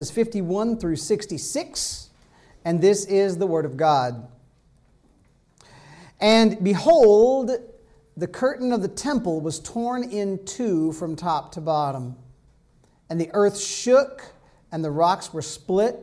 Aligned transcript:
51 0.00 0.78
through 0.78 0.94
66, 0.94 2.10
and 2.64 2.80
this 2.80 3.04
is 3.06 3.36
the 3.36 3.48
Word 3.48 3.64
of 3.64 3.76
God. 3.76 4.28
And 6.20 6.62
behold, 6.62 7.50
the 8.16 8.28
curtain 8.28 8.72
of 8.72 8.80
the 8.80 8.86
temple 8.86 9.40
was 9.40 9.58
torn 9.58 10.04
in 10.04 10.44
two 10.44 10.92
from 10.92 11.16
top 11.16 11.50
to 11.50 11.60
bottom, 11.60 12.14
and 13.10 13.20
the 13.20 13.28
earth 13.32 13.58
shook, 13.58 14.22
and 14.70 14.84
the 14.84 14.90
rocks 14.92 15.32
were 15.32 15.42
split. 15.42 15.98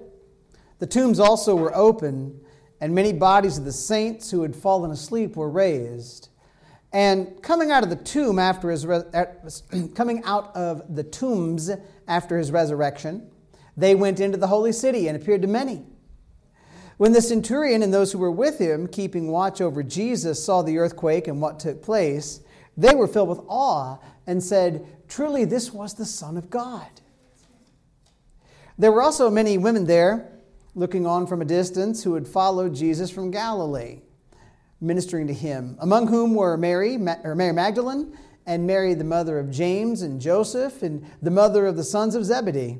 The 0.80 0.88
tombs 0.88 1.18
also 1.18 1.56
were 1.56 1.74
open, 1.74 2.42
and 2.82 2.94
many 2.94 3.14
bodies 3.14 3.58
of 3.58 3.64
the 3.64 3.72
saints 3.72 4.30
who 4.30 4.42
had 4.42 4.58
fallen 4.58 4.92
asleep 4.92 5.38
were 5.38 5.50
raised. 5.50 6.28
And 6.92 7.42
coming 7.42 7.72
out 7.72 7.84
of 7.84 7.90
the 7.90 7.96
tomb 7.96 8.40
after 8.40 8.72
his 8.72 8.86
re- 8.86 9.04
coming 9.96 10.22
out 10.26 10.54
of 10.54 10.94
the 10.94 11.04
tombs 11.04 11.72
after 12.10 12.38
his 12.38 12.52
resurrection, 12.52 13.32
they 13.78 13.96
went 13.96 14.20
into 14.20 14.38
the 14.38 14.48
holy 14.48 14.72
city 14.72 15.08
and 15.08 15.16
appeared 15.16 15.42
to 15.42 15.48
many. 15.48 15.84
When 16.98 17.12
the 17.12 17.22
centurion 17.22 17.84
and 17.84 17.94
those 17.94 18.12
who 18.12 18.20
were 18.20 18.32
with 18.32 18.58
him, 18.58 18.88
keeping 18.88 19.28
watch 19.30 19.60
over 19.60 19.84
Jesus, 19.84 20.44
saw 20.44 20.62
the 20.62 20.78
earthquake 20.78 21.28
and 21.28 21.42
what 21.42 21.60
took 21.60 21.82
place, 21.82 22.40
they 22.78 22.96
were 22.96 23.08
filled 23.08 23.30
with 23.30 23.42
awe 23.48 23.98
and 24.26 24.42
said, 24.42 24.86
Truly, 25.08 25.46
this 25.46 25.74
was 25.74 25.94
the 25.94 26.06
Son 26.06 26.38
of 26.38 26.50
God. 26.50 26.88
There 28.78 28.92
were 28.92 29.02
also 29.02 29.30
many 29.30 29.58
women 29.58 29.86
there, 29.86 30.32
looking 30.74 31.06
on 31.06 31.28
from 31.28 31.42
a 31.42 31.46
distance, 31.46 32.04
who 32.04 32.16
had 32.16 32.28
followed 32.28 32.76
Jesus 32.76 33.10
from 33.10 33.32
Galilee, 33.32 34.02
ministering 34.82 35.28
to 35.28 35.34
him, 35.34 35.78
among 35.80 36.08
whom 36.08 36.34
were 36.34 36.58
Mary, 36.58 36.96
or 37.24 37.36
Mary 37.36 37.54
Magdalene, 37.54 38.18
and 38.46 38.68
Mary, 38.68 38.94
the 38.94 39.04
mother 39.04 39.40
of 39.40 39.50
James 39.50 40.02
and 40.02 40.22
Joseph, 40.22 40.82
and 40.82 41.06
the 41.22 41.32
mother 41.32 41.66
of 41.66 41.76
the 41.76 41.84
sons 41.84 42.16
of 42.16 42.26
Zebedee. 42.26 42.80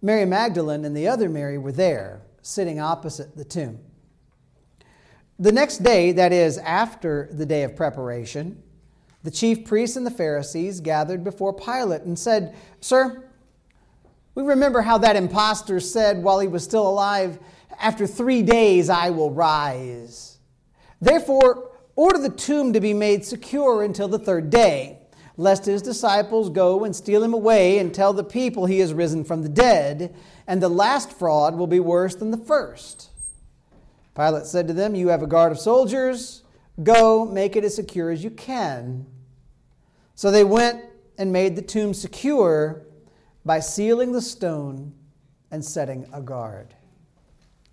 Mary 0.00 0.24
Magdalene 0.24 0.84
and 0.84 0.96
the 0.96 1.08
other 1.08 1.28
Mary 1.28 1.58
were 1.58 1.72
there, 1.72 2.22
sitting 2.42 2.78
opposite 2.78 3.36
the 3.36 3.44
tomb. 3.44 3.80
The 5.38 5.52
next 5.52 5.78
day, 5.78 6.12
that 6.12 6.32
is, 6.32 6.58
after 6.58 7.28
the 7.32 7.46
day 7.46 7.62
of 7.62 7.74
preparation, 7.76 8.62
the 9.22 9.30
chief 9.30 9.64
priests 9.64 9.96
and 9.96 10.06
the 10.06 10.10
Pharisees 10.10 10.80
gathered 10.80 11.24
before 11.24 11.52
Pilate 11.52 12.02
and 12.02 12.18
said, 12.18 12.54
Sir, 12.80 13.24
we 14.34 14.42
remember 14.42 14.82
how 14.82 14.98
that 14.98 15.16
impostor 15.16 15.80
said 15.80 16.22
while 16.22 16.38
he 16.38 16.48
was 16.48 16.62
still 16.62 16.86
alive, 16.86 17.38
After 17.80 18.06
three 18.06 18.42
days 18.42 18.88
I 18.88 19.10
will 19.10 19.32
rise. 19.32 20.38
Therefore, 21.00 21.70
order 21.96 22.18
the 22.18 22.30
tomb 22.30 22.72
to 22.72 22.80
be 22.80 22.94
made 22.94 23.24
secure 23.24 23.82
until 23.82 24.08
the 24.08 24.18
third 24.18 24.50
day 24.50 24.97
lest 25.38 25.64
his 25.64 25.80
disciples 25.80 26.50
go 26.50 26.84
and 26.84 26.94
steal 26.94 27.22
him 27.22 27.32
away 27.32 27.78
and 27.78 27.94
tell 27.94 28.12
the 28.12 28.24
people 28.24 28.66
he 28.66 28.80
has 28.80 28.92
risen 28.92 29.24
from 29.24 29.42
the 29.42 29.48
dead, 29.48 30.14
and 30.46 30.60
the 30.60 30.68
last 30.68 31.12
fraud 31.12 31.56
will 31.56 31.68
be 31.68 31.80
worse 31.80 32.16
than 32.16 32.32
the 32.32 32.36
first. 32.36 33.08
Pilate 34.14 34.46
said 34.46 34.66
to 34.66 34.74
them, 34.74 34.96
You 34.96 35.08
have 35.08 35.22
a 35.22 35.28
guard 35.28 35.52
of 35.52 35.60
soldiers. 35.60 36.42
Go, 36.82 37.24
make 37.24 37.54
it 37.54 37.64
as 37.64 37.76
secure 37.76 38.10
as 38.10 38.22
you 38.22 38.30
can. 38.30 39.06
So 40.16 40.32
they 40.32 40.44
went 40.44 40.84
and 41.16 41.32
made 41.32 41.54
the 41.54 41.62
tomb 41.62 41.94
secure 41.94 42.82
by 43.44 43.60
sealing 43.60 44.10
the 44.10 44.20
stone 44.20 44.92
and 45.52 45.64
setting 45.64 46.08
a 46.12 46.20
guard. 46.20 46.74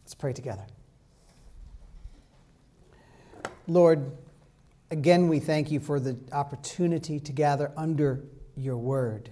Let's 0.03 0.13
pray 0.13 0.33
together. 0.33 0.65
Lord, 3.67 4.11
Again, 4.91 5.27
we 5.27 5.39
thank 5.39 5.71
you 5.71 5.79
for 5.79 5.99
the 5.99 6.17
opportunity 6.31 7.19
to 7.19 7.31
gather 7.31 7.71
under 7.75 8.23
your 8.55 8.77
word. 8.77 9.31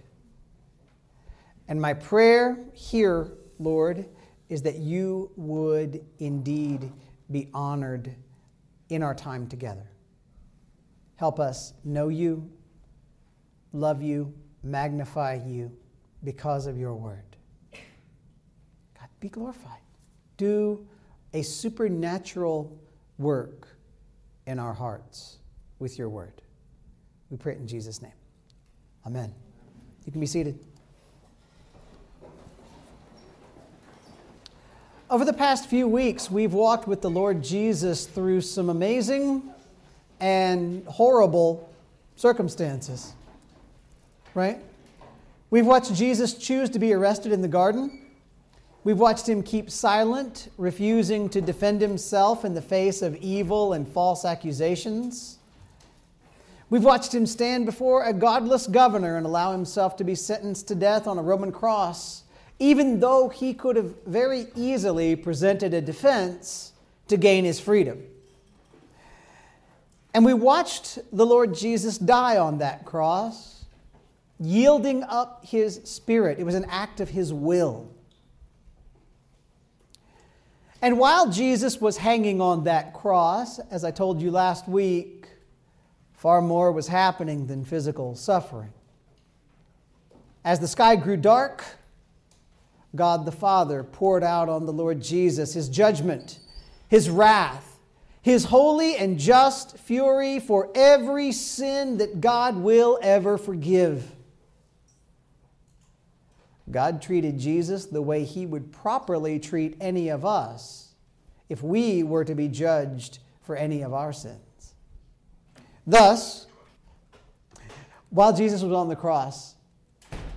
And 1.67 1.79
my 1.79 1.93
prayer 1.93 2.57
here, 2.73 3.31
Lord, 3.59 4.05
is 4.49 4.63
that 4.63 4.77
you 4.77 5.31
would 5.35 6.03
indeed 6.19 6.91
be 7.31 7.49
honored 7.53 8.15
in 8.89 9.03
our 9.03 9.13
time 9.13 9.47
together. 9.47 9.89
Help 11.17 11.39
us 11.39 11.73
know 11.83 12.09
you, 12.09 12.51
love 13.71 14.01
you, 14.01 14.33
magnify 14.63 15.39
you 15.45 15.71
because 16.23 16.65
of 16.65 16.77
your 16.77 16.95
word. 16.95 17.37
God, 17.71 19.07
be 19.19 19.29
glorified. 19.29 19.81
Do 20.37 20.87
a 21.33 21.43
supernatural 21.43 22.75
work 23.19 23.67
in 24.47 24.57
our 24.59 24.73
hearts 24.73 25.37
with 25.83 25.99
your 25.99 26.07
word. 26.07 26.41
We 27.29 27.35
pray 27.35 27.53
it 27.53 27.59
in 27.59 27.67
Jesus' 27.67 28.01
name. 28.01 28.13
Amen. 29.05 29.33
You 30.05 30.13
can 30.13 30.21
be 30.21 30.27
seated. 30.27 30.57
Over 35.09 35.25
the 35.25 35.33
past 35.33 35.69
few 35.69 35.87
weeks, 35.87 36.31
we've 36.31 36.53
walked 36.53 36.87
with 36.87 37.01
the 37.01 37.09
Lord 37.09 37.43
Jesus 37.43 38.07
through 38.07 38.41
some 38.41 38.69
amazing 38.69 39.43
and 40.21 40.85
horrible 40.87 41.69
circumstances. 42.15 43.11
Right? 44.33 44.59
We've 45.49 45.67
watched 45.67 45.93
Jesus 45.93 46.33
choose 46.33 46.69
to 46.69 46.79
be 46.79 46.93
arrested 46.93 47.33
in 47.33 47.41
the 47.41 47.49
garden. 47.49 47.99
We've 48.85 48.99
watched 48.99 49.27
him 49.27 49.43
keep 49.43 49.69
silent, 49.69 50.47
refusing 50.57 51.27
to 51.29 51.41
defend 51.41 51.81
himself 51.81 52.45
in 52.45 52.53
the 52.53 52.61
face 52.61 53.01
of 53.01 53.17
evil 53.17 53.73
and 53.73 53.85
false 53.85 54.23
accusations. 54.23 55.39
We've 56.73 56.83
watched 56.83 57.13
him 57.13 57.27
stand 57.27 57.67
before 57.67 58.03
a 58.03 58.13
godless 58.13 58.65
governor 58.65 59.15
and 59.15 59.27
allow 59.27 59.51
himself 59.51 59.95
to 59.97 60.03
be 60.03 60.15
sentenced 60.15 60.69
to 60.69 60.73
death 60.73 61.05
on 61.05 61.19
a 61.19 61.21
Roman 61.21 61.51
cross, 61.51 62.23
even 62.57 62.99
though 62.99 63.29
he 63.29 63.53
could 63.53 63.75
have 63.75 63.93
very 64.07 64.47
easily 64.55 65.15
presented 65.15 65.75
a 65.75 65.81
defense 65.81 66.73
to 67.09 67.15
gain 67.15 67.45
his 67.45 67.59
freedom. 67.59 68.01
And 70.15 70.25
we 70.25 70.33
watched 70.33 70.97
the 71.15 71.27
Lord 71.27 71.53
Jesus 71.53 71.99
die 71.99 72.37
on 72.37 72.57
that 72.57 72.85
cross, 72.85 73.65
yielding 74.39 75.03
up 75.03 75.45
his 75.45 75.79
spirit. 75.83 76.39
It 76.39 76.43
was 76.43 76.55
an 76.55 76.65
act 76.71 76.99
of 76.99 77.09
his 77.09 77.31
will. 77.31 77.87
And 80.81 80.97
while 80.97 81.29
Jesus 81.29 81.79
was 81.79 81.97
hanging 81.97 82.41
on 82.41 82.63
that 82.63 82.95
cross, 82.95 83.59
as 83.59 83.83
I 83.83 83.91
told 83.91 84.23
you 84.23 84.31
last 84.31 84.67
week, 84.67 85.12
Far 86.23 86.41
more 86.41 86.71
was 86.71 86.87
happening 86.87 87.47
than 87.47 87.65
physical 87.65 88.15
suffering. 88.15 88.71
As 90.45 90.61
the 90.61 90.69
sky 90.69 90.95
grew 90.95 91.17
dark, 91.17 91.65
God 92.95 93.25
the 93.25 93.31
Father 93.33 93.83
poured 93.83 94.23
out 94.23 94.47
on 94.47 94.65
the 94.65 94.71
Lord 94.71 95.01
Jesus 95.01 95.53
his 95.53 95.67
judgment, 95.67 96.39
his 96.87 97.09
wrath, 97.09 97.77
his 98.21 98.45
holy 98.45 98.95
and 98.95 99.19
just 99.19 99.77
fury 99.77 100.39
for 100.39 100.71
every 100.73 101.33
sin 101.33 101.97
that 101.97 102.21
God 102.21 102.55
will 102.55 102.97
ever 103.01 103.37
forgive. 103.37 104.09
God 106.71 107.01
treated 107.01 107.37
Jesus 107.37 107.87
the 107.87 108.01
way 108.01 108.23
he 108.23 108.45
would 108.45 108.71
properly 108.71 109.39
treat 109.39 109.75
any 109.81 110.07
of 110.07 110.23
us 110.23 110.93
if 111.49 111.61
we 111.61 112.01
were 112.01 112.23
to 112.23 112.33
be 112.33 112.47
judged 112.47 113.19
for 113.41 113.57
any 113.57 113.81
of 113.81 113.93
our 113.93 114.13
sins. 114.13 114.52
Thus, 115.85 116.47
while 118.09 118.33
Jesus 118.33 118.61
was 118.61 118.73
on 118.73 118.89
the 118.89 118.95
cross, 118.95 119.55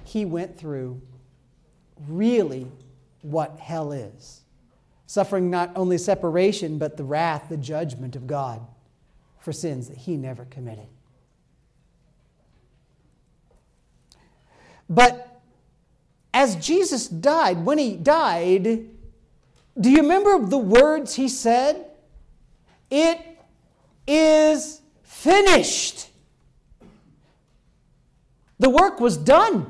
he 0.05 0.25
went 0.25 0.59
through 0.59 1.01
really 2.09 2.71
what 3.23 3.59
hell 3.59 3.93
is 3.93 4.43
suffering 5.07 5.51
not 5.51 5.71
only 5.77 5.97
separation, 5.99 6.79
but 6.79 6.97
the 6.97 7.05
wrath, 7.05 7.49
the 7.49 7.57
judgment 7.57 8.17
of 8.17 8.27
God 8.27 8.61
for 9.39 9.53
sins 9.53 9.89
that 9.89 9.97
he 9.97 10.17
never 10.17 10.45
committed. 10.47 10.89
But 14.89 15.41
as 16.35 16.57
Jesus 16.57 17.09
died, 17.09 17.65
when 17.65 17.79
he 17.79 17.97
died, 17.97 18.65
do 19.81 19.91
you 19.91 19.99
remember 19.99 20.45
the 20.45 20.59
words 20.59 21.15
he 21.15 21.29
said? 21.29 21.87
It 22.91 23.21
is 24.07 24.81
finished. 25.27 26.09
The 28.61 28.71
work 28.71 29.01
was 29.01 29.17
done. 29.17 29.69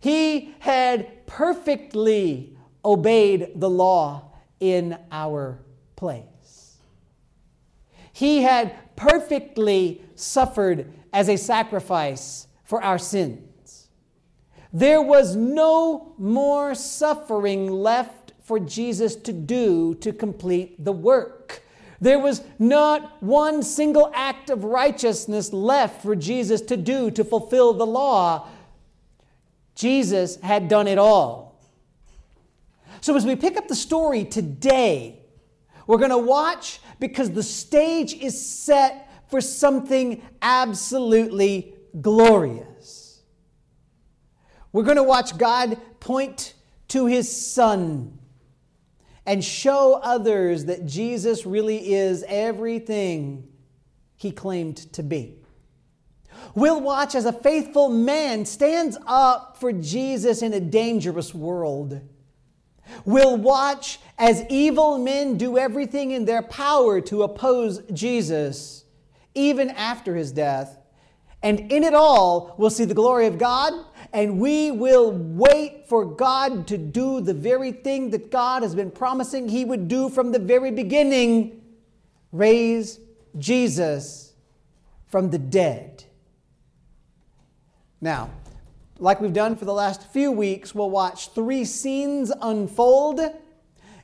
He 0.00 0.54
had 0.58 1.24
perfectly 1.26 2.58
obeyed 2.84 3.52
the 3.54 3.70
law 3.70 4.32
in 4.58 4.98
our 5.12 5.60
place. 5.94 6.78
He 8.12 8.42
had 8.42 8.74
perfectly 8.96 10.02
suffered 10.16 10.92
as 11.12 11.28
a 11.28 11.36
sacrifice 11.36 12.48
for 12.64 12.82
our 12.82 12.98
sins. 12.98 13.88
There 14.72 15.00
was 15.00 15.36
no 15.36 16.14
more 16.18 16.74
suffering 16.74 17.70
left 17.70 18.32
for 18.42 18.58
Jesus 18.58 19.14
to 19.14 19.32
do 19.32 19.94
to 19.96 20.12
complete 20.12 20.84
the 20.84 20.92
work. 20.92 21.61
There 22.02 22.18
was 22.18 22.42
not 22.58 23.22
one 23.22 23.62
single 23.62 24.10
act 24.12 24.50
of 24.50 24.64
righteousness 24.64 25.52
left 25.52 26.02
for 26.02 26.16
Jesus 26.16 26.60
to 26.62 26.76
do 26.76 27.12
to 27.12 27.22
fulfill 27.22 27.74
the 27.74 27.86
law. 27.86 28.48
Jesus 29.76 30.34
had 30.40 30.66
done 30.66 30.88
it 30.88 30.98
all. 30.98 31.60
So, 33.02 33.14
as 33.14 33.24
we 33.24 33.36
pick 33.36 33.56
up 33.56 33.68
the 33.68 33.76
story 33.76 34.24
today, 34.24 35.20
we're 35.86 35.98
going 35.98 36.10
to 36.10 36.18
watch 36.18 36.80
because 36.98 37.30
the 37.30 37.42
stage 37.44 38.14
is 38.14 38.50
set 38.50 39.08
for 39.30 39.40
something 39.40 40.22
absolutely 40.42 41.72
glorious. 42.00 43.22
We're 44.72 44.82
going 44.82 44.96
to 44.96 45.04
watch 45.04 45.38
God 45.38 45.78
point 46.00 46.54
to 46.88 47.06
his 47.06 47.30
Son 47.30 48.18
and 49.24 49.44
show 49.44 50.00
others 50.02 50.64
that 50.66 50.86
Jesus 50.86 51.46
really 51.46 51.92
is 51.92 52.24
everything 52.26 53.48
he 54.16 54.32
claimed 54.32 54.76
to 54.92 55.02
be. 55.02 55.38
We'll 56.54 56.80
watch 56.80 57.14
as 57.14 57.24
a 57.24 57.32
faithful 57.32 57.88
man 57.88 58.44
stands 58.44 58.96
up 59.06 59.56
for 59.58 59.72
Jesus 59.72 60.42
in 60.42 60.52
a 60.52 60.60
dangerous 60.60 61.34
world. 61.34 62.00
We'll 63.04 63.36
watch 63.36 64.00
as 64.18 64.44
evil 64.50 64.98
men 64.98 65.38
do 65.38 65.56
everything 65.56 66.10
in 66.10 66.24
their 66.24 66.42
power 66.42 67.00
to 67.02 67.22
oppose 67.22 67.82
Jesus, 67.92 68.84
even 69.34 69.70
after 69.70 70.14
his 70.14 70.32
death. 70.32 70.78
And 71.42 71.72
in 71.72 71.84
it 71.84 71.94
all, 71.94 72.54
we'll 72.58 72.70
see 72.70 72.84
the 72.84 72.94
glory 72.94 73.26
of 73.26 73.38
God, 73.38 73.72
and 74.12 74.38
we 74.38 74.70
will 74.70 75.12
wait 75.12 75.88
for 75.88 76.04
God 76.04 76.66
to 76.68 76.76
do 76.76 77.20
the 77.20 77.34
very 77.34 77.72
thing 77.72 78.10
that 78.10 78.30
God 78.30 78.62
has 78.62 78.74
been 78.74 78.90
promising 78.90 79.48
He 79.48 79.64
would 79.64 79.88
do 79.88 80.08
from 80.08 80.32
the 80.32 80.38
very 80.38 80.70
beginning 80.70 81.62
raise 82.30 82.98
Jesus 83.38 84.32
from 85.06 85.30
the 85.30 85.38
dead. 85.38 86.04
Now, 88.00 88.30
like 88.98 89.20
we've 89.20 89.32
done 89.32 89.56
for 89.56 89.64
the 89.64 89.72
last 89.72 90.10
few 90.12 90.30
weeks, 90.30 90.74
we'll 90.74 90.90
watch 90.90 91.30
three 91.30 91.64
scenes 91.64 92.32
unfold 92.40 93.20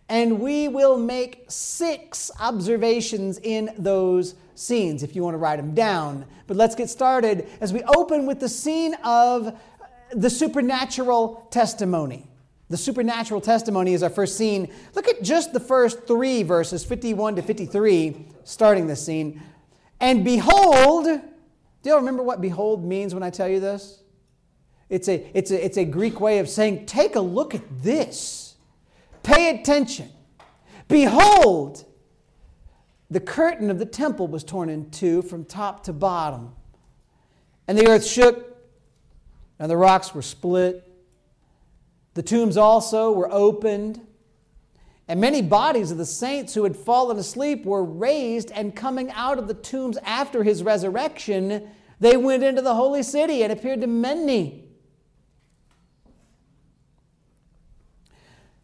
and 0.09 0.41
we 0.41 0.69
will 0.69 0.97
make 0.97 1.45
six 1.49 2.31
observations 2.41 3.39
in 3.43 3.71
those 3.77 4.35
scenes 4.55 5.03
if 5.03 5.15
you 5.15 5.23
want 5.23 5.35
to 5.35 5.39
write 5.39 5.57
them 5.57 5.75
down. 5.75 6.25
But 6.47 6.57
let's 6.57 6.75
get 6.75 6.89
started 6.89 7.47
as 7.61 7.73
we 7.73 7.83
open 7.83 8.27
with 8.27 8.41
the 8.41 8.49
scene 8.49 8.95
of 9.05 9.59
the 10.13 10.31
supernatural 10.31 11.47
testimony. 11.51 12.29
The 12.69 12.77
supernatural 12.77 13.41
testimony 13.41 13.95
is 13.95 14.03
our 14.03 14.11
first 14.11 14.37
scene. 14.37 14.73
Look 14.95 15.09
at 15.09 15.23
just 15.23 15.53
the 15.53 15.61
first 15.61 16.07
three 16.07 16.43
verses, 16.43 16.85
51 16.85 17.37
to 17.37 17.43
53, 17.43 18.27
starting 18.45 18.87
this 18.87 19.05
scene. 19.05 19.41
And 20.01 20.25
behold, 20.25 21.07
do 21.07 21.91
you 21.91 21.97
remember 21.97 22.23
what 22.23 22.41
behold 22.41 22.85
means 22.85 23.15
when 23.15 23.23
I 23.23 23.31
tell 23.31 23.49
you 23.49 23.61
this? 23.61 24.03
It's 24.91 25.09
a, 25.09 25.27
it's, 25.37 25.51
a, 25.51 25.65
it's 25.65 25.77
a 25.77 25.85
Greek 25.85 26.21
way 26.21 26.39
of 26.39 26.49
saying, 26.49 26.87
take 26.87 27.17
a 27.17 27.21
look 27.21 27.55
at 27.55 27.63
this. 27.83 28.55
Pay 29.23 29.59
attention. 29.59 30.11
Behold, 30.89 31.85
the 33.11 33.21
curtain 33.21 33.71
of 33.71 33.79
the 33.79 33.87
temple 33.87 34.27
was 34.27 34.45
torn 34.45 34.69
in 34.69 34.91
two 34.91 35.23
from 35.23 35.45
top 35.45 35.85
to 35.85 35.93
bottom. 35.93 36.53
And 37.67 37.77
the 37.77 37.87
earth 37.87 38.07
shook, 38.07 38.58
and 39.59 39.71
the 39.71 39.77
rocks 39.77 40.15
were 40.15 40.23
split. 40.23 40.85
The 42.15 42.23
tombs 42.23 42.57
also 42.57 43.13
were 43.13 43.31
opened. 43.31 44.01
And 45.09 45.21
many 45.21 45.41
bodies 45.41 45.91
of 45.91 45.99
the 45.99 46.05
saints 46.05 46.55
who 46.55 46.65
had 46.65 46.77
fallen 46.77 47.17
asleep 47.19 47.65
were 47.65 47.83
raised, 47.83 48.51
and 48.51 48.77
coming 48.77 49.11
out 49.13 49.39
of 49.39 49.49
the 49.49 49.55
tombs 49.55 49.97
after 50.05 50.43
his 50.43 50.63
resurrection, 50.63 51.71
they 51.99 52.17
went 52.17 52.43
into 52.43 52.61
the 52.61 52.75
holy 52.75 53.03
city 53.03 53.43
and 53.43 53.51
appeared 53.51 53.81
to 53.81 53.87
many. 53.87 54.65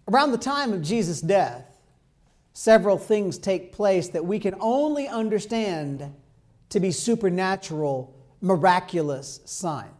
Around 0.07 0.33
the 0.33 0.39
time 0.39 0.75
of 0.75 0.83
Jesus' 0.83 1.23
death, 1.23 1.65
several 2.53 2.99
things 2.99 3.39
take 3.39 3.73
place 3.73 4.09
that 4.09 4.27
we 4.27 4.39
can 4.39 4.55
only 4.61 5.09
understand 5.09 6.15
to 6.69 6.79
be 6.79 6.91
supernatural, 6.91 8.15
miraculous 8.43 9.41
signs. 9.47 9.94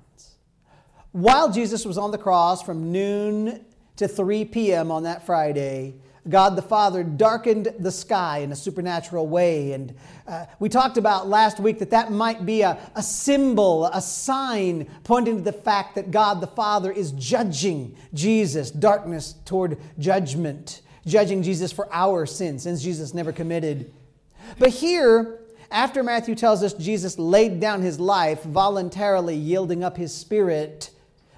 While 1.15 1.53
Jesus 1.53 1.85
was 1.85 1.97
on 1.97 2.11
the 2.11 2.19
cross 2.19 2.61
from 2.61 2.91
noon 2.91 3.65
to 3.99 4.09
3 4.09 4.47
p.m. 4.47 4.91
on 4.91 5.05
that 5.05 5.25
Friday, 5.25 5.95
God 6.29 6.57
the 6.57 6.63
Father 6.63 7.05
darkened 7.05 7.73
the 7.79 7.93
sky 7.93 8.39
in 8.39 8.51
a 8.51 8.57
supernatural 8.57 9.29
way. 9.29 9.75
And 9.75 9.95
uh, 10.27 10.47
we 10.59 10.69
talked 10.69 10.97
about 10.97 11.29
last 11.29 11.61
week 11.61 11.79
that 11.79 11.91
that 11.91 12.11
might 12.11 12.45
be 12.45 12.63
a, 12.63 12.77
a 12.97 13.03
symbol, 13.05 13.85
a 13.87 14.01
sign 14.01 14.91
pointing 15.05 15.37
to 15.37 15.43
the 15.43 15.53
fact 15.53 15.95
that 15.95 16.11
God 16.11 16.41
the 16.41 16.49
Father 16.49 16.91
is 16.91 17.13
judging 17.13 17.95
Jesus, 18.13 18.73
darkness 18.73 19.37
toward 19.45 19.79
judgment, 20.01 20.83
judging 21.07 21.45
Jesus 21.45 21.71
for 21.71 21.87
our 21.95 22.27
sins, 22.27 22.65
sins 22.65 22.83
Jesus 22.83 23.15
never 23.15 23.31
committed. 23.31 23.95
But 24.59 24.71
here, 24.71 25.39
after 25.71 26.03
Matthew 26.03 26.35
tells 26.35 26.65
us 26.65 26.73
Jesus 26.73 27.21
laid 27.21 27.61
down 27.61 27.83
his 27.83 28.01
life, 28.01 28.43
voluntarily 28.43 29.37
yielding 29.37 29.85
up 29.85 29.97
his 29.97 30.13
spirit, 30.13 30.91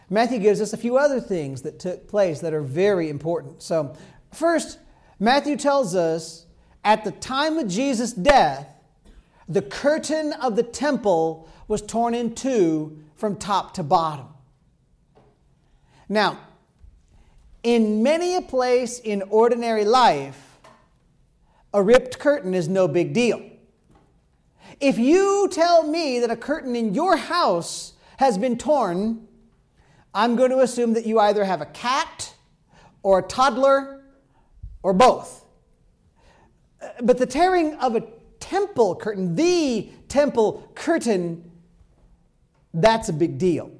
Matthew 0.08 0.38
gives 0.38 0.60
us 0.60 0.72
a 0.72 0.76
few 0.76 0.96
other 0.96 1.20
things 1.20 1.62
that 1.62 1.78
took 1.78 2.06
place 2.08 2.40
that 2.40 2.54
are 2.54 2.62
very 2.62 3.08
important. 3.10 3.62
So 3.62 3.96
First, 4.36 4.78
Matthew 5.18 5.56
tells 5.56 5.94
us 5.94 6.44
at 6.84 7.04
the 7.04 7.10
time 7.10 7.56
of 7.56 7.68
Jesus' 7.68 8.12
death, 8.12 8.68
the 9.48 9.62
curtain 9.62 10.34
of 10.34 10.56
the 10.56 10.62
temple 10.62 11.48
was 11.68 11.80
torn 11.80 12.14
in 12.14 12.34
two 12.34 13.02
from 13.14 13.36
top 13.36 13.72
to 13.74 13.82
bottom. 13.82 14.26
Now, 16.06 16.38
in 17.62 18.02
many 18.02 18.36
a 18.36 18.42
place 18.42 18.98
in 18.98 19.22
ordinary 19.22 19.86
life, 19.86 20.58
a 21.72 21.82
ripped 21.82 22.18
curtain 22.18 22.52
is 22.52 22.68
no 22.68 22.86
big 22.86 23.14
deal. 23.14 23.42
If 24.80 24.98
you 24.98 25.48
tell 25.50 25.84
me 25.84 26.20
that 26.20 26.30
a 26.30 26.36
curtain 26.36 26.76
in 26.76 26.92
your 26.92 27.16
house 27.16 27.94
has 28.18 28.36
been 28.36 28.58
torn, 28.58 29.25
I'm 30.16 30.34
going 30.34 30.50
to 30.50 30.60
assume 30.60 30.94
that 30.94 31.04
you 31.04 31.20
either 31.20 31.44
have 31.44 31.60
a 31.60 31.66
cat 31.66 32.34
or 33.02 33.18
a 33.18 33.22
toddler 33.22 34.02
or 34.82 34.94
both. 34.94 35.44
Uh, 36.80 36.88
but 37.02 37.18
the 37.18 37.26
tearing 37.26 37.74
of 37.74 37.96
a 37.96 38.02
temple 38.40 38.96
curtain, 38.96 39.36
the 39.36 39.90
temple 40.08 40.72
curtain, 40.74 41.50
that's 42.72 43.10
a 43.10 43.12
big 43.12 43.36
deal. 43.36 43.70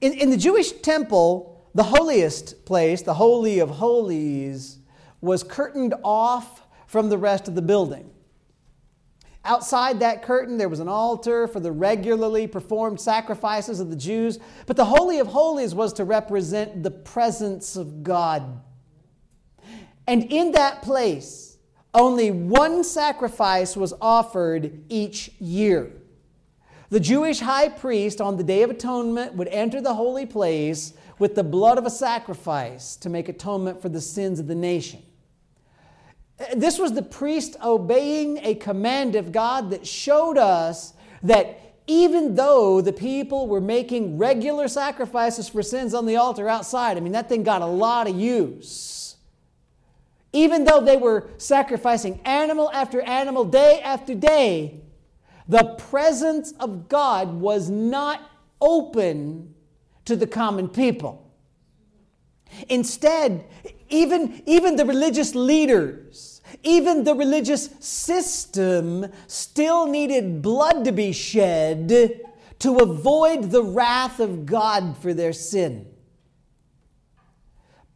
In, 0.00 0.12
in 0.14 0.30
the 0.30 0.36
Jewish 0.36 0.72
temple, 0.72 1.70
the 1.72 1.84
holiest 1.84 2.64
place, 2.64 3.02
the 3.02 3.14
Holy 3.14 3.60
of 3.60 3.70
Holies, 3.70 4.78
was 5.20 5.44
curtained 5.44 5.94
off 6.02 6.62
from 6.88 7.08
the 7.08 7.18
rest 7.18 7.46
of 7.46 7.54
the 7.54 7.62
building. 7.62 8.10
Outside 9.46 10.00
that 10.00 10.22
curtain, 10.22 10.56
there 10.56 10.70
was 10.70 10.80
an 10.80 10.88
altar 10.88 11.46
for 11.46 11.60
the 11.60 11.70
regularly 11.70 12.46
performed 12.46 12.98
sacrifices 12.98 13.78
of 13.78 13.90
the 13.90 13.96
Jews, 13.96 14.38
but 14.66 14.76
the 14.76 14.86
Holy 14.86 15.18
of 15.18 15.26
Holies 15.26 15.74
was 15.74 15.92
to 15.94 16.04
represent 16.04 16.82
the 16.82 16.90
presence 16.90 17.76
of 17.76 18.02
God. 18.02 18.62
And 20.06 20.32
in 20.32 20.52
that 20.52 20.80
place, 20.82 21.58
only 21.92 22.30
one 22.30 22.84
sacrifice 22.84 23.76
was 23.76 23.92
offered 24.00 24.82
each 24.88 25.30
year. 25.38 25.92
The 26.88 27.00
Jewish 27.00 27.40
high 27.40 27.68
priest 27.68 28.20
on 28.20 28.36
the 28.36 28.44
Day 28.44 28.62
of 28.62 28.70
Atonement 28.70 29.34
would 29.34 29.48
enter 29.48 29.80
the 29.80 29.94
holy 29.94 30.26
place 30.26 30.94
with 31.18 31.34
the 31.34 31.44
blood 31.44 31.76
of 31.76 31.86
a 31.86 31.90
sacrifice 31.90 32.96
to 32.96 33.10
make 33.10 33.28
atonement 33.28 33.82
for 33.82 33.88
the 33.88 34.00
sins 34.00 34.40
of 34.40 34.46
the 34.46 34.54
nation. 34.54 35.02
This 36.56 36.78
was 36.78 36.92
the 36.92 37.02
priest 37.02 37.56
obeying 37.62 38.38
a 38.38 38.54
command 38.54 39.14
of 39.14 39.32
God 39.32 39.70
that 39.70 39.86
showed 39.86 40.36
us 40.38 40.94
that 41.22 41.60
even 41.86 42.34
though 42.34 42.80
the 42.80 42.92
people 42.92 43.46
were 43.46 43.60
making 43.60 44.18
regular 44.18 44.68
sacrifices 44.68 45.48
for 45.48 45.62
sins 45.62 45.94
on 45.94 46.06
the 46.06 46.16
altar 46.16 46.48
outside, 46.48 46.96
I 46.96 47.00
mean, 47.00 47.12
that 47.12 47.28
thing 47.28 47.42
got 47.42 47.62
a 47.62 47.66
lot 47.66 48.08
of 48.08 48.18
use 48.18 49.04
even 50.34 50.64
though 50.64 50.80
they 50.80 50.96
were 50.96 51.30
sacrificing 51.38 52.20
animal 52.24 52.68
after 52.72 53.00
animal, 53.00 53.44
day 53.44 53.80
after 53.82 54.16
day, 54.16 54.80
the 55.48 55.76
presence 55.78 56.52
of 56.58 56.88
God 56.88 57.34
was 57.34 57.70
not 57.70 58.20
open 58.60 59.54
to 60.04 60.16
the 60.16 60.26
common 60.26 60.68
people. 60.68 61.30
Instead, 62.68 63.44
even, 63.94 64.42
even 64.46 64.76
the 64.76 64.84
religious 64.84 65.34
leaders, 65.34 66.40
even 66.62 67.04
the 67.04 67.14
religious 67.14 67.70
system 67.80 69.06
still 69.26 69.86
needed 69.86 70.42
blood 70.42 70.84
to 70.84 70.92
be 70.92 71.12
shed 71.12 72.20
to 72.58 72.76
avoid 72.78 73.50
the 73.50 73.62
wrath 73.62 74.20
of 74.20 74.46
God 74.46 74.96
for 74.98 75.14
their 75.14 75.32
sin. 75.32 75.86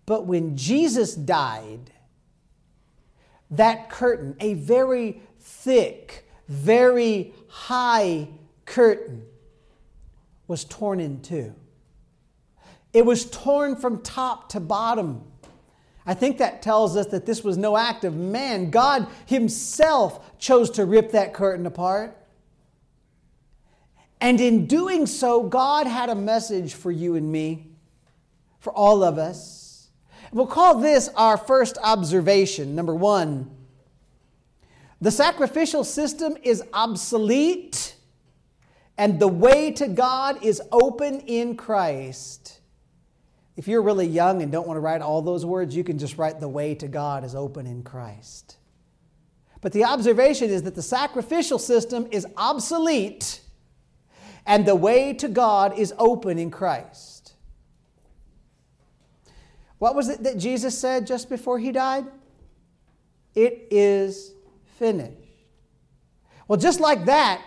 But 0.07 0.26
when 0.26 0.57
Jesus 0.57 1.14
died, 1.14 1.93
that 3.50 3.90
curtain, 3.90 4.37
a 4.40 4.55
very 4.55 5.23
thick, 5.40 6.28
very 6.49 7.35
high 7.49 8.28
curtain, 8.64 9.25
was 10.47 10.64
torn 10.64 11.00
in 11.00 11.21
two. 11.21 11.55
It 12.93 13.05
was 13.05 13.31
torn 13.31 13.76
from 13.76 14.02
top 14.02 14.49
to 14.50 14.61
bottom. 14.61 15.23
I 16.08 16.14
think 16.14 16.38
that 16.38 16.62
tells 16.62 16.96
us 16.96 17.08
that 17.08 17.26
this 17.26 17.44
was 17.44 17.58
no 17.58 17.76
act 17.76 18.02
of 18.02 18.16
man. 18.16 18.70
God 18.70 19.06
Himself 19.26 20.38
chose 20.38 20.70
to 20.70 20.86
rip 20.86 21.12
that 21.12 21.34
curtain 21.34 21.66
apart. 21.66 22.16
And 24.18 24.40
in 24.40 24.64
doing 24.64 25.04
so, 25.04 25.42
God 25.42 25.86
had 25.86 26.08
a 26.08 26.14
message 26.14 26.72
for 26.72 26.90
you 26.90 27.14
and 27.14 27.30
me, 27.30 27.72
for 28.58 28.72
all 28.72 29.04
of 29.04 29.18
us. 29.18 29.88
We'll 30.32 30.46
call 30.46 30.76
this 30.76 31.10
our 31.14 31.36
first 31.36 31.76
observation. 31.82 32.74
Number 32.74 32.94
one, 32.94 33.50
the 35.02 35.10
sacrificial 35.10 35.84
system 35.84 36.38
is 36.42 36.62
obsolete, 36.72 37.96
and 38.96 39.20
the 39.20 39.28
way 39.28 39.72
to 39.72 39.86
God 39.86 40.42
is 40.42 40.62
open 40.72 41.20
in 41.20 41.54
Christ. 41.54 42.57
If 43.58 43.66
you're 43.66 43.82
really 43.82 44.06
young 44.06 44.40
and 44.40 44.52
don't 44.52 44.68
want 44.68 44.76
to 44.76 44.80
write 44.80 45.02
all 45.02 45.20
those 45.20 45.44
words, 45.44 45.74
you 45.74 45.82
can 45.82 45.98
just 45.98 46.16
write 46.16 46.38
the 46.38 46.48
way 46.48 46.76
to 46.76 46.86
God 46.86 47.24
is 47.24 47.34
open 47.34 47.66
in 47.66 47.82
Christ. 47.82 48.56
But 49.60 49.72
the 49.72 49.84
observation 49.84 50.48
is 50.48 50.62
that 50.62 50.76
the 50.76 50.82
sacrificial 50.82 51.58
system 51.58 52.06
is 52.12 52.24
obsolete 52.36 53.40
and 54.46 54.64
the 54.64 54.76
way 54.76 55.12
to 55.14 55.26
God 55.26 55.76
is 55.76 55.92
open 55.98 56.38
in 56.38 56.52
Christ. 56.52 57.32
What 59.78 59.96
was 59.96 60.08
it 60.08 60.22
that 60.22 60.38
Jesus 60.38 60.78
said 60.78 61.04
just 61.04 61.28
before 61.28 61.58
he 61.58 61.72
died? 61.72 62.06
It 63.34 63.66
is 63.72 64.34
finished. 64.78 65.16
Well, 66.46 66.60
just 66.60 66.78
like 66.78 67.06
that, 67.06 67.42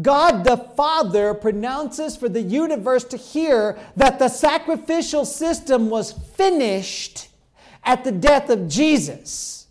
God 0.00 0.44
the 0.44 0.56
Father 0.56 1.34
pronounces 1.34 2.16
for 2.16 2.28
the 2.28 2.40
universe 2.40 3.04
to 3.04 3.18
hear 3.18 3.78
that 3.96 4.18
the 4.18 4.28
sacrificial 4.28 5.26
system 5.26 5.90
was 5.90 6.12
finished 6.12 7.28
at 7.84 8.02
the 8.02 8.12
death 8.12 8.48
of 8.48 8.68
Jesus. 8.68 9.66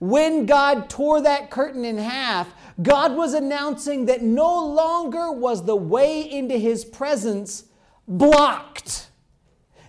When 0.00 0.46
God 0.46 0.90
tore 0.90 1.20
that 1.20 1.50
curtain 1.50 1.84
in 1.84 1.96
half, 1.96 2.52
God 2.82 3.16
was 3.16 3.34
announcing 3.34 4.06
that 4.06 4.22
no 4.22 4.66
longer 4.66 5.30
was 5.30 5.64
the 5.64 5.76
way 5.76 6.20
into 6.20 6.58
his 6.58 6.84
presence 6.84 7.64
blocked. 8.08 9.08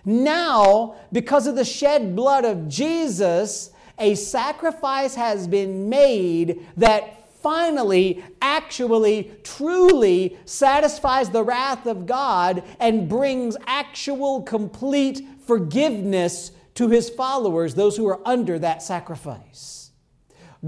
Now, 0.04 0.94
because 1.12 1.46
of 1.46 1.56
the 1.56 1.64
shed 1.64 2.16
blood 2.16 2.44
of 2.44 2.68
Jesus, 2.68 3.70
a 3.98 4.14
sacrifice 4.14 5.16
has 5.16 5.46
been 5.46 5.88
made 5.88 6.66
that 6.76 7.17
finally, 7.48 8.22
actually, 8.42 9.30
truly 9.42 10.36
satisfies 10.44 11.30
the 11.30 11.42
wrath 11.42 11.86
of 11.86 12.04
God 12.04 12.62
and 12.78 13.08
brings 13.08 13.56
actual, 13.66 14.42
complete 14.42 15.26
forgiveness 15.46 16.52
to 16.74 16.90
his 16.90 17.08
followers, 17.08 17.74
those 17.74 17.96
who 17.96 18.06
are 18.06 18.20
under 18.28 18.58
that 18.58 18.82
sacrifice. 18.82 19.92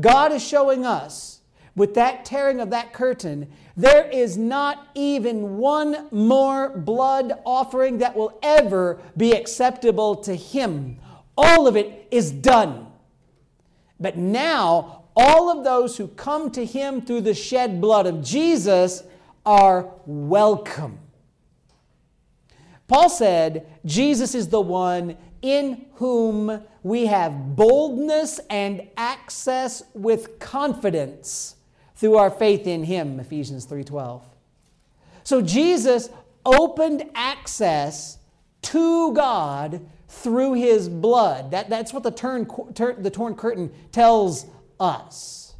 God 0.00 0.32
is 0.32 0.42
showing 0.42 0.86
us 0.86 1.42
with 1.76 1.92
that 1.96 2.24
tearing 2.24 2.62
of 2.62 2.70
that 2.70 2.94
curtain, 2.94 3.52
there 3.76 4.08
is 4.08 4.38
not 4.38 4.88
even 4.94 5.58
one 5.58 6.08
more 6.10 6.70
blood 6.70 7.34
offering 7.44 7.98
that 7.98 8.16
will 8.16 8.38
ever 8.42 9.02
be 9.18 9.32
acceptable 9.32 10.16
to 10.16 10.34
Him. 10.34 10.98
All 11.36 11.68
of 11.68 11.76
it 11.76 12.08
is 12.10 12.30
done. 12.30 12.86
But 14.00 14.16
now, 14.16 14.99
all 15.20 15.50
of 15.50 15.64
those 15.64 15.96
who 15.96 16.08
come 16.08 16.50
to 16.52 16.64
Him 16.64 17.02
through 17.02 17.20
the 17.22 17.34
shed 17.34 17.80
blood 17.80 18.06
of 18.06 18.24
Jesus 18.24 19.02
are 19.44 19.92
welcome. 20.06 20.98
Paul 22.88 23.08
said, 23.08 23.66
Jesus 23.84 24.34
is 24.34 24.48
the 24.48 24.60
one 24.60 25.16
in 25.42 25.86
whom 25.94 26.62
we 26.82 27.06
have 27.06 27.56
boldness 27.56 28.40
and 28.50 28.88
access 28.96 29.82
with 29.94 30.38
confidence 30.38 31.56
through 31.94 32.16
our 32.16 32.30
faith 32.30 32.66
in 32.66 32.84
him 32.84 33.20
ephesians 33.20 33.66
3.12 33.66 34.22
so 35.22 35.40
jesus 35.42 36.08
opened 36.44 37.04
access 37.14 38.18
to 38.62 39.12
god 39.14 39.86
through 40.08 40.54
his 40.54 40.88
blood 40.88 41.50
that, 41.50 41.68
that's 41.68 41.92
what 41.92 42.02
the, 42.02 42.10
turn, 42.10 42.46
the 42.74 43.10
torn 43.10 43.34
curtain 43.34 43.70
tells 43.92 44.46
us. 44.80 45.54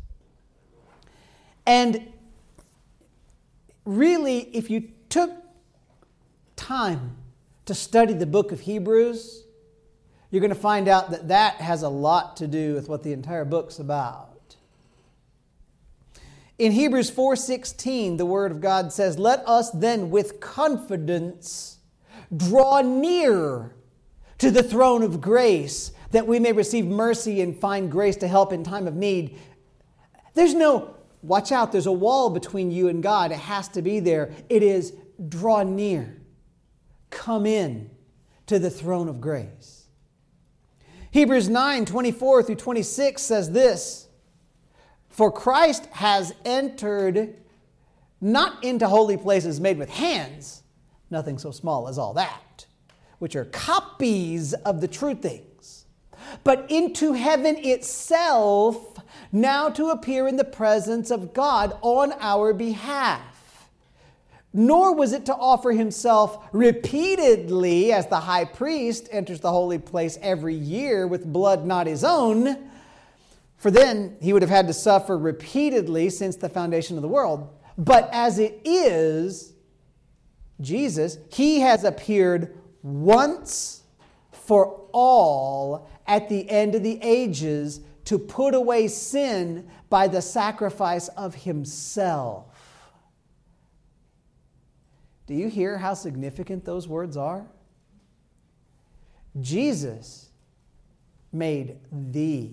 And 1.66 2.12
really 3.84 4.40
if 4.56 4.70
you 4.70 4.90
took 5.08 5.30
time 6.56 7.16
to 7.66 7.74
study 7.74 8.12
the 8.12 8.26
book 8.26 8.52
of 8.52 8.60
hebrews 8.60 9.44
you're 10.30 10.40
going 10.40 10.50
to 10.50 10.54
find 10.54 10.88
out 10.88 11.10
that 11.10 11.28
that 11.28 11.56
has 11.56 11.82
a 11.82 11.88
lot 11.88 12.36
to 12.36 12.46
do 12.46 12.74
with 12.74 12.88
what 12.88 13.02
the 13.02 13.12
entire 13.12 13.44
book's 13.44 13.78
about. 13.78 14.28
In 16.58 16.72
Hebrews 16.72 17.10
4:16, 17.10 18.16
the 18.16 18.26
word 18.26 18.52
of 18.52 18.60
God 18.60 18.92
says, 18.92 19.18
"Let 19.18 19.46
us 19.48 19.70
then 19.70 20.10
with 20.10 20.40
confidence 20.40 21.78
draw 22.34 22.80
near 22.82 23.74
to 24.38 24.50
the 24.50 24.62
throne 24.62 25.02
of 25.02 25.20
grace, 25.20 25.90
that 26.10 26.26
we 26.26 26.38
may 26.38 26.52
receive 26.52 26.86
mercy 26.86 27.40
and 27.40 27.58
find 27.58 27.90
grace 27.90 28.16
to 28.16 28.28
help 28.28 28.52
in 28.52 28.64
time 28.64 28.86
of 28.86 28.94
need." 28.94 29.38
There's 30.34 30.54
no 30.54 30.94
watch 31.22 31.52
out, 31.52 31.72
there's 31.72 31.86
a 31.86 31.92
wall 31.92 32.30
between 32.30 32.70
you 32.70 32.88
and 32.88 33.02
God. 33.02 33.32
It 33.32 33.38
has 33.38 33.68
to 33.68 33.82
be 33.82 34.00
there. 34.00 34.32
It 34.48 34.62
is 34.62 34.94
draw 35.28 35.62
near. 35.62 36.16
Come 37.10 37.44
in 37.46 37.90
to 38.46 38.58
the 38.58 38.70
throne 38.70 39.08
of 39.08 39.20
grace. 39.20 39.86
Hebrews 41.10 41.48
9, 41.48 41.84
24 41.84 42.42
through 42.44 42.54
26 42.54 43.20
says 43.20 43.50
this. 43.50 44.06
For 45.08 45.30
Christ 45.30 45.86
has 45.92 46.32
entered 46.44 47.36
not 48.20 48.62
into 48.62 48.86
holy 48.86 49.16
places 49.16 49.60
made 49.60 49.76
with 49.76 49.90
hands, 49.90 50.62
nothing 51.10 51.36
so 51.36 51.50
small 51.50 51.88
as 51.88 51.98
all 51.98 52.14
that, 52.14 52.66
which 53.18 53.34
are 53.34 53.46
copies 53.46 54.54
of 54.54 54.80
the 54.80 54.88
true 54.88 55.14
things, 55.14 55.44
but 56.44 56.70
into 56.70 57.12
heaven 57.12 57.56
itself, 57.58 58.98
now 59.32 59.68
to 59.70 59.90
appear 59.90 60.26
in 60.26 60.36
the 60.36 60.44
presence 60.44 61.10
of 61.10 61.32
God 61.32 61.76
on 61.82 62.12
our 62.20 62.52
behalf. 62.52 63.68
Nor 64.52 64.94
was 64.94 65.12
it 65.12 65.26
to 65.26 65.34
offer 65.34 65.70
himself 65.70 66.44
repeatedly 66.52 67.92
as 67.92 68.08
the 68.08 68.20
high 68.20 68.44
priest 68.44 69.08
enters 69.12 69.40
the 69.40 69.50
holy 69.50 69.78
place 69.78 70.18
every 70.20 70.54
year 70.54 71.06
with 71.06 71.32
blood 71.32 71.64
not 71.64 71.86
his 71.86 72.02
own 72.02 72.70
for 73.60 73.70
then 73.70 74.16
he 74.22 74.32
would 74.32 74.40
have 74.40 74.50
had 74.50 74.66
to 74.68 74.72
suffer 74.72 75.18
repeatedly 75.18 76.08
since 76.08 76.34
the 76.34 76.48
foundation 76.48 76.96
of 76.96 77.02
the 77.02 77.08
world. 77.08 77.46
But 77.76 78.08
as 78.10 78.38
it 78.38 78.58
is, 78.64 79.52
Jesus, 80.62 81.18
he 81.30 81.60
has 81.60 81.84
appeared 81.84 82.56
once 82.82 83.79
for 84.50 84.88
all 84.90 85.88
at 86.08 86.28
the 86.28 86.50
end 86.50 86.74
of 86.74 86.82
the 86.82 86.98
ages 87.02 87.82
to 88.04 88.18
put 88.18 88.52
away 88.52 88.88
sin 88.88 89.64
by 89.88 90.08
the 90.08 90.20
sacrifice 90.20 91.06
of 91.06 91.36
himself. 91.36 92.48
Do 95.28 95.34
you 95.34 95.46
hear 95.46 95.78
how 95.78 95.94
significant 95.94 96.64
those 96.64 96.88
words 96.88 97.16
are? 97.16 97.46
Jesus 99.40 100.30
made 101.30 101.76
the 101.92 102.50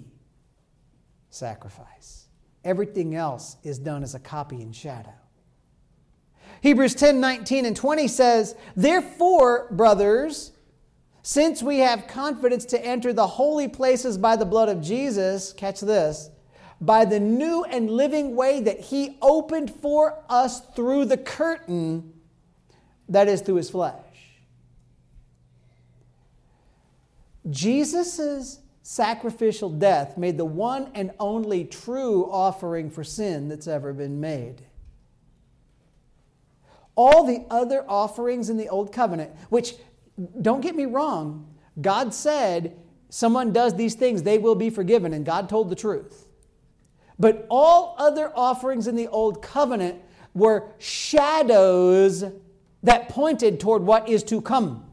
sacrifice. 1.31 2.27
Everything 2.63 3.15
else 3.15 3.57
is 3.63 3.79
done 3.79 4.03
as 4.03 4.13
a 4.13 4.19
copy 4.19 4.61
and 4.61 4.75
shadow. 4.75 5.15
Hebrews 6.61 6.93
10 6.93 7.19
19 7.19 7.65
and 7.65 7.75
20 7.75 8.07
says, 8.07 8.55
Therefore, 8.75 9.67
brothers, 9.71 10.51
since 11.27 11.61
we 11.61 11.79
have 11.79 12.07
confidence 12.07 12.63
to 12.63 12.85
enter 12.85 13.11
the 13.11 13.27
holy 13.27 13.67
places 13.67 14.17
by 14.17 14.37
the 14.37 14.45
blood 14.45 14.69
of 14.69 14.81
Jesus, 14.81 15.51
catch 15.51 15.81
this, 15.81 16.29
by 16.79 17.03
the 17.03 17.19
new 17.19 17.65
and 17.65 17.89
living 17.89 18.33
way 18.33 18.61
that 18.61 18.79
he 18.79 19.17
opened 19.21 19.69
for 19.69 20.23
us 20.29 20.61
through 20.73 21.03
the 21.03 21.17
curtain, 21.17 22.13
that 23.09 23.27
is, 23.27 23.41
through 23.41 23.55
his 23.55 23.69
flesh. 23.69 23.93
Jesus' 27.49 28.59
sacrificial 28.81 29.69
death 29.69 30.17
made 30.17 30.37
the 30.37 30.45
one 30.45 30.89
and 30.95 31.11
only 31.19 31.65
true 31.65 32.31
offering 32.31 32.89
for 32.89 33.03
sin 33.03 33.49
that's 33.49 33.67
ever 33.67 33.91
been 33.91 34.21
made. 34.21 34.61
All 36.95 37.25
the 37.25 37.45
other 37.49 37.83
offerings 37.85 38.49
in 38.49 38.55
the 38.55 38.69
Old 38.69 38.93
Covenant, 38.93 39.31
which, 39.49 39.75
don't 40.41 40.61
get 40.61 40.75
me 40.75 40.85
wrong, 40.85 41.55
God 41.79 42.13
said, 42.13 42.77
someone 43.09 43.53
does 43.53 43.75
these 43.75 43.95
things, 43.95 44.23
they 44.23 44.37
will 44.37 44.55
be 44.55 44.69
forgiven, 44.69 45.13
and 45.13 45.25
God 45.25 45.47
told 45.49 45.69
the 45.69 45.75
truth. 45.75 46.27
But 47.19 47.45
all 47.49 47.95
other 47.97 48.31
offerings 48.35 48.87
in 48.87 48.95
the 48.95 49.07
Old 49.07 49.41
Covenant 49.41 50.01
were 50.33 50.71
shadows 50.77 52.23
that 52.83 53.09
pointed 53.09 53.59
toward 53.59 53.83
what 53.83 54.07
is 54.07 54.23
to 54.25 54.41
come. 54.41 54.85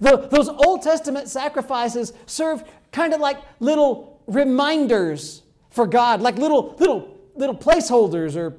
The, 0.00 0.28
those 0.28 0.48
Old 0.48 0.82
Testament 0.82 1.28
sacrifices 1.28 2.12
served 2.26 2.66
kind 2.90 3.14
of 3.14 3.20
like 3.20 3.38
little 3.60 4.20
reminders 4.26 5.42
for 5.70 5.86
God, 5.86 6.20
like 6.20 6.36
little, 6.36 6.76
little, 6.78 7.18
little 7.34 7.56
placeholders 7.56 8.36
or 8.36 8.56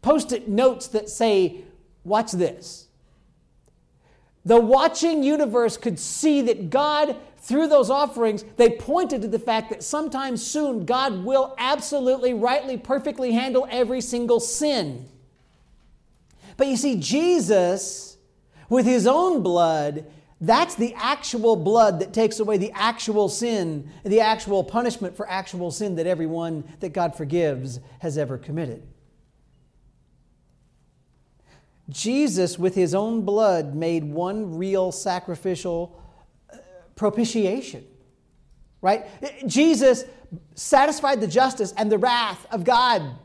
post 0.00 0.32
it 0.32 0.48
notes 0.48 0.88
that 0.88 1.08
say, 1.08 1.62
Watch 2.04 2.30
this. 2.30 2.85
The 4.46 4.60
watching 4.60 5.24
universe 5.24 5.76
could 5.76 5.98
see 5.98 6.40
that 6.42 6.70
God, 6.70 7.16
through 7.38 7.66
those 7.66 7.90
offerings, 7.90 8.44
they 8.56 8.70
pointed 8.70 9.22
to 9.22 9.28
the 9.28 9.40
fact 9.40 9.70
that 9.70 9.82
sometime 9.82 10.36
soon 10.36 10.86
God 10.86 11.24
will 11.24 11.56
absolutely, 11.58 12.32
rightly, 12.32 12.76
perfectly 12.76 13.32
handle 13.32 13.66
every 13.68 14.00
single 14.00 14.38
sin. 14.38 15.08
But 16.56 16.68
you 16.68 16.76
see, 16.76 16.94
Jesus, 16.94 18.18
with 18.68 18.86
his 18.86 19.04
own 19.04 19.42
blood, 19.42 20.06
that's 20.40 20.76
the 20.76 20.94
actual 20.94 21.56
blood 21.56 21.98
that 21.98 22.12
takes 22.12 22.38
away 22.38 22.56
the 22.56 22.70
actual 22.72 23.28
sin, 23.28 23.90
the 24.04 24.20
actual 24.20 24.62
punishment 24.62 25.16
for 25.16 25.28
actual 25.28 25.72
sin 25.72 25.96
that 25.96 26.06
everyone 26.06 26.62
that 26.78 26.90
God 26.90 27.16
forgives 27.16 27.80
has 27.98 28.16
ever 28.16 28.38
committed. 28.38 28.86
Jesus, 31.88 32.58
with 32.58 32.74
his 32.74 32.94
own 32.94 33.22
blood, 33.22 33.74
made 33.74 34.04
one 34.04 34.56
real 34.56 34.90
sacrificial 34.92 36.02
uh, 36.52 36.56
propitiation. 36.96 37.84
Right? 38.80 39.06
Jesus 39.46 40.04
satisfied 40.54 41.20
the 41.20 41.26
justice 41.26 41.72
and 41.76 41.90
the 41.90 41.98
wrath 41.98 42.46
of 42.50 42.64
God 42.64 43.16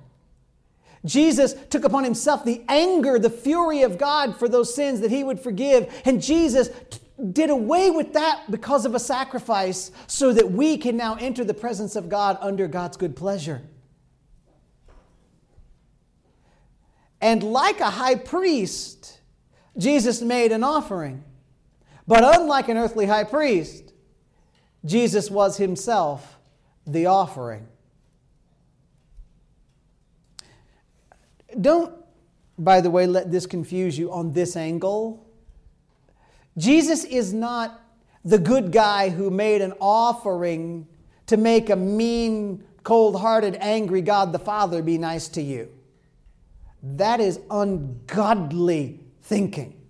Jesus 1.06 1.56
took 1.70 1.84
upon 1.84 2.04
himself 2.04 2.46
the 2.46 2.62
anger, 2.70 3.18
the 3.18 3.30
fury 3.30 3.82
of 3.82 3.98
God 3.98 4.38
for 4.38 4.48
those 4.48 4.74
sins 4.74 5.00
that 5.00 5.12
he 5.12 5.24
would 5.24 5.40
forgive. 5.40 5.92
And 6.06 6.22
Jesus 6.22 6.70
t- 6.90 7.00
did 7.32 7.50
away 7.50 7.90
with 7.90 8.14
that 8.14 8.44
because 8.50 8.86
of 8.86 8.94
a 8.94 9.00
sacrifice 9.00 9.92
so 10.08 10.32
that 10.34 10.52
we 10.52 10.78
can 10.78 10.98
now 10.98 11.16
enter 11.16 11.44
the 11.44 11.54
presence 11.54 11.96
of 11.96 12.08
God 12.10 12.38
under 12.40 12.68
God's 12.68 12.98
good 12.98 13.16
pleasure. 13.16 13.62
And 17.22 17.44
like 17.44 17.80
a 17.80 17.90
high 17.90 18.16
priest, 18.16 19.20
Jesus 19.78 20.22
made 20.22 20.52
an 20.52 20.64
offering. 20.64 21.24
But 22.08 22.24
unlike 22.24 22.68
an 22.68 22.78
earthly 22.78 23.06
high 23.06 23.24
priest, 23.24 23.94
Jesus 24.84 25.30
was 25.30 25.58
himself 25.58 26.38
the 26.88 27.06
offering. 27.06 27.68
Don't, 31.60 31.94
by 32.58 32.82
the 32.82 32.90
way, 32.90 33.06
let 33.06 33.32
this 33.32 33.46
confuse 33.46 33.98
you 33.98 34.12
on 34.12 34.34
this 34.34 34.56
angle. 34.56 35.28
Jesus 36.58 37.04
is 37.04 37.34
not 37.34 37.80
the 38.26 38.40
good 38.40 38.72
guy 38.72 39.10
who 39.10 39.30
made 39.30 39.62
an 39.62 39.74
offering 39.80 40.88
to 41.28 41.38
make 41.38 41.70
a 41.70 41.76
mean, 41.76 42.64
cold 42.84 43.20
hearted, 43.20 43.58
angry 43.60 44.02
God 44.02 44.32
the 44.32 44.40
Father 44.40 44.82
be 44.82 44.98
nice 44.98 45.28
to 45.30 45.42
you. 45.42 45.72
That 46.84 47.20
is 47.20 47.40
ungodly 47.50 49.02
thinking. 49.22 49.82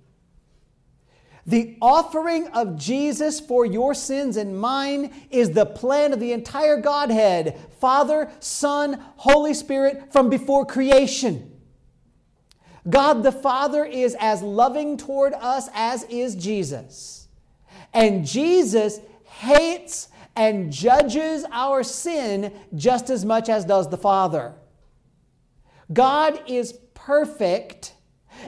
The 1.45 1.77
offering 1.82 2.47
of 2.49 2.77
Jesus 2.77 3.39
for 3.39 3.65
your 3.65 3.93
sins 3.93 4.38
and 4.38 4.60
mine 4.60 5.12
is 5.32 5.51
the 5.51 5.65
plan 5.65 6.13
of 6.13 6.19
the 6.19 6.34
entire 6.34 6.80
Godhead 6.80 7.60
Father, 7.80 8.32
Son, 8.39 9.04
Holy 9.17 9.54
Spirit 9.54 10.13
from 10.13 10.30
before 10.30 10.65
creation. 10.65 11.60
God 12.88 13.23
the 13.23 13.32
Father 13.32 13.84
is 13.86 14.15
as 14.19 14.41
loving 14.41 14.97
toward 14.97 15.34
us 15.34 15.69
as 15.73 16.04
is 16.04 16.36
Jesus. 16.36 17.27
And 17.93 18.25
Jesus 18.25 18.99
hates 19.25 20.10
and 20.36 20.71
judges 20.71 21.45
our 21.51 21.84
sin 21.84 22.54
just 22.75 23.10
as 23.10 23.25
much 23.25 23.49
as 23.49 23.65
does 23.65 23.89
the 23.89 23.97
Father. 23.97 24.54
God 25.93 26.41
is 26.47 26.73
perfect, 26.93 27.93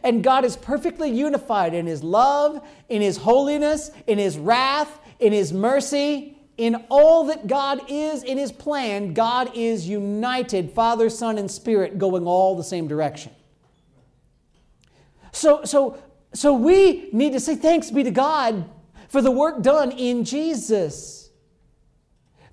and 0.04 0.24
God 0.24 0.46
is 0.46 0.56
perfectly 0.56 1.10
unified 1.10 1.74
in 1.74 1.86
His 1.88 2.04
love, 2.04 2.66
in 2.90 3.02
His 3.02 3.18
holiness, 3.18 3.92
in 4.08 4.18
His 4.18 4.38
wrath, 4.38 5.00
in 5.20 5.34
His 5.34 5.52
mercy. 5.52 6.38
In 6.56 6.86
all 6.90 7.26
that 7.26 7.48
God 7.48 7.82
is 7.90 8.24
in 8.24 8.38
His 8.38 8.52
plan, 8.52 9.14
God 9.14 9.52
is 9.56 9.88
united, 9.90 10.72
Father, 10.72 11.10
Son, 11.10 11.40
and 11.40 11.50
Spirit, 11.50 11.98
going 11.98 12.28
all 12.28 12.56
the 12.56 12.64
same 12.64 12.88
direction. 12.88 13.32
So, 15.32 15.66
so, 15.66 15.98
so 16.34 16.54
we 16.54 17.10
need 17.12 17.34
to 17.34 17.40
say 17.40 17.56
thanks 17.56 17.90
be 17.90 18.04
to 18.04 18.12
God 18.12 18.70
for 19.10 19.22
the 19.22 19.32
work 19.32 19.64
done 19.64 19.92
in 19.92 20.24
Jesus. 20.24 21.32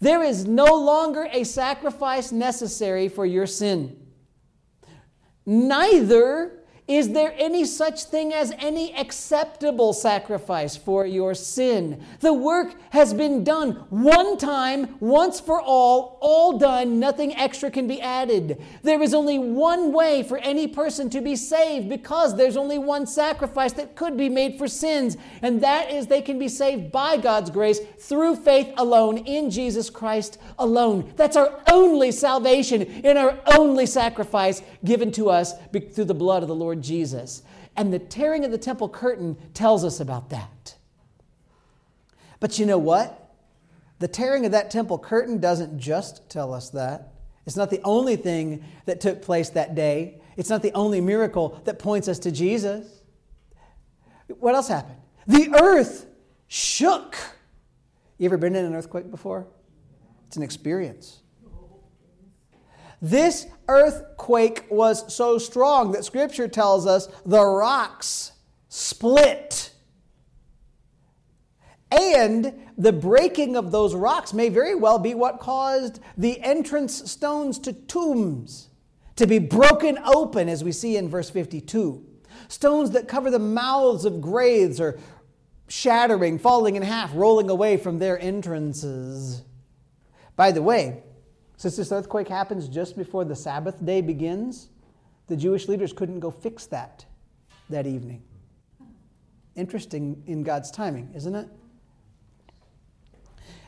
There 0.01 0.23
is 0.23 0.47
no 0.47 0.75
longer 0.77 1.29
a 1.31 1.45
sacrifice 1.45 2.33
necessary 2.33 3.09
for 3.09 3.27
your 3.27 3.47
sin. 3.47 4.00
Neither 5.53 6.53
is 6.91 7.11
there 7.13 7.33
any 7.39 7.65
such 7.65 8.03
thing 8.03 8.35
as 8.35 8.53
any 8.59 8.93
acceptable 8.97 9.93
sacrifice 9.93 10.77
for 10.77 11.07
your 11.07 11.35
sin? 11.37 12.05
The 12.19 12.33
work 12.33 12.75
has 12.91 13.15
been 13.15 13.45
done 13.45 13.85
one 13.91 14.37
time, 14.37 14.97
once 14.99 15.39
for 15.39 15.61
all, 15.61 16.19
all 16.21 16.59
done, 16.59 16.99
nothing 16.99 17.33
extra 17.37 17.71
can 17.71 17.87
be 17.87 18.01
added. 18.01 18.61
There 18.83 19.01
is 19.01 19.15
only 19.15 19.39
one 19.39 19.93
way 19.93 20.25
for 20.25 20.39
any 20.39 20.67
person 20.67 21.09
to 21.11 21.21
be 21.21 21.37
saved 21.37 21.89
because 21.89 22.37
there's 22.37 22.57
only 22.57 22.79
one 22.79 23.07
sacrifice 23.07 23.73
that 23.75 23.95
could 23.95 24.17
be 24.17 24.29
made 24.29 24.59
for 24.59 24.67
sins, 24.67 25.17
and 25.43 25.61
that 25.63 25.93
is 25.93 26.09
they 26.09 26.23
can 26.23 26.41
be 26.41 26.49
saved 26.49 26.91
by 26.91 27.17
God's 27.17 27.51
grace 27.51 27.79
through 28.01 28.35
faith 28.35 28.75
alone 28.77 29.19
in 29.19 29.49
Jesus 29.49 29.91
Christ 29.91 30.39
alone. 30.59 31.13
That's 31.15 31.37
our 31.37 31.63
only 31.71 32.11
salvation 32.11 32.83
in 32.83 33.17
our 33.17 33.39
only 33.57 33.87
sacrifice 33.87 34.61
given 34.85 35.13
to 35.13 35.31
us 35.31 35.55
through 35.95 36.07
the 36.07 36.15
blood 36.15 36.43
of 36.43 36.49
the 36.49 36.55
Jesus. 36.83 37.43
And 37.77 37.93
the 37.93 37.99
tearing 37.99 38.45
of 38.45 38.51
the 38.51 38.59
temple 38.59 38.89
curtain 38.89 39.37
tells 39.55 39.85
us 39.85 40.01
about 40.01 40.31
that. 40.31 40.77
But 42.41 42.59
you 42.59 42.67
know 42.67 42.79
what? 42.79 43.35
The 43.99 44.09
tearing 44.09 44.47
of 44.47 44.53
that 44.53 44.71
temple 44.71 44.99
curtain 44.99 45.39
doesn't 45.39 45.79
just 45.79 46.29
tell 46.31 46.55
us 46.55 46.71
that. 46.71 47.13
It's 47.47 47.57
not 47.57 47.71
the 47.71 47.81
only 47.85 48.17
thing 48.17 48.65
that 48.87 49.01
took 49.01 49.23
place 49.23 49.51
that 49.51 49.75
day. 49.75 50.21
It's 50.37 50.49
not 50.49 50.63
the 50.63 50.73
only 50.73 51.01
miracle 51.01 51.61
that 51.65 51.79
points 51.79 52.09
us 52.09 52.19
to 52.21 52.31
Jesus. 52.31 53.03
What 54.39 54.55
else 54.55 54.69
happened? 54.69 54.97
The 55.27 55.55
earth 55.61 56.07
shook. 56.49 57.17
You 58.19 58.27
ever 58.27 58.39
been 58.39 58.57
in 58.57 58.65
an 58.65 58.75
earthquake 58.75 59.11
before? 59.11 59.47
It's 60.27 60.37
an 60.37 60.43
experience. 60.43 61.21
This 63.03 63.47
earthquake 63.71 64.67
was 64.69 65.13
so 65.15 65.39
strong 65.39 65.93
that 65.93 66.05
Scripture 66.05 66.49
tells 66.49 66.87
us 66.87 67.09
the 67.25 67.45
rocks 67.45 68.33
split. 68.69 69.73
And 71.91 72.55
the 72.77 72.93
breaking 72.93 73.57
of 73.57 73.73
those 73.73 73.95
rocks 73.95 74.33
may 74.33 74.49
very 74.49 74.75
well 74.75 74.99
be 74.99 75.15
what 75.15 75.41
caused 75.41 76.01
the 76.17 76.41
entrance 76.41 77.11
stones 77.11 77.59
to 77.61 77.73
tombs 77.73 78.69
to 79.17 79.27
be 79.27 79.39
broken 79.39 79.99
open, 80.05 80.49
as 80.49 80.65
we 80.65 80.73
see 80.73 80.97
in 80.97 81.09
verse 81.09 81.29
52. 81.29 82.03
Stones 82.49 82.93
that 82.93 83.07
cover 83.07 83.31
the 83.31 83.39
mouths 83.39 84.05
of 84.07 84.21
graves 84.21 84.81
are 84.81 84.99
shattering, 85.69 86.39
falling 86.39 86.77
in 86.77 86.83
half, 86.83 87.11
rolling 87.15 87.51
away 87.51 87.77
from 87.77 87.99
their 87.99 88.19
entrances. 88.19 89.43
By 90.37 90.53
the 90.53 90.63
way, 90.63 91.03
since 91.61 91.77
this 91.77 91.93
earthquake 91.93 92.27
happens 92.27 92.71
just 92.71 92.97
before 92.97 93.23
the 93.23 93.37
Sabbath 93.37 93.85
day 93.85 94.01
begins, 94.01 94.71
the 95.27 95.37
Jewish 95.37 95.69
leaders 95.69 95.93
couldn't 95.93 96.21
go 96.21 96.31
fix 96.31 96.65
that 96.65 97.05
that 97.69 97.87
evening. 97.87 98.23
Interesting 99.57 100.23
in 100.27 100.43
God's 100.43 100.71
timing, 100.71 101.11
isn't 101.15 101.35
it? 101.35 101.47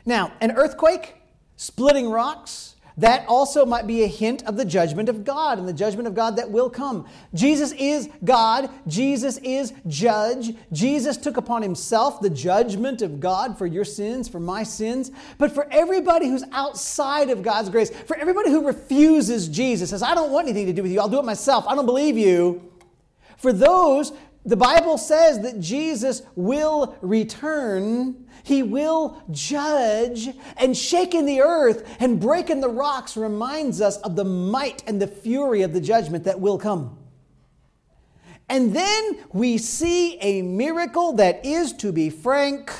Now, 0.07 0.33
an 0.41 0.53
earthquake, 0.53 1.17
splitting 1.55 2.09
rocks, 2.09 2.77
that 2.97 3.25
also 3.27 3.65
might 3.65 3.87
be 3.87 4.03
a 4.03 4.07
hint 4.07 4.43
of 4.43 4.57
the 4.57 4.65
judgment 4.65 5.09
of 5.09 5.23
God 5.23 5.57
and 5.57 5.67
the 5.67 5.73
judgment 5.73 6.07
of 6.07 6.13
God 6.13 6.37
that 6.37 6.51
will 6.51 6.69
come. 6.69 7.07
Jesus 7.33 7.71
is 7.73 8.09
God. 8.23 8.69
Jesus 8.87 9.37
is 9.37 9.73
judge. 9.87 10.53
Jesus 10.71 11.17
took 11.17 11.37
upon 11.37 11.61
himself 11.61 12.21
the 12.21 12.29
judgment 12.29 13.01
of 13.01 13.19
God 13.19 13.57
for 13.57 13.65
your 13.65 13.85
sins, 13.85 14.29
for 14.29 14.39
my 14.39 14.63
sins. 14.63 15.11
But 15.37 15.51
for 15.51 15.67
everybody 15.71 16.27
who's 16.27 16.43
outside 16.51 17.29
of 17.29 17.41
God's 17.41 17.69
grace, 17.69 17.89
for 17.89 18.15
everybody 18.17 18.49
who 18.49 18.65
refuses 18.65 19.47
Jesus, 19.47 19.89
says, 19.89 20.03
I 20.03 20.15
don't 20.15 20.31
want 20.31 20.47
anything 20.47 20.67
to 20.67 20.73
do 20.73 20.83
with 20.83 20.91
you, 20.91 20.99
I'll 20.99 21.09
do 21.09 21.19
it 21.19 21.25
myself, 21.25 21.65
I 21.67 21.75
don't 21.75 21.85
believe 21.85 22.17
you. 22.17 22.69
For 23.37 23.51
those, 23.51 24.13
the 24.45 24.55
Bible 24.57 24.97
says 24.97 25.39
that 25.41 25.59
Jesus 25.59 26.21
will 26.35 26.97
return 27.01 28.22
he 28.43 28.61
will 28.61 29.23
judge, 29.31 30.29
and 30.57 30.75
shaking 30.75 31.25
the 31.25 31.41
earth 31.41 31.95
and 31.99 32.19
breaking 32.19 32.59
the 32.59 32.69
rocks 32.69 33.15
reminds 33.15 33.79
us 33.79 33.97
of 33.97 34.15
the 34.15 34.25
might 34.25 34.83
and 34.85 35.01
the 35.01 35.07
fury 35.07 35.61
of 35.61 35.73
the 35.73 35.81
judgment 35.81 36.25
that 36.25 36.39
will 36.41 36.57
come. 36.57 36.97
And 38.49 38.75
then 38.75 39.17
we 39.31 39.57
see 39.57 40.17
a 40.19 40.41
miracle 40.41 41.13
that 41.13 41.45
is, 41.45 41.71
to 41.73 41.93
be 41.93 42.09
frank, 42.09 42.71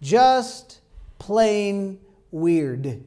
just 0.00 0.80
plain 1.18 1.98
weird. 2.30 3.02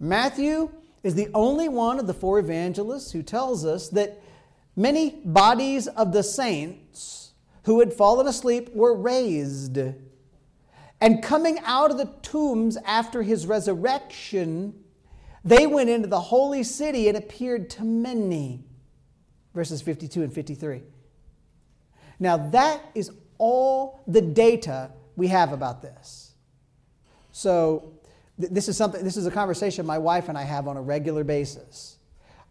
Matthew 0.00 0.70
is 1.04 1.14
the 1.14 1.28
only 1.32 1.68
one 1.68 2.00
of 2.00 2.08
the 2.08 2.14
four 2.14 2.40
evangelists 2.40 3.12
who 3.12 3.22
tells 3.22 3.64
us 3.64 3.88
that 3.90 4.20
many 4.74 5.20
bodies 5.24 5.86
of 5.86 6.12
the 6.12 6.24
saints 6.24 7.32
who 7.62 7.78
had 7.78 7.92
fallen 7.92 8.26
asleep 8.26 8.74
were 8.74 8.94
raised. 8.94 9.78
And 11.00 11.22
coming 11.22 11.58
out 11.64 11.90
of 11.90 11.98
the 11.98 12.10
tombs 12.22 12.76
after 12.84 13.22
his 13.22 13.46
resurrection, 13.46 14.74
they 15.44 15.66
went 15.66 15.90
into 15.90 16.08
the 16.08 16.20
holy 16.20 16.62
city 16.62 17.08
and 17.08 17.16
appeared 17.16 17.68
to 17.70 17.84
many. 17.84 18.64
Verses 19.54 19.82
52 19.82 20.22
and 20.22 20.32
53. 20.32 20.82
Now, 22.18 22.36
that 22.36 22.80
is 22.94 23.10
all 23.38 24.02
the 24.06 24.22
data 24.22 24.90
we 25.16 25.28
have 25.28 25.52
about 25.52 25.82
this. 25.82 26.32
So, 27.32 27.92
th- 28.40 28.52
this 28.52 28.68
is 28.68 28.76
something, 28.76 29.04
this 29.04 29.16
is 29.16 29.26
a 29.26 29.30
conversation 29.30 29.84
my 29.84 29.98
wife 29.98 30.28
and 30.28 30.38
I 30.38 30.42
have 30.42 30.66
on 30.68 30.76
a 30.76 30.82
regular 30.82 31.24
basis. 31.24 31.98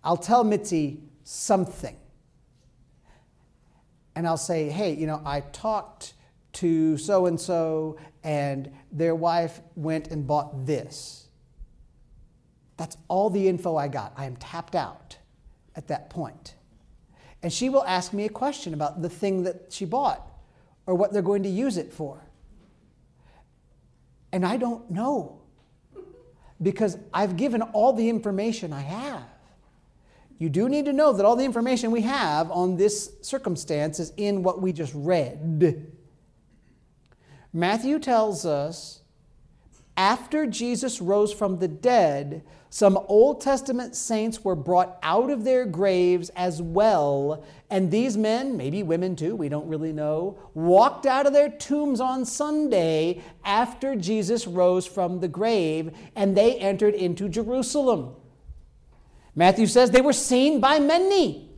I'll 0.04 0.18
tell 0.18 0.44
Mitzi 0.44 1.02
something. 1.24 1.96
And 4.16 4.28
I'll 4.28 4.38
say, 4.38 4.70
hey, 4.70 4.94
you 4.94 5.08
know, 5.08 5.22
I 5.26 5.40
talked 5.40 6.14
to 6.54 6.98
so 6.98 7.26
and 7.26 7.40
so, 7.40 7.98
and 8.24 8.72
their 8.92 9.16
wife 9.16 9.62
went 9.76 10.10
and 10.10 10.26
bought 10.26 10.66
this. 10.66 11.28
That's 12.78 12.98
all 13.08 13.30
the 13.30 13.48
info 13.48 13.76
I 13.76 13.88
got. 13.88 14.14
I 14.18 14.26
am 14.26 14.36
tapped 14.38 14.76
out 14.76 15.18
at 15.76 15.88
that 15.88 16.10
point. 16.10 16.56
And 17.42 17.52
she 17.52 17.70
will 17.70 17.84
ask 17.84 18.14
me 18.14 18.26
a 18.26 18.30
question 18.30 18.74
about 18.74 19.02
the 19.02 19.10
thing 19.10 19.44
that 19.44 19.72
she 19.72 19.86
bought 19.86 20.26
or 20.86 20.96
what 20.96 21.12
they're 21.12 21.22
going 21.22 21.44
to 21.44 21.50
use 21.50 21.78
it 21.78 21.94
for. 21.94 22.22
And 24.32 24.46
I 24.46 24.58
don't 24.58 24.90
know 24.90 25.42
because 26.62 26.98
I've 27.14 27.36
given 27.36 27.62
all 27.62 27.94
the 27.94 28.10
information 28.10 28.72
I 28.74 28.82
have. 28.82 29.24
You 30.40 30.50
do 30.50 30.68
need 30.68 30.86
to 30.86 30.94
know 30.94 31.14
that 31.14 31.26
all 31.26 31.36
the 31.36 31.46
information 31.46 31.92
we 31.92 32.02
have 32.02 32.50
on 32.50 32.78
this 32.78 33.12
circumstance 33.22 34.00
is 34.00 34.14
in 34.18 34.44
what 34.44 34.62
we 34.62 34.74
just 34.74 34.94
read. 34.96 35.93
Matthew 37.54 38.00
tells 38.00 38.46
us 38.46 39.02
after 39.96 40.48
Jesus 40.48 41.00
rose 41.00 41.32
from 41.32 41.60
the 41.60 41.68
dead, 41.68 42.44
some 42.72 42.98
Old 43.08 43.42
Testament 43.42 43.96
saints 43.96 44.44
were 44.44 44.56
brought 44.56 44.98
out 45.04 45.30
of 45.30 45.44
their 45.44 45.64
graves 45.64 46.30
as 46.30 46.60
well. 46.60 47.46
And 47.70 47.92
these 47.92 48.18
men, 48.18 48.58
maybe 48.58 48.82
women 48.82 49.16
too, 49.16 49.36
we 49.36 49.50
don't 49.50 49.68
really 49.68 49.94
know, 49.94 50.40
walked 50.56 51.06
out 51.06 51.28
of 51.28 51.34
their 51.34 51.50
tombs 51.50 52.02
on 52.02 52.26
Sunday 52.26 53.22
after 53.46 53.96
Jesus 53.96 54.48
rose 54.48 54.88
from 54.88 55.20
the 55.20 55.28
grave 55.28 55.92
and 56.16 56.36
they 56.36 56.56
entered 56.56 56.96
into 56.96 57.30
Jerusalem. 57.30 58.16
Matthew 59.36 59.68
says 59.68 59.92
they 59.92 60.02
were 60.02 60.12
seen 60.12 60.60
by 60.60 60.80
many. 60.80 61.52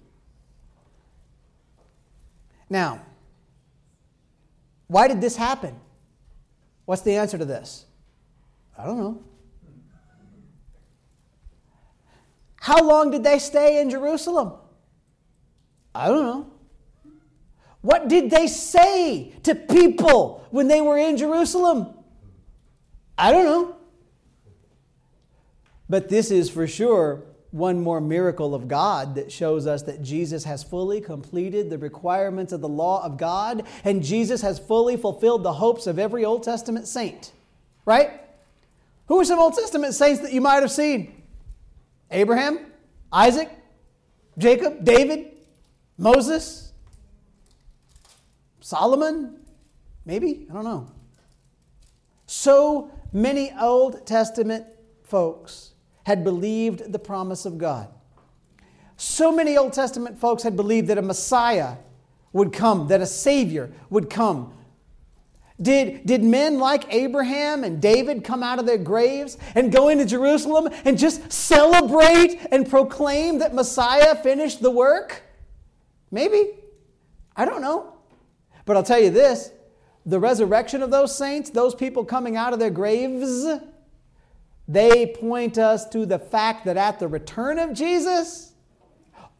Now, 2.70 3.02
why 4.88 5.08
did 5.08 5.22
this 5.22 5.38
happen? 5.38 5.80
What's 6.86 7.02
the 7.02 7.15
answer 7.15 7.38
to 7.38 7.45
this? 7.45 7.86
I 8.78 8.86
don't 8.86 8.98
know. 8.98 9.24
How 12.62 12.82
long 12.84 13.12
did 13.12 13.24
they 13.24 13.39
stay 13.39 13.82
in 13.82 13.89
Jerusalem? 13.89 14.54
I 15.93 16.08
don't 16.08 16.24
know. 16.24 16.52
What 17.82 18.08
did 18.08 18.32
they 18.32 18.48
say 18.48 19.34
to 19.43 19.54
people 19.54 20.48
when 20.50 20.67
they 20.67 20.82
were 20.82 20.98
in 20.98 21.17
Jerusalem? 21.17 21.93
I 23.17 23.32
don't 23.32 23.45
know. 23.45 23.76
But 25.88 26.10
this 26.10 26.32
is 26.32 26.50
for 26.50 26.65
sure 26.65 27.24
one 27.56 27.80
more 27.80 28.02
miracle 28.02 28.54
of 28.54 28.68
God 28.68 29.15
that 29.15 29.32
shows 29.32 29.65
us 29.65 29.84
that 29.84 30.02
Jesus 30.02 30.44
has 30.44 30.62
fully 30.62 31.00
completed 31.00 31.70
the 31.70 31.78
requirements 31.78 32.52
of 32.52 32.60
the 32.60 32.68
law 32.68 33.02
of 33.02 33.18
God 33.18 33.65
and 33.86 34.04
Jesus 34.04 34.41
has 34.41 34.60
fully 34.60 34.98
fulfilled 34.98 35.44
the 35.44 35.54
hopes 35.54 35.88
of 35.88 35.98
every 35.98 36.26
Old 36.26 36.44
Testament 36.44 36.86
saint. 36.86 37.32
Right? 37.86 38.20
Who 39.08 39.22
are 39.22 39.26
some 39.26 39.39
Old 39.39 39.54
Testament 39.54 39.94
saints 39.94 40.22
that 40.22 40.34
you 40.34 40.41
might 40.41 40.62
have 40.63 40.72
seen? 40.72 41.24
Abraham, 42.12 42.60
Isaac, 43.12 43.50
Jacob, 44.38 44.84
David, 44.84 45.32
Moses, 45.98 46.74
Solomon, 48.60 49.39
maybe? 50.06 50.46
I 50.50 50.54
don't 50.54 50.65
know. 50.65 50.91
So 52.26 52.91
many 53.13 53.54
Old 53.58 54.06
Testament 54.06 54.65
folks 55.04 55.75
had 56.06 56.24
believed 56.24 56.91
the 56.91 57.00
promise 57.00 57.46
of 57.46 57.58
God. 57.58 57.89
So 58.96 59.32
many 59.32 59.58
Old 59.58 59.74
Testament 59.74 60.20
folks 60.20 60.44
had 60.44 60.56
believed 60.56 60.88
that 60.88 60.98
a 60.98 61.02
Messiah 61.02 61.76
would 62.32 62.54
come, 62.54 62.88
that 62.88 63.02
a 63.02 63.06
Savior 63.06 63.72
would 63.89 64.10
come. 64.10 64.54
Did, 65.62 66.06
did 66.06 66.24
men 66.24 66.60
like 66.60 66.94
Abraham 66.94 67.63
and 67.63 67.82
David 67.82 68.24
come 68.24 68.44
out 68.44 68.60
of 68.60 68.65
their 68.65 68.78
graves 68.78 69.38
and 69.56 69.72
go 69.72 69.89
into 69.89 70.06
Jerusalem 70.06 70.70
and 70.84 70.98
just 70.98 71.32
celebrate 71.32 72.39
and 72.52 72.70
proclaim 72.70 73.39
that 73.39 73.56
Messiah 73.56 74.15
finished 74.15 74.62
the 74.62 74.72
work? 74.72 75.24
Maybe. 76.12 76.52
I 77.36 77.46
don't 77.46 77.62
know. 77.62 77.94
But 78.65 78.78
I'll 78.78 78.84
tell 78.84 79.00
you 79.00 79.10
this 79.10 79.52
the 80.06 80.20
resurrection 80.20 80.84
of 80.84 80.91
those 80.91 81.18
saints, 81.18 81.50
those 81.50 81.74
people 81.74 82.06
coming 82.06 82.36
out 82.36 82.54
of 82.54 82.60
their 82.60 82.70
graves, 82.70 83.48
they 84.67 85.08
point 85.08 85.58
us 85.58 85.88
to 85.89 86.06
the 86.06 86.19
fact 86.19 86.65
that 86.65 86.78
at 86.78 86.99
the 86.99 87.08
return 87.08 87.60
of 87.60 87.73
Jesus, 87.73 88.54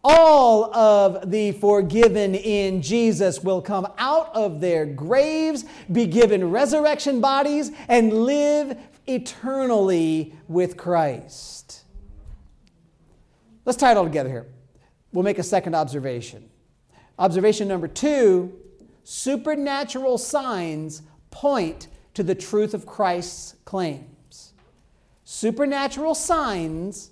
all 0.04 0.76
of 0.76 1.32
the 1.32 1.52
forgiven 1.54 2.36
in 2.36 2.82
Jesus 2.84 3.42
will 3.42 3.62
come 3.62 3.88
out 3.98 4.36
of 4.36 4.62
their 4.62 4.86
graves, 4.86 5.66
be 5.92 6.06
given 6.06 6.52
resurrection 6.52 7.22
bodies, 7.22 7.72
and 7.88 8.14
live 8.14 8.78
eternally 9.08 10.36
with 10.48 10.78
Christ. 10.78 11.84
Let's 13.66 13.80
tie 13.80 13.92
it 13.92 13.98
all 13.98 14.04
together 14.04 14.30
here. 14.30 14.46
We'll 15.12 15.24
make 15.24 15.40
a 15.40 15.44
second 15.44 15.74
observation. 15.74 16.50
Observation 17.18 17.68
number 17.68 17.88
two 17.88 18.54
supernatural 19.04 20.20
signs 20.20 21.02
point 21.32 21.88
to 22.14 22.22
the 22.22 22.36
truth 22.36 22.76
of 22.76 22.86
Christ's 22.86 23.56
claim 23.66 24.15
supernatural 25.26 26.16
signs 26.16 27.12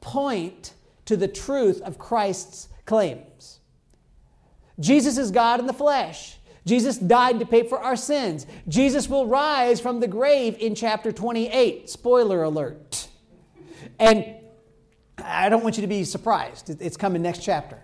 point 0.00 0.74
to 1.06 1.16
the 1.16 1.28
truth 1.28 1.80
of 1.82 1.98
Christ's 1.98 2.68
claims. 2.84 3.60
Jesus 4.78 5.16
is 5.16 5.30
God 5.30 5.60
in 5.60 5.66
the 5.66 5.72
flesh. 5.72 6.36
Jesus 6.66 6.96
died 6.98 7.40
to 7.40 7.46
pay 7.46 7.62
for 7.66 7.78
our 7.78 7.96
sins. 7.96 8.46
Jesus 8.68 9.08
will 9.08 9.26
rise 9.26 9.80
from 9.80 10.00
the 10.00 10.06
grave 10.06 10.56
in 10.58 10.74
chapter 10.74 11.10
28. 11.10 11.88
Spoiler 11.88 12.42
alert. 12.42 13.08
And 13.98 14.36
I 15.18 15.48
don't 15.48 15.62
want 15.62 15.76
you 15.76 15.82
to 15.82 15.88
be 15.88 16.04
surprised. 16.04 16.70
It's 16.80 16.96
coming 16.96 17.22
next 17.22 17.42
chapter. 17.42 17.82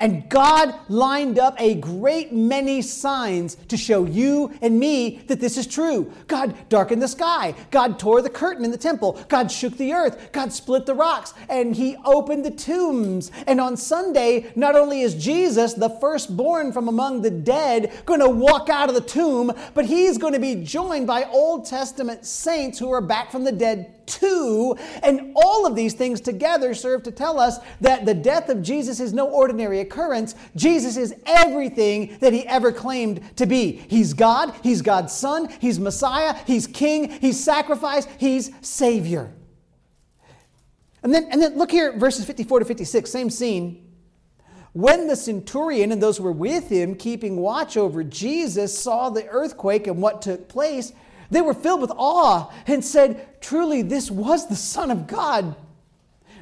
And 0.00 0.28
God 0.28 0.78
lined 0.88 1.40
up 1.40 1.56
a 1.58 1.74
great 1.74 2.32
many 2.32 2.82
signs 2.82 3.56
to 3.66 3.76
show 3.76 4.04
you 4.04 4.52
and 4.62 4.78
me 4.78 5.22
that 5.26 5.40
this 5.40 5.56
is 5.56 5.66
true. 5.66 6.12
God 6.28 6.54
darkened 6.68 7.02
the 7.02 7.08
sky. 7.08 7.52
God 7.72 7.98
tore 7.98 8.22
the 8.22 8.30
curtain 8.30 8.64
in 8.64 8.70
the 8.70 8.78
temple. 8.78 9.20
God 9.28 9.50
shook 9.50 9.76
the 9.76 9.92
earth. 9.92 10.30
God 10.30 10.52
split 10.52 10.86
the 10.86 10.94
rocks. 10.94 11.34
And 11.48 11.74
He 11.74 11.96
opened 12.04 12.44
the 12.44 12.52
tombs. 12.52 13.32
And 13.48 13.60
on 13.60 13.76
Sunday, 13.76 14.52
not 14.54 14.76
only 14.76 15.00
is 15.00 15.14
Jesus, 15.14 15.74
the 15.74 15.90
firstborn 15.90 16.72
from 16.72 16.86
among 16.86 17.22
the 17.22 17.30
dead, 17.30 17.92
going 18.06 18.20
to 18.20 18.30
walk 18.30 18.68
out 18.68 18.88
of 18.88 18.94
the 18.94 19.00
tomb, 19.00 19.52
but 19.74 19.86
He's 19.86 20.16
going 20.16 20.32
to 20.32 20.38
be 20.38 20.62
joined 20.62 21.08
by 21.08 21.24
Old 21.24 21.66
Testament 21.66 22.24
saints 22.24 22.78
who 22.78 22.92
are 22.92 23.00
back 23.00 23.32
from 23.32 23.42
the 23.42 23.50
dead 23.50 23.97
two. 24.08 24.76
And 25.02 25.32
all 25.36 25.66
of 25.66 25.76
these 25.76 25.94
things 25.94 26.20
together 26.20 26.74
serve 26.74 27.02
to 27.04 27.12
tell 27.12 27.38
us 27.38 27.58
that 27.80 28.06
the 28.06 28.14
death 28.14 28.48
of 28.48 28.62
Jesus 28.62 28.98
is 28.98 29.12
no 29.12 29.28
ordinary 29.28 29.80
occurrence. 29.80 30.34
Jesus 30.56 30.96
is 30.96 31.14
everything 31.26 32.16
that 32.20 32.32
he 32.32 32.46
ever 32.46 32.72
claimed 32.72 33.36
to 33.36 33.46
be. 33.46 33.84
He's 33.88 34.14
God, 34.14 34.54
he's 34.62 34.82
God's 34.82 35.12
Son, 35.12 35.48
he's 35.60 35.78
Messiah, 35.78 36.34
he's 36.46 36.66
King, 36.66 37.10
he's 37.10 37.42
sacrifice, 37.42 38.06
he's 38.18 38.50
Savior. 38.60 39.32
And 41.02 41.14
then, 41.14 41.28
and 41.30 41.40
then 41.40 41.56
look 41.56 41.70
here, 41.70 41.96
verses 41.96 42.24
54 42.24 42.60
to 42.60 42.64
56, 42.64 43.08
same 43.08 43.30
scene. 43.30 43.84
When 44.72 45.06
the 45.06 45.16
centurion 45.16 45.92
and 45.92 46.02
those 46.02 46.18
who 46.18 46.24
were 46.24 46.32
with 46.32 46.68
him, 46.68 46.94
keeping 46.94 47.36
watch 47.36 47.76
over 47.76 48.04
Jesus, 48.04 48.76
saw 48.78 49.10
the 49.10 49.26
earthquake 49.28 49.86
and 49.86 50.02
what 50.02 50.22
took 50.22 50.48
place, 50.48 50.92
they 51.30 51.40
were 51.40 51.54
filled 51.54 51.80
with 51.80 51.92
awe 51.96 52.50
and 52.66 52.84
said, 52.84 53.40
Truly, 53.40 53.82
this 53.82 54.10
was 54.10 54.48
the 54.48 54.56
Son 54.56 54.90
of 54.90 55.06
God. 55.06 55.54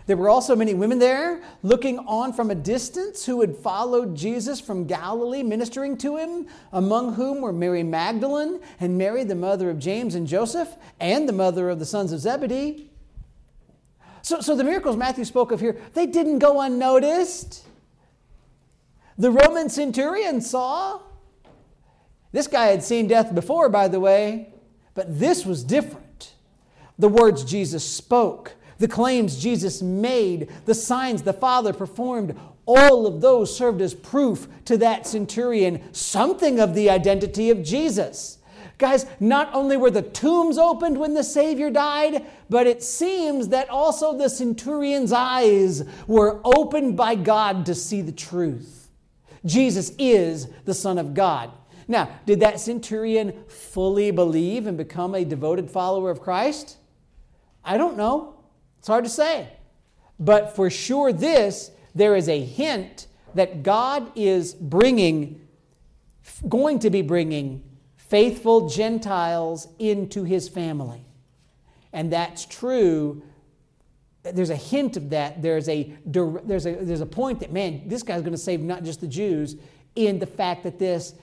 There 0.07 0.17
were 0.17 0.29
also 0.29 0.55
many 0.55 0.73
women 0.73 1.01
there 1.01 1.43
looking 1.65 1.99
on 1.99 2.33
from 2.33 2.51
a 2.51 2.55
distance 2.55 3.27
who 3.27 3.41
had 3.41 3.57
followed 3.57 4.17
Jesus 4.17 4.61
from 4.61 4.87
Galilee, 4.87 5.43
ministering 5.43 5.97
to 5.99 6.17
him, 6.17 6.47
among 6.73 7.15
whom 7.15 7.41
were 7.41 7.53
Mary 7.53 7.83
Magdalene 7.83 8.61
and 8.79 8.97
Mary, 8.97 9.25
the 9.25 9.35
mother 9.35 9.69
of 9.69 9.81
James 9.81 10.15
and 10.15 10.27
Joseph, 10.27 10.77
and 11.01 11.29
the 11.29 11.33
mother 11.33 11.69
of 11.69 11.81
the 11.81 11.87
sons 11.87 12.13
of 12.13 12.21
Zebedee. 12.21 12.89
So, 14.23 14.41
so 14.41 14.55
the 14.55 14.63
miracles 14.65 14.97
Matthew 14.97 15.25
spoke 15.25 15.51
of 15.51 15.59
here, 15.59 15.77
they 15.95 16.07
didn't 16.07 16.39
go 16.39 16.61
unnoticed. 16.61 17.65
The 19.19 19.31
Roman 19.33 19.69
centurion 19.69 20.41
saw. 20.41 21.01
This 22.31 22.47
guy 22.47 22.67
had 22.67 22.83
seen 22.83 23.09
death 23.09 23.35
before, 23.35 23.69
by 23.69 23.89
the 23.89 23.99
way, 23.99 24.53
but 24.97 25.21
this 25.21 25.47
was 25.47 25.63
different. 25.63 26.33
The 26.99 27.09
words 27.09 27.45
Jesus 27.45 27.85
spoke, 27.85 28.57
the 28.79 28.89
claims 28.89 29.41
Jesus 29.41 29.83
made, 29.83 30.51
the 30.65 30.75
signs 30.75 31.23
the 31.23 31.33
Father 31.33 31.73
performed, 31.73 32.37
all 32.65 33.07
of 33.07 33.21
those 33.21 33.57
served 33.57 33.81
as 33.81 33.95
proof 33.95 34.49
to 34.65 34.77
that 34.79 35.07
centurion 35.07 35.83
something 35.93 36.59
of 36.59 36.75
the 36.75 36.91
identity 36.91 37.51
of 37.51 37.63
Jesus. 37.63 38.39
Guys, 38.79 39.07
not 39.21 39.55
only 39.55 39.77
were 39.77 39.91
the 39.91 40.03
tombs 40.03 40.59
opened 40.59 40.99
when 40.99 41.15
the 41.15 41.25
Savior 41.25 41.71
died, 41.71 42.27
but 42.51 42.67
it 42.67 42.83
seems 42.83 43.49
that 43.49 43.71
also 43.71 44.17
the 44.17 44.29
centurion's 44.29 45.13
eyes 45.13 45.85
were 46.07 46.41
opened 46.45 46.97
by 46.97 47.15
God 47.15 47.65
to 47.67 47.75
see 47.75 48.03
the 48.03 48.13
truth. 48.13 48.89
Jesus 49.47 49.93
is 49.99 50.49
the 50.65 50.75
Son 50.75 50.99
of 50.99 51.15
God. 51.15 51.53
Now, 51.89 52.11
did 52.27 52.41
that 52.41 52.59
centurion 52.59 53.45
fully 53.49 54.11
believe 54.11 54.67
and 54.67 54.77
become 54.77 55.15
a 55.15 55.25
devoted 55.25 55.71
follower 55.71 56.11
of 56.11 56.21
Christ? 56.21 56.79
I 57.65 57.77
don't 57.77 57.97
know. 57.97 58.35
It's 58.79 58.89
hard 58.89 59.05
to 59.05 59.11
say. 59.11 59.49
But 60.19 60.57
for 60.57 60.71
sure, 60.71 61.13
this, 61.13 61.71
there 61.95 62.17
is 62.17 62.29
a 62.29 62.43
hint 62.43 63.07
that 63.35 63.63
God 63.63 64.11
is 64.17 64.55
bringing, 64.55 65.47
going 66.49 66.79
to 66.81 66.91
be 66.91 67.03
bringing 67.03 67.63
faithful 67.97 68.69
Gentiles 68.69 69.69
into 69.79 70.25
his 70.25 70.49
family. 70.49 71.05
And 71.93 72.13
that's 72.13 72.47
true. 72.47 73.23
There's 74.23 74.51
a 74.51 74.57
hint 74.57 74.97
of 74.97 75.11
that. 75.11 75.43
There's 75.43 75.69
a, 75.69 75.93
there's 76.05 76.67
a, 76.67 76.73
there's 76.77 77.01
a 77.01 77.07
point 77.07 77.41
that, 77.41 77.53
man, 77.53 77.83
this 77.87 78.03
guy's 78.03 78.23
going 78.23 78.33
to 78.33 78.39
save 78.39 78.61
not 78.61 78.85
just 78.85 79.01
the 79.01 79.09
Jews, 79.09 79.57
in 79.95 80.19
the 80.19 80.27
fact 80.27 80.63
that 80.65 80.79
this, 80.79 81.15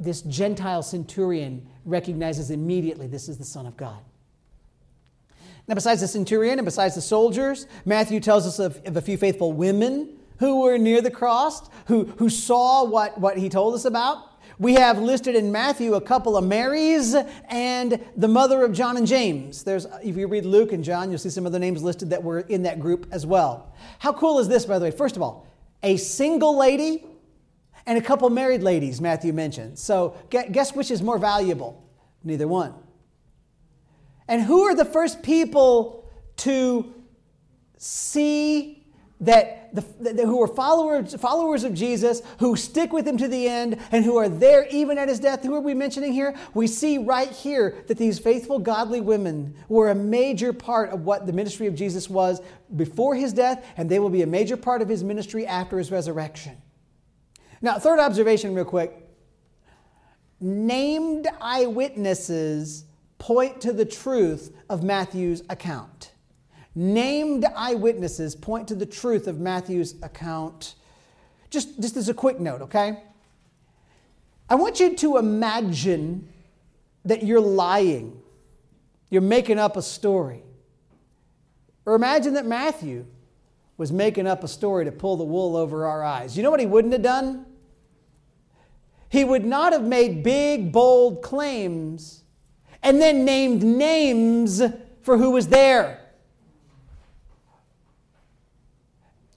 this 0.00 0.22
Gentile 0.22 0.82
centurion 0.82 1.66
recognizes 1.84 2.50
immediately 2.50 3.06
this 3.06 3.28
is 3.28 3.38
the 3.38 3.44
Son 3.44 3.66
of 3.66 3.76
God. 3.76 4.00
Now, 5.66 5.74
besides 5.74 6.02
the 6.02 6.08
centurion 6.08 6.58
and 6.58 6.66
besides 6.66 6.94
the 6.94 7.00
soldiers, 7.00 7.66
Matthew 7.84 8.20
tells 8.20 8.46
us 8.46 8.58
of, 8.58 8.80
of 8.84 8.96
a 8.96 9.00
few 9.00 9.16
faithful 9.16 9.52
women 9.52 10.18
who 10.38 10.60
were 10.60 10.76
near 10.76 11.00
the 11.00 11.10
cross, 11.10 11.68
who, 11.86 12.04
who 12.18 12.28
saw 12.28 12.84
what, 12.84 13.18
what 13.18 13.38
he 13.38 13.48
told 13.48 13.74
us 13.74 13.84
about. 13.84 14.30
We 14.58 14.74
have 14.74 14.98
listed 14.98 15.34
in 15.34 15.50
Matthew 15.50 15.94
a 15.94 16.00
couple 16.00 16.36
of 16.36 16.44
Marys 16.44 17.16
and 17.48 18.04
the 18.16 18.28
mother 18.28 18.62
of 18.62 18.72
John 18.72 18.96
and 18.96 19.06
James. 19.06 19.64
There's, 19.64 19.86
if 20.02 20.16
you 20.16 20.28
read 20.28 20.44
Luke 20.44 20.72
and 20.72 20.84
John, 20.84 21.10
you'll 21.10 21.18
see 21.18 21.30
some 21.30 21.46
of 21.46 21.52
the 21.52 21.58
names 21.58 21.82
listed 21.82 22.10
that 22.10 22.22
were 22.22 22.40
in 22.40 22.62
that 22.64 22.78
group 22.78 23.06
as 23.10 23.26
well. 23.26 23.72
How 23.98 24.12
cool 24.12 24.38
is 24.38 24.48
this, 24.48 24.66
by 24.66 24.78
the 24.78 24.84
way? 24.84 24.90
First 24.90 25.16
of 25.16 25.22
all, 25.22 25.46
a 25.82 25.96
single 25.96 26.56
lady 26.56 27.04
and 27.86 27.98
a 27.98 28.02
couple 28.02 28.28
married 28.30 28.62
ladies, 28.62 29.00
Matthew 29.00 29.32
mentioned. 29.32 29.78
So 29.78 30.16
guess 30.30 30.74
which 30.74 30.90
is 30.90 31.02
more 31.02 31.18
valuable? 31.18 31.84
Neither 32.22 32.48
one. 32.48 32.74
And 34.26 34.42
who 34.42 34.62
are 34.62 34.74
the 34.74 34.86
first 34.86 35.22
people 35.22 36.08
to 36.38 36.94
see 37.76 38.84
that 39.20 39.74
the, 39.74 40.12
the, 40.12 40.26
who 40.26 40.42
are 40.42 40.48
followers, 40.48 41.14
followers 41.14 41.64
of 41.64 41.74
Jesus, 41.74 42.22
who 42.38 42.56
stick 42.56 42.92
with 42.92 43.06
him 43.06 43.16
to 43.18 43.28
the 43.28 43.48
end, 43.48 43.78
and 43.90 44.04
who 44.04 44.16
are 44.16 44.28
there 44.28 44.66
even 44.70 44.98
at 44.98 45.08
his 45.08 45.18
death. 45.18 45.42
Who 45.42 45.54
are 45.54 45.60
we 45.60 45.74
mentioning 45.74 46.12
here? 46.12 46.34
We 46.52 46.66
see 46.66 46.98
right 46.98 47.30
here 47.30 47.84
that 47.86 47.98
these 47.98 48.18
faithful, 48.18 48.58
godly 48.58 49.00
women 49.00 49.54
were 49.68 49.90
a 49.90 49.94
major 49.94 50.52
part 50.52 50.90
of 50.90 51.04
what 51.04 51.26
the 51.26 51.32
ministry 51.32 51.66
of 51.66 51.74
Jesus 51.74 52.08
was 52.08 52.40
before 52.76 53.14
his 53.14 53.32
death, 53.32 53.64
and 53.76 53.90
they 53.90 53.98
will 53.98 54.10
be 54.10 54.22
a 54.22 54.26
major 54.26 54.56
part 54.56 54.82
of 54.82 54.88
his 54.88 55.02
ministry 55.02 55.46
after 55.46 55.78
his 55.78 55.90
resurrection. 55.90 56.56
Now, 57.64 57.78
third 57.78 57.98
observation, 57.98 58.54
real 58.54 58.66
quick. 58.66 58.92
Named 60.38 61.26
eyewitnesses 61.40 62.84
point 63.16 63.62
to 63.62 63.72
the 63.72 63.86
truth 63.86 64.54
of 64.68 64.82
Matthew's 64.82 65.42
account. 65.48 66.12
Named 66.74 67.46
eyewitnesses 67.56 68.36
point 68.36 68.68
to 68.68 68.74
the 68.74 68.84
truth 68.84 69.26
of 69.26 69.40
Matthew's 69.40 69.94
account. 70.02 70.74
Just, 71.48 71.80
just 71.80 71.96
as 71.96 72.10
a 72.10 72.12
quick 72.12 72.38
note, 72.38 72.60
okay? 72.60 73.02
I 74.50 74.56
want 74.56 74.78
you 74.78 74.94
to 74.96 75.16
imagine 75.16 76.28
that 77.06 77.22
you're 77.22 77.40
lying, 77.40 78.20
you're 79.08 79.22
making 79.22 79.58
up 79.58 79.78
a 79.78 79.82
story. 79.82 80.42
Or 81.86 81.94
imagine 81.94 82.34
that 82.34 82.44
Matthew 82.44 83.06
was 83.78 83.90
making 83.90 84.26
up 84.26 84.44
a 84.44 84.48
story 84.48 84.84
to 84.84 84.92
pull 84.92 85.16
the 85.16 85.24
wool 85.24 85.56
over 85.56 85.86
our 85.86 86.04
eyes. 86.04 86.36
You 86.36 86.42
know 86.42 86.50
what 86.50 86.60
he 86.60 86.66
wouldn't 86.66 86.92
have 86.92 87.02
done? 87.02 87.46
He 89.14 89.22
would 89.22 89.44
not 89.44 89.72
have 89.72 89.84
made 89.84 90.24
big, 90.24 90.72
bold 90.72 91.22
claims 91.22 92.24
and 92.82 93.00
then 93.00 93.24
named 93.24 93.62
names 93.62 94.60
for 95.02 95.16
who 95.16 95.30
was 95.30 95.46
there. 95.46 96.00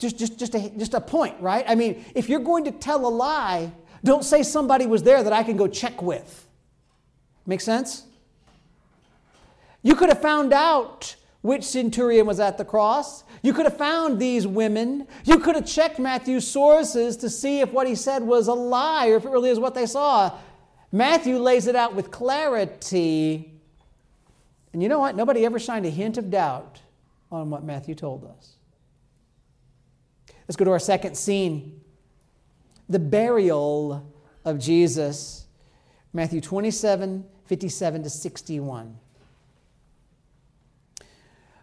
Just, 0.00 0.18
just, 0.18 0.36
just, 0.36 0.56
a, 0.56 0.68
just 0.70 0.94
a 0.94 1.00
point, 1.00 1.40
right? 1.40 1.64
I 1.68 1.76
mean, 1.76 2.04
if 2.16 2.28
you're 2.28 2.40
going 2.40 2.64
to 2.64 2.72
tell 2.72 3.06
a 3.06 3.08
lie, 3.08 3.70
don't 4.02 4.24
say 4.24 4.42
somebody 4.42 4.84
was 4.84 5.04
there 5.04 5.22
that 5.22 5.32
I 5.32 5.44
can 5.44 5.56
go 5.56 5.68
check 5.68 6.02
with. 6.02 6.48
Make 7.46 7.60
sense? 7.60 8.02
You 9.84 9.94
could 9.94 10.08
have 10.08 10.20
found 10.20 10.52
out 10.52 11.14
which 11.42 11.64
centurion 11.64 12.26
was 12.26 12.40
at 12.40 12.58
the 12.58 12.64
cross. 12.64 13.24
You 13.42 13.52
could 13.52 13.66
have 13.66 13.76
found 13.76 14.18
these 14.18 14.46
women. 14.46 15.06
You 15.24 15.38
could 15.38 15.54
have 15.54 15.66
checked 15.66 15.98
Matthew's 15.98 16.46
sources 16.46 17.16
to 17.18 17.30
see 17.30 17.60
if 17.60 17.72
what 17.72 17.86
he 17.86 17.94
said 17.94 18.22
was 18.22 18.48
a 18.48 18.54
lie 18.54 19.08
or 19.08 19.16
if 19.16 19.24
it 19.24 19.30
really 19.30 19.50
is 19.50 19.60
what 19.60 19.74
they 19.74 19.86
saw. 19.86 20.36
Matthew 20.90 21.38
lays 21.38 21.66
it 21.66 21.76
out 21.76 21.94
with 21.94 22.10
clarity. 22.10 23.52
And 24.72 24.82
you 24.82 24.88
know 24.88 24.98
what? 24.98 25.14
Nobody 25.14 25.44
ever 25.44 25.58
shined 25.58 25.86
a 25.86 25.90
hint 25.90 26.18
of 26.18 26.30
doubt 26.30 26.80
on 27.30 27.50
what 27.50 27.62
Matthew 27.62 27.94
told 27.94 28.24
us. 28.24 28.56
Let's 30.48 30.56
go 30.56 30.64
to 30.64 30.70
our 30.70 30.78
second 30.78 31.16
scene 31.16 31.80
the 32.88 32.98
burial 32.98 34.10
of 34.44 34.58
Jesus. 34.58 35.46
Matthew 36.12 36.40
27 36.40 37.26
57 37.44 38.02
to 38.02 38.10
61. 38.10 38.98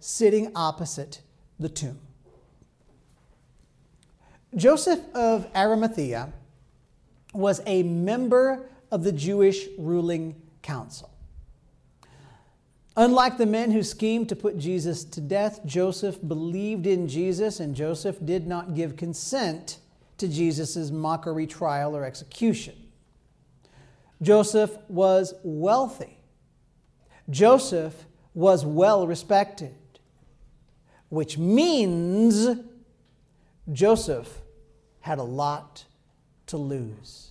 sitting 0.00 0.52
opposite 0.54 1.20
the 1.58 1.68
tomb. 1.68 1.98
Joseph 4.54 5.00
of 5.14 5.46
Arimathea 5.54 6.32
was 7.34 7.60
a 7.66 7.82
member 7.82 8.68
of 8.90 9.04
the 9.04 9.12
Jewish 9.12 9.66
ruling 9.78 10.40
council. 10.62 11.10
Unlike 12.96 13.38
the 13.38 13.46
men 13.46 13.70
who 13.70 13.82
schemed 13.82 14.28
to 14.28 14.36
put 14.36 14.58
Jesus 14.58 15.04
to 15.04 15.20
death, 15.20 15.60
Joseph 15.64 16.18
believed 16.26 16.86
in 16.86 17.06
Jesus, 17.06 17.60
and 17.60 17.74
Joseph 17.74 18.16
did 18.24 18.46
not 18.48 18.74
give 18.74 18.96
consent 18.96 19.78
to 20.16 20.26
Jesus' 20.26 20.90
mockery 20.90 21.46
trial 21.46 21.96
or 21.96 22.04
execution. 22.04 22.74
Joseph 24.20 24.76
was 24.88 25.34
wealthy. 25.44 26.18
Joseph 27.30 28.04
was 28.34 28.64
well 28.64 29.06
respected, 29.06 29.74
which 31.08 31.38
means 31.38 32.48
Joseph 33.72 34.40
had 35.00 35.18
a 35.18 35.22
lot 35.22 35.84
to 36.46 36.56
lose. 36.56 37.30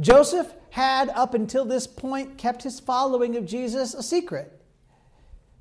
Joseph 0.00 0.52
had, 0.70 1.10
up 1.10 1.34
until 1.34 1.64
this 1.64 1.86
point, 1.86 2.38
kept 2.38 2.62
his 2.62 2.80
following 2.80 3.36
of 3.36 3.44
Jesus 3.44 3.92
a 3.94 4.02
secret. 4.02 4.60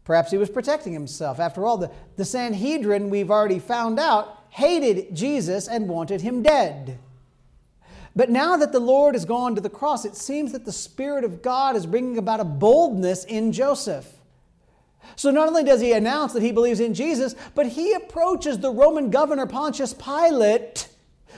Perhaps 0.05 0.31
he 0.31 0.37
was 0.37 0.49
protecting 0.49 0.93
himself. 0.93 1.39
After 1.39 1.65
all, 1.65 1.77
the, 1.77 1.91
the 2.15 2.25
Sanhedrin, 2.25 3.09
we've 3.09 3.29
already 3.29 3.59
found 3.59 3.99
out, 3.99 4.43
hated 4.49 5.15
Jesus 5.15 5.67
and 5.67 5.87
wanted 5.87 6.21
him 6.21 6.41
dead. 6.41 6.97
But 8.15 8.29
now 8.29 8.57
that 8.57 8.71
the 8.71 8.79
Lord 8.79 9.13
has 9.13 9.25
gone 9.25 9.55
to 9.55 9.61
the 9.61 9.69
cross, 9.69 10.05
it 10.05 10.15
seems 10.15 10.51
that 10.51 10.65
the 10.65 10.71
Spirit 10.71 11.23
of 11.23 11.41
God 11.41 11.75
is 11.75 11.85
bringing 11.85 12.17
about 12.17 12.39
a 12.39 12.45
boldness 12.45 13.23
in 13.23 13.51
Joseph. 13.51 14.18
So 15.15 15.31
not 15.31 15.47
only 15.47 15.63
does 15.63 15.81
he 15.81 15.93
announce 15.93 16.33
that 16.33 16.43
he 16.43 16.51
believes 16.51 16.79
in 16.79 16.93
Jesus, 16.93 17.35
but 17.55 17.67
he 17.67 17.93
approaches 17.93 18.59
the 18.59 18.71
Roman 18.71 19.09
governor 19.09 19.45
Pontius 19.45 19.93
Pilate 19.93 20.87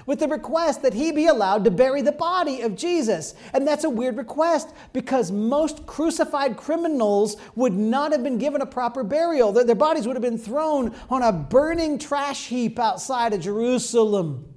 with 0.06 0.20
the 0.20 0.28
request 0.28 0.82
that 0.82 0.94
he 0.94 1.12
be 1.12 1.28
allowed 1.28 1.64
to 1.64 1.72
bury 1.72 2.02
the 2.02 2.12
body 2.12 2.62
of 2.62 2.76
Jesus. 2.76 3.34
And 3.54 3.68
that's 3.68 3.84
a 3.84 3.90
weird 3.90 4.18
request 4.18 4.70
because 4.94 5.32
most 5.32 5.86
crucified 5.86 6.58
criminals 6.58 7.38
would 7.56 7.74
not 7.74 8.12
have 8.12 8.24
been 8.24 8.38
given 8.38 8.62
a 8.62 8.66
proper 8.66 9.04
burial. 9.04 9.52
Their 9.52 9.76
bodies 9.76 10.08
would 10.08 10.16
have 10.16 10.24
been 10.24 10.38
thrown 10.38 10.96
on 11.10 11.22
a 11.22 11.32
burning 11.32 12.00
trash 12.00 12.48
heap 12.48 12.80
outside 12.80 13.34
of 13.34 13.42
Jerusalem. 13.42 14.54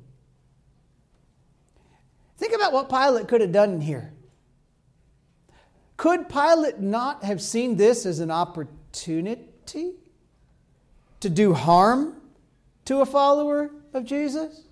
Think 2.36 2.54
about 2.54 2.72
what 2.72 2.88
Pilate 2.88 3.28
could 3.28 3.40
have 3.40 3.52
done 3.52 3.80
here. 3.80 4.12
Could 5.96 6.28
Pilate 6.28 6.80
not 6.80 7.22
have 7.22 7.40
seen 7.40 7.76
this 7.76 8.04
as 8.04 8.18
an 8.18 8.30
opportunity 8.94 9.94
to 11.18 11.28
do 11.28 11.52
harm 11.52 12.14
to 12.84 13.00
a 13.00 13.06
follower 13.06 13.70
of 13.92 14.04
Jesus? 14.04 14.62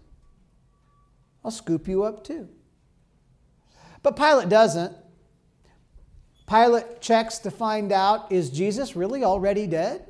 I'll 1.45 1.51
scoop 1.51 1.89
you 1.89 2.05
up 2.05 2.23
too. 2.23 2.49
But 4.03 4.17
Pilate 4.17 4.49
doesn't. 4.49 4.97
Pilate 6.49 7.01
checks 7.01 7.39
to 7.39 7.51
find 7.51 7.91
out 7.91 8.31
is 8.31 8.51
Jesus 8.51 8.95
really 8.95 9.25
already 9.25 9.67
dead? 9.67 10.07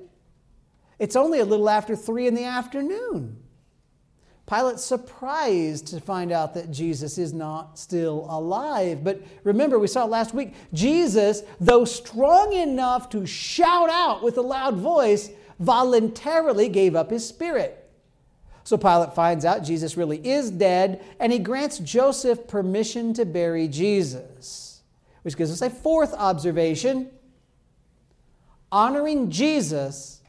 It's 0.99 1.17
only 1.17 1.41
a 1.41 1.45
little 1.47 1.71
after 1.71 1.97
three 1.97 2.27
in 2.27 2.35
the 2.35 2.45
afternoon. 2.45 3.42
Pilate's 4.47 4.85
surprised 4.85 5.87
to 5.89 6.01
find 6.01 6.33
out 6.33 6.55
that 6.55 6.71
Jesus 6.71 7.17
is 7.17 7.33
not 7.33 7.79
still 7.79 8.27
alive. 8.29 9.05
But 9.05 9.23
remember, 9.45 9.79
we 9.79 9.87
saw 9.87 10.05
last 10.05 10.35
week, 10.35 10.55
Jesus, 10.73 11.43
though 11.61 11.85
strong 11.85 12.53
enough 12.53 13.09
to 13.11 13.25
shout 13.25 13.89
out 13.89 14.23
with 14.23 14.37
a 14.37 14.43
loud 14.43 14.77
voice, 14.77 15.31
voluntarily 15.59 16.69
gave 16.69 16.97
up 16.97 17.11
his 17.11 17.27
spirit. 17.27 17.79
So 18.65 18.77
Pilate 18.77 19.15
finds 19.15 19.45
out 19.45 19.65
Jesus 19.65 19.97
really 19.97 20.25
is 20.27 20.51
dead, 20.51 21.05
and 21.19 21.33
he 21.33 21.39
grants 21.39 21.79
Joseph 21.79 22.47
permission 22.47 23.15
to 23.15 23.25
bury 23.25 23.69
Jesus. 23.69 24.83
Which 25.23 25.37
gives 25.37 25.53
us 25.53 25.63
a 25.63 25.71
fourth 25.71 26.15
observation. 26.15 27.11
Honoring 28.71 29.31
Jesus 29.31 30.21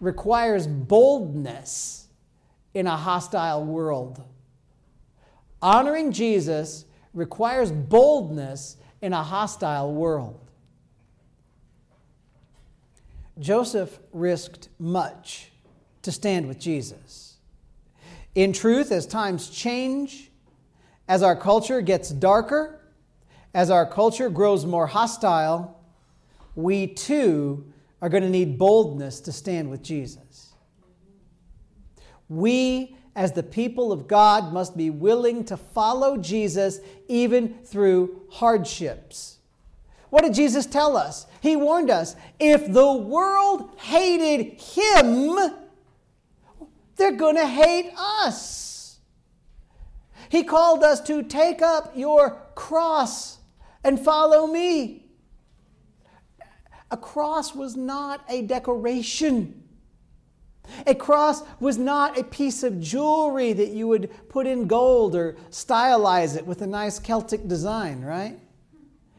requires 0.00 0.66
boldness 0.66 2.03
in 2.74 2.86
a 2.86 2.96
hostile 2.96 3.64
world. 3.64 4.22
Honoring 5.62 6.12
Jesus 6.12 6.84
requires 7.14 7.70
boldness 7.70 8.76
in 9.00 9.12
a 9.12 9.22
hostile 9.22 9.94
world. 9.94 10.40
Joseph 13.38 13.98
risked 14.12 14.68
much 14.78 15.50
to 16.02 16.12
stand 16.12 16.46
with 16.46 16.58
Jesus. 16.58 17.36
In 18.34 18.52
truth, 18.52 18.92
as 18.92 19.06
times 19.06 19.48
change, 19.48 20.30
as 21.08 21.22
our 21.22 21.36
culture 21.36 21.80
gets 21.80 22.10
darker, 22.10 22.80
as 23.54 23.70
our 23.70 23.86
culture 23.86 24.28
grows 24.28 24.66
more 24.66 24.86
hostile, 24.86 25.80
we 26.56 26.86
too 26.86 27.64
are 28.02 28.08
going 28.08 28.22
to 28.22 28.30
need 28.30 28.58
boldness 28.58 29.20
to 29.20 29.32
stand 29.32 29.70
with 29.70 29.82
Jesus. 29.82 30.43
We, 32.34 32.96
as 33.14 33.32
the 33.32 33.42
people 33.42 33.92
of 33.92 34.08
God, 34.08 34.52
must 34.52 34.76
be 34.76 34.90
willing 34.90 35.44
to 35.46 35.56
follow 35.56 36.16
Jesus 36.16 36.80
even 37.08 37.54
through 37.64 38.22
hardships. 38.30 39.38
What 40.10 40.22
did 40.22 40.34
Jesus 40.34 40.66
tell 40.66 40.96
us? 40.96 41.26
He 41.40 41.56
warned 41.56 41.90
us 41.90 42.14
if 42.38 42.72
the 42.72 42.92
world 42.92 43.70
hated 43.78 44.60
him, 44.60 45.36
they're 46.96 47.16
going 47.16 47.36
to 47.36 47.46
hate 47.46 47.92
us. 47.96 48.98
He 50.28 50.44
called 50.44 50.84
us 50.84 51.00
to 51.02 51.22
take 51.22 51.62
up 51.62 51.92
your 51.96 52.40
cross 52.54 53.38
and 53.82 53.98
follow 53.98 54.46
me. 54.46 55.06
A 56.90 56.96
cross 56.96 57.54
was 57.54 57.76
not 57.76 58.24
a 58.28 58.42
decoration. 58.42 59.63
A 60.86 60.94
cross 60.94 61.42
was 61.60 61.78
not 61.78 62.18
a 62.18 62.24
piece 62.24 62.62
of 62.62 62.80
jewelry 62.80 63.52
that 63.52 63.70
you 63.70 63.86
would 63.88 64.10
put 64.28 64.46
in 64.46 64.66
gold 64.66 65.14
or 65.14 65.36
stylize 65.50 66.36
it 66.36 66.46
with 66.46 66.62
a 66.62 66.66
nice 66.66 66.98
Celtic 66.98 67.46
design, 67.46 68.02
right? 68.02 68.38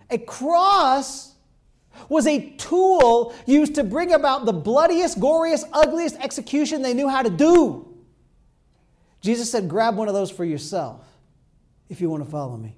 A 0.10 0.18
cross 0.18 1.34
was 2.10 2.28
a 2.28 2.52
tool 2.52 3.34
used 3.46 3.76
to 3.76 3.84
bring 3.84 4.14
about 4.14 4.46
the 4.46 4.54
bloodiest, 4.54 5.20
goriest, 5.20 5.66
ugliest 5.74 6.18
execution 6.18 6.82
they 6.82 6.94
knew 6.94 7.08
how 7.08 7.22
to 7.22 7.30
do. 7.30 7.88
Jesus 9.22 9.52
said, 9.52 9.68
Grab 9.68 9.96
one 9.96 10.08
of 10.08 10.14
those 10.14 10.30
for 10.30 10.46
yourself 10.46 11.06
if 11.90 12.02
you 12.02 12.10
want 12.10 12.24
to 12.24 12.30
follow 12.30 12.58
me. 12.58 12.76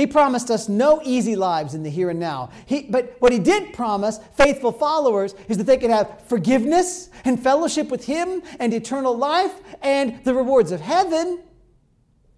He 0.00 0.06
promised 0.06 0.50
us 0.50 0.66
no 0.66 1.02
easy 1.04 1.36
lives 1.36 1.74
in 1.74 1.82
the 1.82 1.90
here 1.90 2.08
and 2.08 2.18
now. 2.18 2.48
He, 2.64 2.84
but 2.84 3.16
what 3.18 3.32
he 3.32 3.38
did 3.38 3.74
promise 3.74 4.18
faithful 4.32 4.72
followers 4.72 5.34
is 5.46 5.58
that 5.58 5.64
they 5.64 5.76
could 5.76 5.90
have 5.90 6.22
forgiveness 6.26 7.10
and 7.26 7.38
fellowship 7.38 7.90
with 7.90 8.06
him 8.06 8.42
and 8.58 8.72
eternal 8.72 9.14
life 9.14 9.52
and 9.82 10.24
the 10.24 10.32
rewards 10.32 10.72
of 10.72 10.80
heaven. 10.80 11.40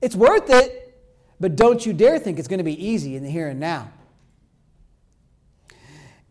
It's 0.01 0.17
worth 0.17 0.51
it, 0.51 1.01
but 1.39 1.55
don't 1.55 1.87
you 1.87 1.93
dare 1.93 2.19
think 2.19 2.41
it's 2.41 2.49
going 2.49 2.59
to 2.59 2.65
be 2.65 2.85
easy 2.85 3.15
in 3.15 3.23
the 3.23 3.31
here 3.31 3.47
and 3.47 3.61
now. 3.61 3.93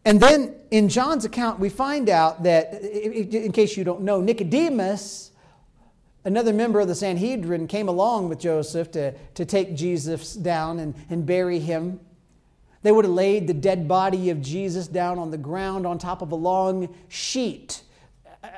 And 0.04 0.20
then 0.20 0.56
in 0.70 0.89
John's 0.89 1.24
account, 1.24 1.62
we 1.62 1.70
find 1.70 2.10
out 2.10 2.44
that, 2.44 2.74
in 2.74 3.54
case 3.54 3.78
you 3.78 3.86
don't 3.86 4.02
know, 4.02 4.20
Nicodemus, 4.20 5.31
another 6.23 6.53
member 6.53 6.79
of 6.79 6.88
the 6.88 6.95
Sanhedrin, 6.95 7.67
came 7.67 7.88
along 7.88 8.29
with 8.29 8.39
Joseph 8.39 8.91
to, 8.91 9.13
to 9.34 9.45
take 9.45 9.75
Jesus 9.75 10.34
down 10.34 10.79
and, 10.79 10.95
and 11.10 11.25
bury 11.25 11.60
him. 11.60 11.99
They 12.84 12.91
would 12.91 13.05
have 13.05 13.13
laid 13.13 13.47
the 13.47 13.53
dead 13.53 13.88
body 13.88 14.29
of 14.29 14.41
Jesus 14.41 14.88
down 14.88 15.19
on 15.19 15.31
the 15.31 15.38
ground 15.38 15.86
on 15.86 15.97
top 15.97 16.21
of 16.21 16.31
a 16.31 16.36
long 16.36 16.93
sheet. 17.10 17.84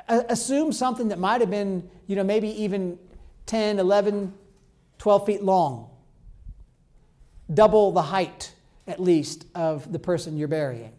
Assume 0.08 0.72
something 0.72 1.08
that 1.08 1.18
might 1.18 1.40
have 1.40 1.50
been, 1.50 1.88
you 2.06 2.16
know, 2.16 2.24
maybe 2.24 2.48
even 2.62 2.98
10, 3.46 3.78
11, 3.78 4.32
12 4.98 5.26
feet 5.26 5.42
long. 5.42 5.90
Double 7.52 7.92
the 7.92 8.02
height, 8.02 8.54
at 8.86 8.98
least, 8.98 9.44
of 9.54 9.92
the 9.92 9.98
person 9.98 10.38
you're 10.38 10.48
burying. 10.48 10.92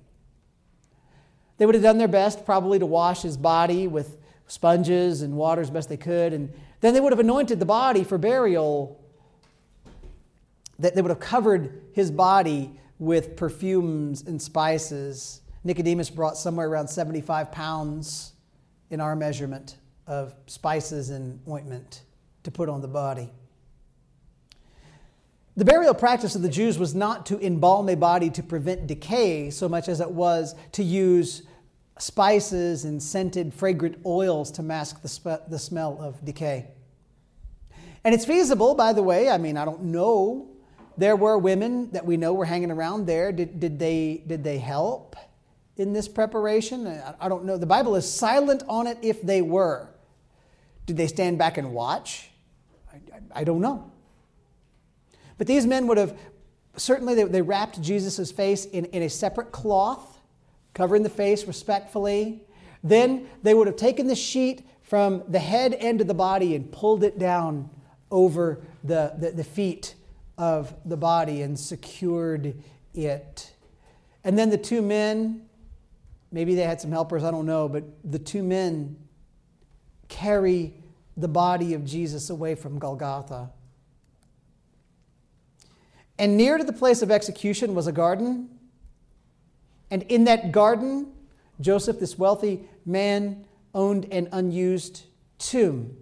They 1.58 1.66
would 1.66 1.74
have 1.74 1.84
done 1.84 1.98
their 1.98 2.08
best, 2.08 2.46
probably, 2.46 2.78
to 2.78 2.86
wash 2.86 3.24
his 3.24 3.38
body 3.38 3.88
with 3.88 4.18
sponges 4.48 5.22
and 5.22 5.36
water 5.36 5.62
as 5.62 5.70
best 5.70 5.90
they 5.90 5.98
could. 5.98 6.34
And 6.34 6.54
then 6.82 6.94
they 6.94 7.00
would 7.00 7.12
have 7.12 7.20
anointed 7.20 7.60
the 7.60 7.66
body 7.66 8.04
for 8.04 8.18
burial. 8.18 9.02
That 10.80 10.96
they 10.96 11.02
would 11.02 11.12
have 11.12 11.20
covered 11.20 11.82
his 11.94 12.12
body 12.12 12.80
with 13.00 13.36
perfumes 13.36 14.22
and 14.22 14.42
spices. 14.42 15.42
Nicodemus 15.64 16.10
brought 16.10 16.38
somewhere 16.38 16.68
around 16.68 16.88
75 16.88 17.52
pounds 17.52 18.34
in 18.90 19.02
our 19.02 19.16
measurement 19.16 19.78
of 20.08 20.34
spices 20.46 21.10
and 21.10 21.40
ointment 21.48 22.04
to 22.44 22.52
put 22.52 22.70
on 22.70 22.82
the 22.82 22.88
body. 22.88 23.32
The 25.58 25.66
burial 25.66 25.94
practice 25.94 26.36
of 26.36 26.42
the 26.42 26.50
Jews 26.50 26.78
was 26.78 26.94
not 26.94 27.26
to 27.28 27.40
embalm 27.40 27.88
a 27.88 27.96
body 27.96 28.30
to 28.32 28.44
prevent 28.44 28.88
decay 28.88 29.50
so 29.50 29.70
much 29.70 29.88
as 29.88 30.02
it 30.02 30.12
was 30.12 30.54
to 30.74 30.84
use 30.84 31.44
spices 31.98 32.86
and 32.86 33.02
scented 33.02 33.54
fragrant 33.54 33.98
oils 34.06 34.52
to 34.52 34.64
mask 34.64 35.02
the, 35.02 35.08
sp- 35.08 35.48
the 35.50 35.60
smell 35.60 35.98
of 36.02 36.24
decay. 36.26 36.68
And 38.04 38.14
it's 38.14 38.26
feasible, 38.26 38.76
by 38.76 38.94
the 38.94 39.02
way, 39.02 39.30
I 39.30 39.38
mean, 39.38 39.58
I 39.58 39.66
don't 39.66 39.84
know 39.84 40.56
there 40.98 41.16
were 41.16 41.38
women 41.38 41.90
that 41.92 42.06
we 42.06 42.18
know 42.18 42.34
were 42.34 42.46
hanging 42.46 42.72
around 42.72 43.06
there. 43.06 43.32
Did, 43.32 43.60
did, 43.60 43.80
they, 43.80 44.24
did 44.28 44.44
they 44.44 44.58
help 44.58 45.16
in 45.78 45.94
this 45.94 46.08
preparation? 46.08 46.88
I, 46.88 47.16
I 47.20 47.30
don't 47.30 47.46
know. 47.46 47.58
The 47.58 47.66
Bible 47.66 47.96
is 47.96 48.10
silent 48.10 48.64
on 48.68 48.88
it 48.88 48.98
if 49.02 49.22
they 49.22 49.42
were. 49.42 49.90
Did 50.86 50.98
they 50.98 51.08
stand 51.08 51.38
back 51.38 51.58
and 51.58 51.74
watch? 51.74 52.30
I, 52.92 52.96
I, 52.96 53.42
I 53.42 53.44
don't 53.44 53.60
know. 53.60 53.92
But 55.38 55.48
these 55.48 55.66
men 55.66 55.88
would 55.88 55.98
have 55.98 56.18
certainly 56.78 57.16
they, 57.16 57.24
they 57.26 57.42
wrapped 57.42 57.82
Jesus' 57.82 58.32
face 58.32 58.66
in, 58.66 58.86
in 58.86 59.04
a 59.04 59.10
separate 59.10 59.52
cloth, 59.52 60.15
covering 60.76 61.02
the 61.02 61.10
face 61.10 61.46
respectfully. 61.46 62.44
Then 62.84 63.28
they 63.42 63.56
would 63.56 63.66
have 63.66 63.78
taken 63.78 64.06
the 64.06 64.16
sheet 64.16 64.68
from 64.84 65.24
the 65.28 65.40
head 65.40 65.74
end 65.80 66.02
of 66.02 66.08
the 66.08 66.14
body 66.14 66.56
and 66.56 66.72
pulled 66.72 67.04
it 67.04 67.18
down 67.18 67.68
over 68.12 68.62
the, 68.84 69.14
the, 69.18 69.32
the 69.32 69.44
feet 69.44 69.96
of 70.38 70.76
the 70.86 70.98
body 70.98 71.42
and 71.42 71.60
secured 71.60 72.62
it. 72.94 73.52
And 74.24 74.38
then 74.38 74.52
the 74.52 74.58
two 74.58 74.84
men, 74.84 75.48
maybe 76.32 76.54
they 76.54 76.64
had 76.64 76.80
some 76.80 76.92
helpers, 76.92 77.24
I 77.24 77.32
don't 77.32 77.48
know, 77.48 77.68
but 77.68 77.84
the 78.04 78.20
two 78.20 78.44
men 78.44 78.96
carry 80.08 80.76
the 81.18 81.28
body 81.28 81.74
of 81.74 81.86
Jesus 81.86 82.30
away 82.30 82.54
from 82.54 82.78
Golgotha. 82.78 83.50
And 86.20 86.38
near 86.38 86.58
to 86.58 86.64
the 86.64 86.74
place 86.74 87.02
of 87.02 87.12
execution 87.12 87.74
was 87.74 87.88
a 87.88 87.92
garden. 87.92 88.50
And 89.92 90.04
in 90.04 90.26
that 90.26 90.52
garden, 90.52 91.14
Joseph, 91.62 92.00
this 92.00 92.18
wealthy 92.18 92.68
man, 92.86 93.46
owned 93.74 94.08
an 94.12 94.30
unused 94.32 95.04
tomb. 95.38 95.98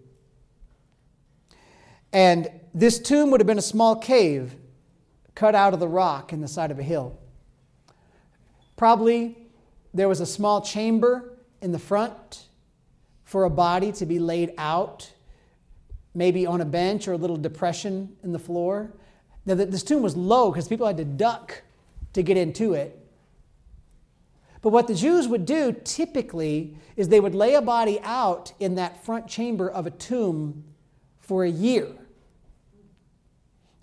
And 2.11 2.49
this 2.73 2.99
tomb 2.99 3.31
would 3.31 3.39
have 3.39 3.47
been 3.47 3.57
a 3.57 3.61
small 3.61 3.95
cave 3.95 4.55
cut 5.35 5.55
out 5.55 5.73
of 5.73 5.79
the 5.79 5.87
rock 5.87 6.31
in 6.31 6.41
the 6.41 6.47
side 6.47 6.69
of 6.69 6.77
a 6.77 6.83
hill. 6.83 7.19
Probably 8.75 9.37
there 9.93 10.07
was 10.07 10.21
a 10.21 10.25
small 10.25 10.61
chamber 10.61 11.37
in 11.61 11.71
the 11.71 11.79
front 11.79 12.47
for 13.23 13.45
a 13.45 13.49
body 13.49 13.91
to 13.93 14.05
be 14.05 14.19
laid 14.19 14.53
out, 14.57 15.11
maybe 16.13 16.45
on 16.45 16.61
a 16.61 16.65
bench 16.65 17.07
or 17.07 17.13
a 17.13 17.17
little 17.17 17.37
depression 17.37 18.15
in 18.23 18.31
the 18.31 18.39
floor. 18.39 18.93
Now, 19.45 19.55
this 19.55 19.83
tomb 19.83 20.03
was 20.03 20.15
low 20.15 20.51
because 20.51 20.67
people 20.67 20.85
had 20.85 20.97
to 20.97 21.05
duck 21.05 21.63
to 22.13 22.21
get 22.21 22.37
into 22.37 22.73
it. 22.73 23.02
But 24.63 24.69
what 24.69 24.87
the 24.87 24.95
Jews 24.95 25.27
would 25.27 25.45
do 25.45 25.75
typically 25.83 26.77
is 26.95 27.09
they 27.09 27.19
would 27.19 27.35
lay 27.35 27.53
a 27.55 27.61
body 27.61 27.99
out 28.01 28.53
in 28.61 28.75
that 28.75 29.03
front 29.03 29.27
chamber 29.27 29.69
of 29.69 29.85
a 29.85 29.91
tomb 29.91 30.63
for 31.19 31.43
a 31.43 31.49
year 31.49 31.89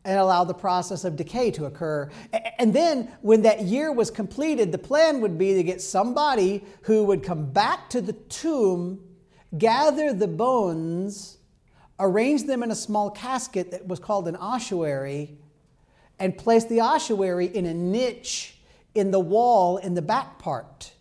and 0.07 0.19
allow 0.19 0.43
the 0.45 0.55
process 0.55 1.05
of 1.05 1.17
decay 1.17 1.51
to 1.51 1.67
occur. 1.67 2.11
And 2.59 2.73
then, 2.73 3.13
when 3.21 3.43
that 3.43 3.61
year 3.65 3.93
was 3.93 4.11
completed, 4.11 4.73
the 4.73 4.79
plan 4.79 5.21
would 5.21 5.37
be 5.37 5.53
to 5.53 5.63
get 5.63 5.83
somebody 5.83 6.65
who 6.83 7.05
would 7.05 7.23
come 7.23 7.51
back 7.53 7.91
to 7.91 8.01
the 8.01 8.15
tomb, 8.15 9.05
gather 9.59 10.15
the 10.15 10.29
bones, 10.29 11.37
arrange 11.99 12.45
them 12.45 12.63
in 12.63 12.71
a 12.71 12.75
small 12.75 13.11
casket 13.11 13.71
that 13.73 13.87
was 13.87 13.99
called 13.99 14.27
an 14.29 14.37
ossuary, 14.37 15.37
and 16.19 16.39
place 16.39 16.65
the 16.65 16.81
ossuary 16.81 17.55
in 17.55 17.67
a 17.67 17.75
niche 17.75 18.57
in 18.95 19.11
the 19.11 19.21
wall 19.21 19.77
in 19.77 19.95
the 19.95 20.03
back 20.03 20.39
part 20.39 20.93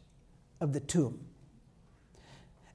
of 0.62 0.74
the 0.74 0.80
tomb. 0.80 1.20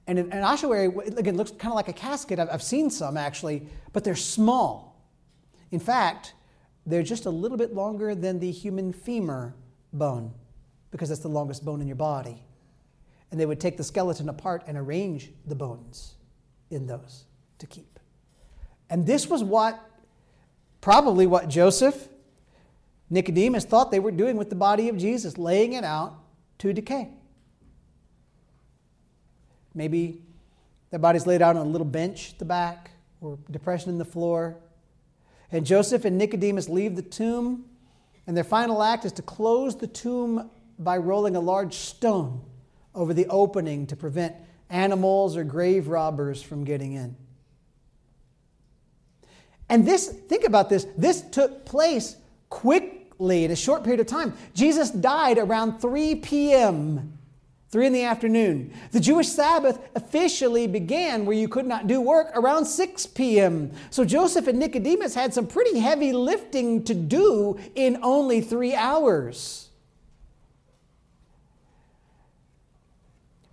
And 0.07 0.19
an 0.19 0.43
ossuary, 0.43 0.87
again, 1.17 1.37
looks 1.37 1.51
kind 1.53 1.73
of 1.73 1.77
like 1.77 1.89
a 1.89 1.93
casket. 1.93 2.39
I've 2.39 2.63
seen 2.63 2.91
some 2.91 3.17
actually, 3.17 3.67
but 3.93 4.05
they're 4.05 4.15
small. 4.15 5.03
In 5.71 5.81
fact, 5.81 6.35
they're 6.85 7.03
just 7.03 7.25
a 7.25 7.31
little 7.31 7.57
bit 7.57 7.75
longer 7.75 8.15
than 8.15 8.39
the 8.39 8.51
human 8.51 8.93
femur 8.93 9.55
bone, 9.93 10.33
because 10.91 11.09
that's 11.09 11.23
the 11.23 11.29
longest 11.29 11.65
bone 11.65 11.81
in 11.81 11.87
your 11.87 11.97
body. 11.97 12.43
And 13.31 13.41
they 13.41 13.47
would 13.47 13.61
take 13.61 13.77
the 13.77 13.85
skeleton 13.85 14.29
apart 14.29 14.65
and 14.67 14.77
arrange 14.77 15.31
the 15.47 15.55
bones 15.55 16.17
in 16.71 16.87
those 16.87 17.25
to 17.59 17.67
keep. 17.67 17.99
And 18.91 19.07
this 19.07 19.27
was 19.29 19.43
what, 19.43 19.81
probably 20.83 21.27
what 21.27 21.49
Joseph 21.49 22.09
Nicodemus 23.15 23.65
thought 23.65 23.93
they 23.93 24.01
were 24.01 24.11
doing 24.11 24.37
with 24.37 24.51
the 24.51 24.57
body 24.57 24.89
of 24.89 24.99
Jesus, 24.99 25.39
laying 25.39 25.75
it 25.75 25.85
out 25.85 26.17
to 26.59 26.73
decay. 26.73 27.11
Maybe 29.73 30.21
the 30.91 30.99
body's 30.99 31.25
laid 31.25 31.41
out 31.41 31.57
on 31.57 31.65
a 31.65 31.69
little 31.69 31.87
bench 31.87 32.33
at 32.33 32.41
the 32.41 32.45
back 32.45 32.91
or 33.21 33.39
depression 33.53 33.91
in 33.91 33.99
the 33.99 34.05
floor. 34.05 34.57
And 35.53 35.65
Joseph 35.65 36.05
and 36.05 36.19
Nicodemus 36.19 36.69
leave 36.69 36.97
the 36.97 37.03
tomb, 37.03 37.67
and 38.27 38.37
their 38.37 38.43
final 38.43 38.83
act 38.83 39.05
is 39.05 39.13
to 39.13 39.23
close 39.23 39.77
the 39.77 39.87
tomb 39.87 40.51
by 40.81 40.97
rolling 40.97 41.37
a 41.37 41.41
large 41.41 41.75
stone 41.75 42.41
over 42.97 43.15
the 43.15 43.27
opening 43.29 43.87
to 43.87 43.97
prevent 43.97 44.35
animals 44.71 45.37
or 45.37 45.45
grave 45.45 45.87
robbers 45.87 46.43
from 46.43 46.65
getting 46.65 46.95
in. 46.95 47.17
And 49.69 49.87
this, 49.87 50.09
think 50.09 50.43
about 50.43 50.69
this, 50.69 50.85
this 50.97 51.23
took 51.23 51.65
place 51.65 52.17
quick 52.51 53.04
in 53.19 53.51
a 53.51 53.57
short 53.57 53.85
period 53.85 54.01
of 54.01 54.07
time. 54.07 54.35
Jesus 54.55 54.91
died 54.91 55.39
around 55.39 55.81
3 55.81 56.17
p.m., 56.17 57.19
3 57.71 57.87
in 57.87 57.93
the 57.93 58.05
afternoon. 58.05 58.73
The 58.93 59.01
Jewish 59.01 59.29
Sabbath 59.29 59.79
officially 59.95 60.67
began 60.67 61.27
where 61.27 61.37
you 61.37 61.49
could 61.49 61.67
not 61.67 61.87
do 61.87 62.01
work 62.01 62.31
around 62.35 62.67
6 62.67 63.07
p.m. 63.07 63.73
So 63.91 64.05
Joseph 64.05 64.47
and 64.47 64.59
Nicodemus 64.59 65.15
had 65.15 65.35
some 65.35 65.47
pretty 65.47 65.79
heavy 65.79 66.13
lifting 66.13 66.85
to 66.85 66.95
do 66.95 67.59
in 67.75 67.99
only 68.03 68.41
three 68.41 68.75
hours. 68.75 69.71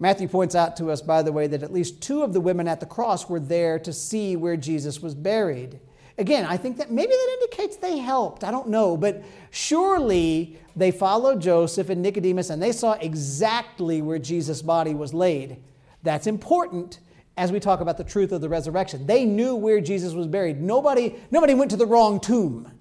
Matthew 0.01 0.28
points 0.28 0.55
out 0.55 0.78
to 0.78 0.89
us, 0.89 0.99
by 0.99 1.22
the 1.22 1.32
way, 1.32 1.45
that 1.45 1.62
at 1.62 1.72
least 1.72 2.01
two 2.01 2.24
of 2.24 2.34
the 2.34 2.41
women 2.41 2.68
at 2.68 2.80
the 2.80 2.88
cross 2.88 3.30
were 3.30 3.39
there 3.39 3.78
to 3.78 3.93
see 3.93 4.36
where 4.36 4.57
Jesus 4.57 4.99
was 4.99 5.14
buried. 5.14 5.80
Again, 6.22 6.46
I 6.46 6.56
think 6.56 6.78
that 6.78 6.92
maybe 6.92 7.10
that 7.12 7.38
indicates 7.42 7.78
they 7.78 7.98
helped. 7.98 8.44
I 8.44 8.52
don't 8.52 8.70
know. 8.70 8.96
But 8.96 9.24
surely 9.50 10.60
they 10.76 10.92
followed 10.92 11.42
Joseph 11.42 11.90
and 11.90 12.04
Nicodemus 12.04 12.52
and 12.52 12.62
they 12.62 12.74
saw 12.74 12.94
exactly 12.94 14.04
where 14.04 14.20
Jesus' 14.20 14.62
body 14.62 14.94
was 14.94 15.16
laid. 15.16 15.64
That's 16.04 16.28
important 16.28 17.00
as 17.38 17.52
we 17.52 17.60
talk 17.60 17.82
about 17.82 17.98
the 17.98 18.04
truth 18.04 18.32
of 18.32 18.40
the 18.40 18.50
resurrection. 18.50 19.08
They 19.08 19.26
knew 19.26 19.56
where 19.56 19.82
Jesus 19.82 20.14
was 20.14 20.28
buried. 20.28 20.62
Nobody, 20.62 21.16
nobody 21.32 21.56
went 21.56 21.72
to 21.72 21.78
the 21.78 21.88
wrong 21.88 22.20
tomb. 22.20 22.72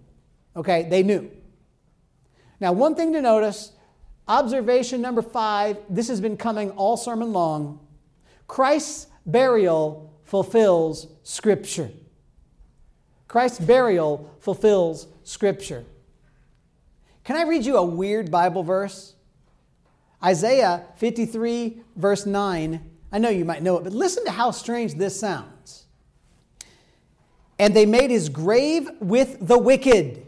Okay, 0.55 0.87
they 0.91 1.03
knew. 1.03 1.31
Now, 2.61 2.73
one 2.73 2.95
thing 2.95 3.15
to 3.15 3.23
notice 3.23 3.73
observation 4.29 5.01
number 5.01 5.23
five 5.23 5.79
this 5.89 6.09
has 6.09 6.21
been 6.21 6.37
coming 6.37 6.73
all 6.73 6.99
sermon 6.99 7.33
long. 7.33 7.81
Christ's 8.47 9.07
burial 9.25 10.15
fulfills 10.25 11.07
Scripture. 11.23 11.91
Christ's 13.31 13.61
burial 13.61 14.29
fulfills 14.41 15.07
Scripture. 15.23 15.85
Can 17.23 17.37
I 17.37 17.43
read 17.45 17.65
you 17.65 17.77
a 17.77 17.85
weird 17.85 18.29
Bible 18.29 18.65
verse? 18.65 19.15
Isaiah 20.21 20.87
53, 20.97 21.81
verse 21.95 22.27
9. 22.27 22.91
I 23.13 23.19
know 23.19 23.29
you 23.29 23.45
might 23.45 23.63
know 23.63 23.79
it, 23.79 23.85
but 23.85 23.93
listen 23.93 24.25
to 24.25 24.33
how 24.33 24.51
strange 24.51 24.95
this 24.95 25.21
sounds. 25.21 25.85
And 27.57 27.73
they 27.73 27.87
made 27.87 28.11
his 28.11 28.29
grave 28.29 28.91
with 28.99 29.47
the 29.47 29.59
wicked 29.59 30.27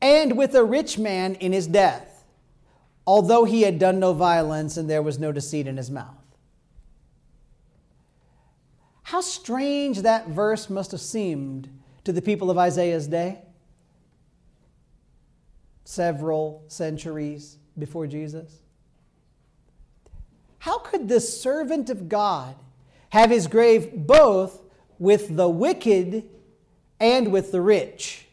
and 0.00 0.38
with 0.38 0.54
a 0.54 0.62
rich 0.62 0.98
man 0.98 1.34
in 1.34 1.52
his 1.52 1.66
death, 1.66 2.24
although 3.08 3.42
he 3.42 3.62
had 3.62 3.80
done 3.80 3.98
no 3.98 4.12
violence 4.12 4.76
and 4.76 4.88
there 4.88 5.02
was 5.02 5.18
no 5.18 5.32
deceit 5.32 5.66
in 5.66 5.78
his 5.78 5.90
mouth. 5.90 6.25
How 9.06 9.20
strange 9.20 10.00
that 10.00 10.26
verse 10.26 10.68
must 10.68 10.90
have 10.90 11.00
seemed 11.00 11.68
to 12.02 12.12
the 12.12 12.20
people 12.20 12.50
of 12.50 12.58
Isaiah's 12.58 13.06
day, 13.06 13.38
several 15.84 16.64
centuries 16.66 17.58
before 17.78 18.08
Jesus. 18.08 18.62
How 20.58 20.78
could 20.78 21.06
the 21.06 21.20
servant 21.20 21.88
of 21.88 22.08
God 22.08 22.56
have 23.10 23.30
his 23.30 23.46
grave 23.46 23.92
both 23.94 24.60
with 24.98 25.36
the 25.36 25.48
wicked 25.48 26.24
and 26.98 27.30
with 27.30 27.52
the 27.52 27.60
rich? 27.60 28.26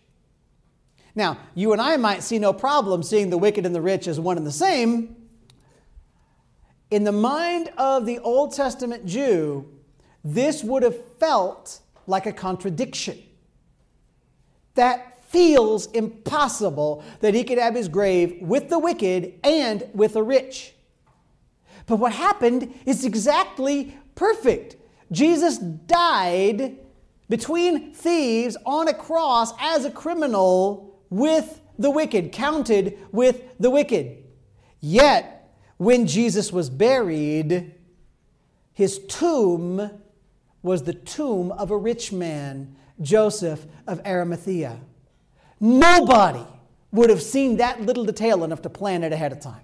Now, 1.14 1.38
you 1.54 1.72
and 1.74 1.82
I 1.84 1.98
might 1.98 2.24
see 2.24 2.40
no 2.40 2.52
problem 2.52 3.04
seeing 3.04 3.30
the 3.30 3.38
wicked 3.38 3.68
and 3.68 3.76
the 3.76 3.82
rich 3.82 4.08
as 4.08 4.20
one 4.20 4.38
and 4.38 4.48
the 4.48 4.52
same. 4.52 5.18
In 6.90 7.04
the 7.04 7.12
mind 7.12 7.72
of 7.78 8.08
the 8.08 8.18
Old 8.18 8.56
Testament 8.56 9.06
Jew, 9.06 9.70
this 10.24 10.64
would 10.64 10.84
have 10.84 10.98
felt 11.20 11.80
like 12.08 12.26
a 12.26 12.34
contradiction. 12.34 13.22
That 14.76 15.24
feels 15.30 15.88
impossible 15.92 17.04
that 17.20 17.34
he 17.34 17.44
could 17.44 17.58
have 17.58 17.76
his 17.76 17.88
grave 17.88 18.38
with 18.42 18.70
the 18.70 18.80
wicked 18.80 19.34
and 19.44 19.88
with 19.94 20.14
the 20.14 20.24
rich. 20.24 20.74
But 21.86 21.98
what 21.98 22.14
happened 22.14 22.74
is 22.86 23.04
exactly 23.04 23.98
perfect. 24.16 24.78
Jesus 25.12 25.58
died 25.58 26.78
between 27.30 27.94
thieves 27.94 28.56
on 28.66 28.88
a 28.88 28.94
cross 28.94 29.54
as 29.60 29.86
a 29.86 29.92
criminal 29.92 31.02
with 31.10 31.62
the 31.80 31.90
wicked, 31.90 32.32
counted 32.32 32.98
with 33.12 33.42
the 33.60 33.70
wicked. 33.70 34.24
Yet, 34.80 35.56
when 35.78 36.06
Jesus 36.06 36.52
was 36.54 36.70
buried, 36.70 37.74
his 38.74 39.00
tomb 39.08 39.90
was 40.64 40.84
the 40.84 40.94
tomb 40.94 41.52
of 41.52 41.70
a 41.70 41.78
rich 41.78 42.12
man, 42.12 42.76
Joseph 43.02 43.66
of 43.86 44.02
Arimathea. 44.06 44.80
Nobody 45.60 46.46
would 46.92 47.10
have 47.10 47.22
seen 47.22 47.58
that 47.58 47.82
little 47.82 48.06
detail 48.06 48.44
enough 48.44 48.62
to 48.64 48.70
plan 48.70 49.04
it 49.04 49.12
ahead 49.12 49.32
of 49.32 49.40
time. 49.40 49.62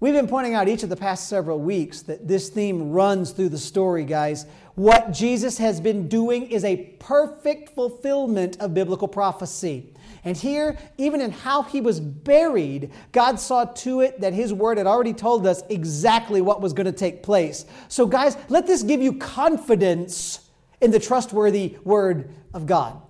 We've 0.00 0.14
been 0.14 0.28
pointing 0.28 0.54
out 0.54 0.68
each 0.68 0.84
of 0.84 0.90
the 0.90 0.96
past 0.96 1.28
several 1.28 1.58
weeks 1.58 2.02
that 2.02 2.28
this 2.28 2.50
theme 2.50 2.92
runs 2.92 3.32
through 3.32 3.48
the 3.48 3.58
story, 3.58 4.04
guys. 4.04 4.46
What 4.76 5.10
Jesus 5.10 5.58
has 5.58 5.80
been 5.80 6.06
doing 6.06 6.48
is 6.50 6.64
a 6.64 6.76
perfect 7.00 7.74
fulfillment 7.74 8.56
of 8.60 8.74
biblical 8.74 9.08
prophecy. 9.08 9.92
And 10.28 10.36
here, 10.36 10.76
even 10.98 11.22
in 11.22 11.30
how 11.30 11.62
he 11.62 11.80
was 11.80 12.00
buried, 12.00 12.90
God 13.12 13.40
saw 13.40 13.64
to 13.64 14.02
it 14.02 14.20
that 14.20 14.34
his 14.34 14.52
word 14.52 14.76
had 14.76 14.86
already 14.86 15.14
told 15.14 15.46
us 15.46 15.62
exactly 15.70 16.42
what 16.42 16.60
was 16.60 16.74
going 16.74 16.84
to 16.84 16.92
take 16.92 17.22
place. 17.22 17.64
So, 17.88 18.04
guys, 18.04 18.36
let 18.50 18.66
this 18.66 18.82
give 18.82 19.00
you 19.00 19.14
confidence 19.14 20.40
in 20.82 20.90
the 20.90 21.00
trustworthy 21.00 21.78
word 21.82 22.34
of 22.52 22.66
God. 22.66 23.00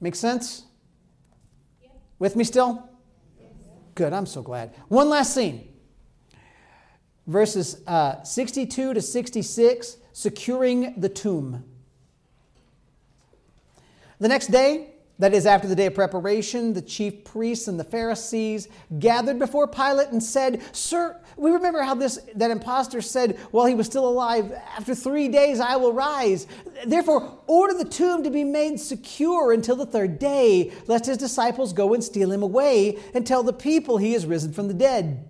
Make 0.00 0.14
sense? 0.14 0.64
With 2.18 2.36
me 2.36 2.44
still? 2.44 2.88
Good, 3.94 4.14
I'm 4.14 4.24
so 4.24 4.40
glad. 4.40 4.74
One 4.88 5.10
last 5.10 5.34
scene. 5.34 5.68
Verses 7.26 7.82
uh, 7.86 8.22
62 8.22 8.94
to 8.94 9.02
66, 9.02 9.98
securing 10.14 10.98
the 10.98 11.10
tomb. 11.10 11.64
The 14.18 14.28
next 14.28 14.46
day, 14.46 14.94
that 15.18 15.32
is, 15.32 15.46
after 15.46 15.66
the 15.66 15.74
day 15.74 15.86
of 15.86 15.94
preparation, 15.94 16.74
the 16.74 16.82
chief 16.82 17.24
priests 17.24 17.68
and 17.68 17.80
the 17.80 17.84
Pharisees 17.84 18.68
gathered 18.98 19.38
before 19.38 19.66
Pilate 19.66 20.08
and 20.08 20.22
said, 20.22 20.62
Sir, 20.72 21.18
we 21.38 21.50
remember 21.50 21.80
how 21.82 21.94
this 21.94 22.18
that 22.34 22.50
impostor 22.50 23.00
said 23.00 23.38
while 23.50 23.64
he 23.64 23.74
was 23.74 23.86
still 23.86 24.06
alive, 24.06 24.52
After 24.76 24.94
three 24.94 25.28
days 25.28 25.58
I 25.58 25.76
will 25.76 25.94
rise. 25.94 26.46
Therefore, 26.86 27.38
order 27.46 27.72
the 27.72 27.88
tomb 27.88 28.24
to 28.24 28.30
be 28.30 28.44
made 28.44 28.78
secure 28.78 29.52
until 29.52 29.76
the 29.76 29.86
third 29.86 30.18
day, 30.18 30.72
lest 30.86 31.06
his 31.06 31.16
disciples 31.16 31.72
go 31.72 31.94
and 31.94 32.04
steal 32.04 32.30
him 32.30 32.42
away 32.42 32.98
and 33.14 33.26
tell 33.26 33.42
the 33.42 33.54
people 33.54 33.96
he 33.96 34.14
is 34.14 34.26
risen 34.26 34.52
from 34.52 34.68
the 34.68 34.74
dead. 34.74 35.26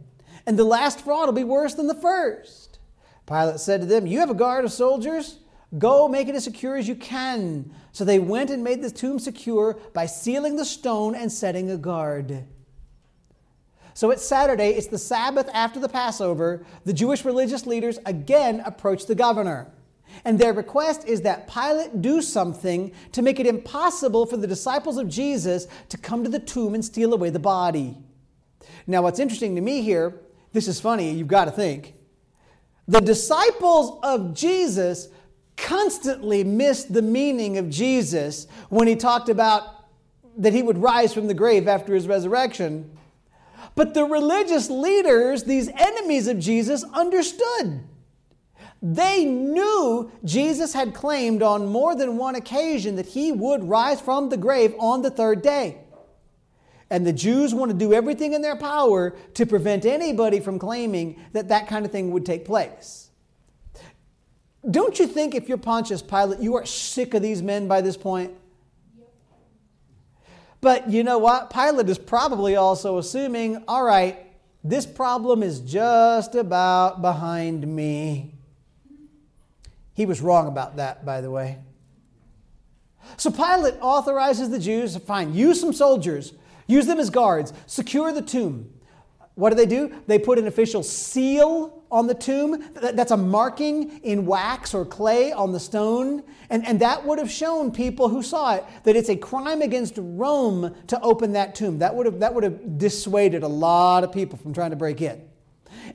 And 0.47 0.59
the 0.59 0.65
last 0.65 1.01
fraud 1.01 1.27
will 1.27 1.33
be 1.33 1.45
worse 1.45 1.75
than 1.75 1.87
the 1.87 1.95
first. 1.95 2.81
Pilate 3.27 3.61
said 3.61 3.81
to 3.83 3.87
them, 3.87 4.07
You 4.07 4.19
have 4.19 4.31
a 4.31 4.35
guard 4.35 4.65
of 4.65 4.73
soldiers? 4.73 5.39
Go 5.79 6.09
make 6.09 6.29
it 6.29 6.35
as 6.35 6.45
secure 6.45 6.77
as 6.77 6.89
you 6.89 6.95
can. 6.95 7.71
So 7.93 8.05
they 8.05 8.19
went 8.19 8.51
and 8.51 8.63
made 8.63 8.83
the 8.83 8.91
tomb 8.91 9.19
secure 9.19 9.79
by 9.93 10.07
sealing 10.07 10.57
the 10.57 10.65
stone 10.65 11.15
and 11.15 11.31
setting 11.31 11.71
a 11.71 11.77
guard. 11.77 12.45
So 13.95 14.11
it's 14.11 14.25
Saturday, 14.25 14.71
it's 14.71 14.89
the 14.89 14.99
Sabbath 14.99 15.49
after 15.55 15.81
the 15.81 15.89
Passover. 15.89 16.65
The 16.85 16.93
Jewish 16.93 17.25
religious 17.25 17.67
leaders 17.67 17.99
again 18.05 18.63
approach 18.67 19.07
the 19.07 19.15
governor. 19.15 19.73
And 20.25 20.39
their 20.39 20.53
request 20.53 21.07
is 21.07 21.23
that 21.23 21.49
Pilate 21.49 22.03
do 22.03 22.23
something 22.23 22.93
to 23.13 23.23
make 23.23 23.41
it 23.41 23.47
impossible 23.47 24.27
for 24.27 24.37
the 24.37 24.47
disciples 24.47 24.99
of 24.99 25.09
Jesus 25.09 25.67
to 25.89 25.99
come 25.99 26.25
to 26.25 26.31
the 26.31 26.39
tomb 26.39 26.75
and 26.75 26.85
steal 26.85 27.13
away 27.13 27.31
the 27.31 27.39
body. 27.39 27.97
Now, 28.87 29.03
what's 29.03 29.19
interesting 29.19 29.55
to 29.57 29.61
me 29.61 29.83
here, 29.83 30.21
this 30.53 30.69
is 30.69 30.81
funny, 30.81 31.13
you've 31.13 31.27
got 31.27 31.47
to 31.47 31.51
think. 31.51 31.95
The 32.89 33.01
disciples 33.01 33.99
of 34.03 34.35
Jesus 34.35 35.09
constantly 35.57 36.45
missed 36.45 36.93
the 36.93 37.03
meaning 37.03 37.59
of 37.59 37.71
Jesus 37.71 38.47
when 38.69 38.89
he 38.89 38.97
talked 38.97 39.29
about 39.29 39.63
that 40.37 40.53
he 40.53 40.63
would 40.63 40.79
rise 40.79 41.15
from 41.15 41.27
the 41.27 41.35
grave 41.35 41.67
after 41.67 41.95
his 41.95 42.07
resurrection. 42.07 42.97
But 43.75 43.95
the 43.95 44.05
religious 44.05 44.71
leaders, 44.71 45.45
these 45.45 45.69
enemies 45.69 46.29
of 46.29 46.39
Jesus, 46.39 46.85
understood. 46.95 47.83
They 48.83 49.25
knew 49.25 50.11
Jesus 50.25 50.73
had 50.73 50.95
claimed 50.95 51.43
on 51.43 51.67
more 51.67 51.95
than 51.95 52.17
one 52.17 52.35
occasion 52.35 52.97
that 52.97 53.07
he 53.07 53.33
would 53.33 53.65
rise 53.65 54.01
from 54.01 54.29
the 54.29 54.37
grave 54.37 54.75
on 54.79 55.03
the 55.03 55.11
third 55.11 55.43
day. 55.43 55.79
And 56.89 57.07
the 57.07 57.13
Jews 57.13 57.55
want 57.55 57.71
to 57.73 57.77
do 57.77 57.93
everything 57.93 58.33
in 58.33 58.43
their 58.43 58.57
power 58.57 59.17
to 59.35 59.47
prevent 59.47 59.85
anybody 59.85 60.41
from 60.41 60.59
claiming 60.59 61.21
that 61.33 61.49
that 61.49 61.67
kind 61.67 61.85
of 61.85 61.91
thing 61.91 62.13
would 62.13 62.25
take 62.25 62.45
place. 62.45 63.06
Don't 64.71 64.99
you 64.99 65.07
think 65.07 65.35
if 65.35 65.49
you're 65.49 65.59
Pontius 65.59 66.03
Pilate, 66.03 66.41
you 66.41 66.57
are 66.57 66.67
sick 66.67 67.15
of 67.15 67.23
these 67.23 67.43
men 67.43 67.69
by 67.69 67.81
this 67.81 67.97
point? 67.97 68.33
But 70.61 70.91
you 70.91 71.05
know 71.05 71.19
what? 71.19 71.51
Pilate 71.51 71.89
is 71.89 71.99
probably 71.99 72.57
also 72.57 72.99
assuming, 72.99 73.63
all 73.69 73.85
right, 73.85 74.27
this 74.65 74.85
problem 74.85 75.43
is 75.45 75.61
just 75.61 76.35
about 76.35 77.01
behind 77.01 77.67
me. 77.67 78.35
He 79.95 80.07
was 80.07 80.21
wrong 80.21 80.49
about 80.49 80.77
that, 80.77 81.07
by 81.07 81.21
the 81.21 81.31
way. 81.31 81.59
So 83.17 83.31
Pilate 83.31 83.75
authorizes 83.81 84.51
the 84.51 84.59
Jews 84.59 84.95
to 84.95 85.01
fine, 85.01 85.33
use 85.33 85.61
some 85.61 85.73
soldiers, 85.73 86.33
use 86.67 86.87
them 86.87 86.99
as 86.99 87.11
guards, 87.11 87.53
secure 87.67 88.13
the 88.13 88.23
tomb. 88.23 88.73
What 89.37 89.51
do 89.51 89.57
they 89.57 89.67
do? 89.67 89.95
They 90.09 90.19
put 90.19 90.39
an 90.39 90.49
official 90.49 90.83
seal 90.83 91.76
on 91.91 92.07
the 92.07 92.15
tomb. 92.15 92.65
That's 92.75 93.11
a 93.11 93.17
marking 93.17 93.99
in 94.03 94.27
wax 94.27 94.75
or 94.75 94.85
clay 94.85 95.33
on 95.33 95.53
the 95.53 95.61
stone. 95.61 96.23
And, 96.51 96.67
and 96.67 96.81
that 96.81 97.05
would 97.05 97.19
have 97.19 97.31
shown 97.31 97.71
people 97.71 98.09
who 98.09 98.23
saw 98.23 98.55
it 98.55 98.65
that 98.85 98.97
it's 98.97 99.09
a 99.09 99.17
crime 99.17 99.63
against 99.63 99.95
Rome 99.97 100.75
to 100.89 101.01
open 101.01 101.33
that 101.33 101.55
tomb. 101.55 101.79
That 101.79 101.95
would 101.95 102.07
have, 102.07 102.21
that 102.21 102.35
would 102.35 102.45
have 102.45 102.79
dissuaded 102.79 103.43
a 103.43 103.49
lot 103.49 104.05
of 104.05 104.13
people 104.13 104.39
from 104.39 104.53
trying 104.53 104.71
to 104.71 104.77
break 104.77 105.01
in. 105.01 105.23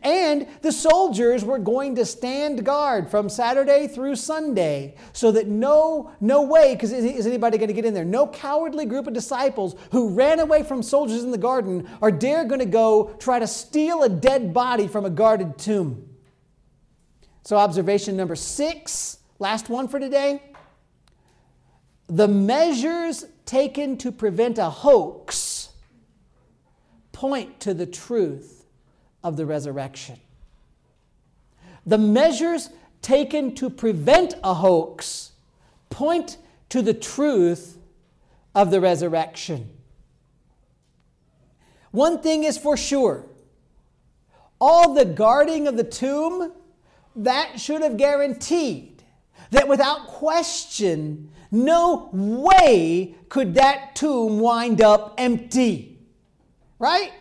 And 0.04 0.48
the 0.62 0.72
soldiers 0.72 1.44
were 1.44 1.60
going 1.60 1.96
to 1.96 2.06
stand 2.06 2.66
guard 2.66 3.10
from 3.10 3.30
Saturday 3.30 3.88
through 3.88 4.16
Sunday 4.16 4.96
so 5.14 5.32
that 5.32 5.48
no, 5.48 6.12
no 6.20 6.42
way, 6.42 6.74
because 6.76 6.92
is 6.92 7.28
anybody 7.28 7.58
going 7.58 7.68
to 7.68 7.74
get 7.74 7.86
in 7.86 7.94
there? 7.94 8.06
No 8.06 8.28
cowardly 8.28 8.86
group 8.86 9.08
of 9.08 9.14
disciples 9.14 9.76
who 9.92 10.14
ran 10.14 10.39
away 10.39 10.64
from 10.64 10.82
soldiers 10.82 11.24
in 11.24 11.32
the 11.32 11.38
garden 11.38 11.89
are 12.02 12.12
dare 12.12 12.46
going 12.46 12.60
to 12.60 12.66
go 12.66 13.16
try 13.20 13.39
to 13.39 13.48
steal 13.48 14.04
a 14.04 14.10
dead 14.10 14.54
body 14.54 14.88
from 14.88 15.06
a 15.06 15.10
guarded 15.10 15.58
tomb. 15.58 16.08
So, 17.44 17.58
observation 17.58 18.16
number 18.16 18.36
six, 18.36 19.18
last 19.39 19.70
one 19.70 19.88
for 19.88 20.00
today. 20.00 20.44
The 22.08 22.28
measures 22.28 23.26
taken 23.46 23.98
to 23.98 24.12
prevent 24.12 24.58
a 24.58 24.70
hoax 24.70 25.70
point 27.12 27.60
to 27.62 27.74
the 27.74 27.86
truth 27.86 28.61
of 29.24 29.38
the 29.38 29.45
resurrection. 29.45 30.19
The 31.86 31.97
measures 31.97 32.69
taken 33.01 33.55
to 33.55 33.69
prevent 33.69 34.36
a 34.43 34.53
hoax 34.53 35.32
point 35.89 36.38
to 36.69 36.82
the 36.82 36.93
truth 36.93 37.78
of 38.53 38.72
the 38.72 38.80
resurrection. 38.80 39.69
One 41.91 42.22
thing 42.22 42.43
is 42.43 42.57
for 42.57 42.78
sure 42.78 43.26
all 44.61 44.93
the 44.93 45.05
guarding 45.05 45.67
of 45.67 45.76
the 45.76 45.84
tomb, 45.84 46.53
that 47.15 47.59
should 47.59 47.82
have 47.82 47.97
guaranteed 47.97 49.03
that 49.49 49.67
without 49.67 50.07
question, 50.07 51.32
no 51.49 52.09
way 52.13 53.15
could 53.28 53.55
that 53.55 53.95
tomb 53.95 54.39
wind 54.39 54.80
up 54.80 55.15
empty. 55.17 55.97
Right? 56.78 57.11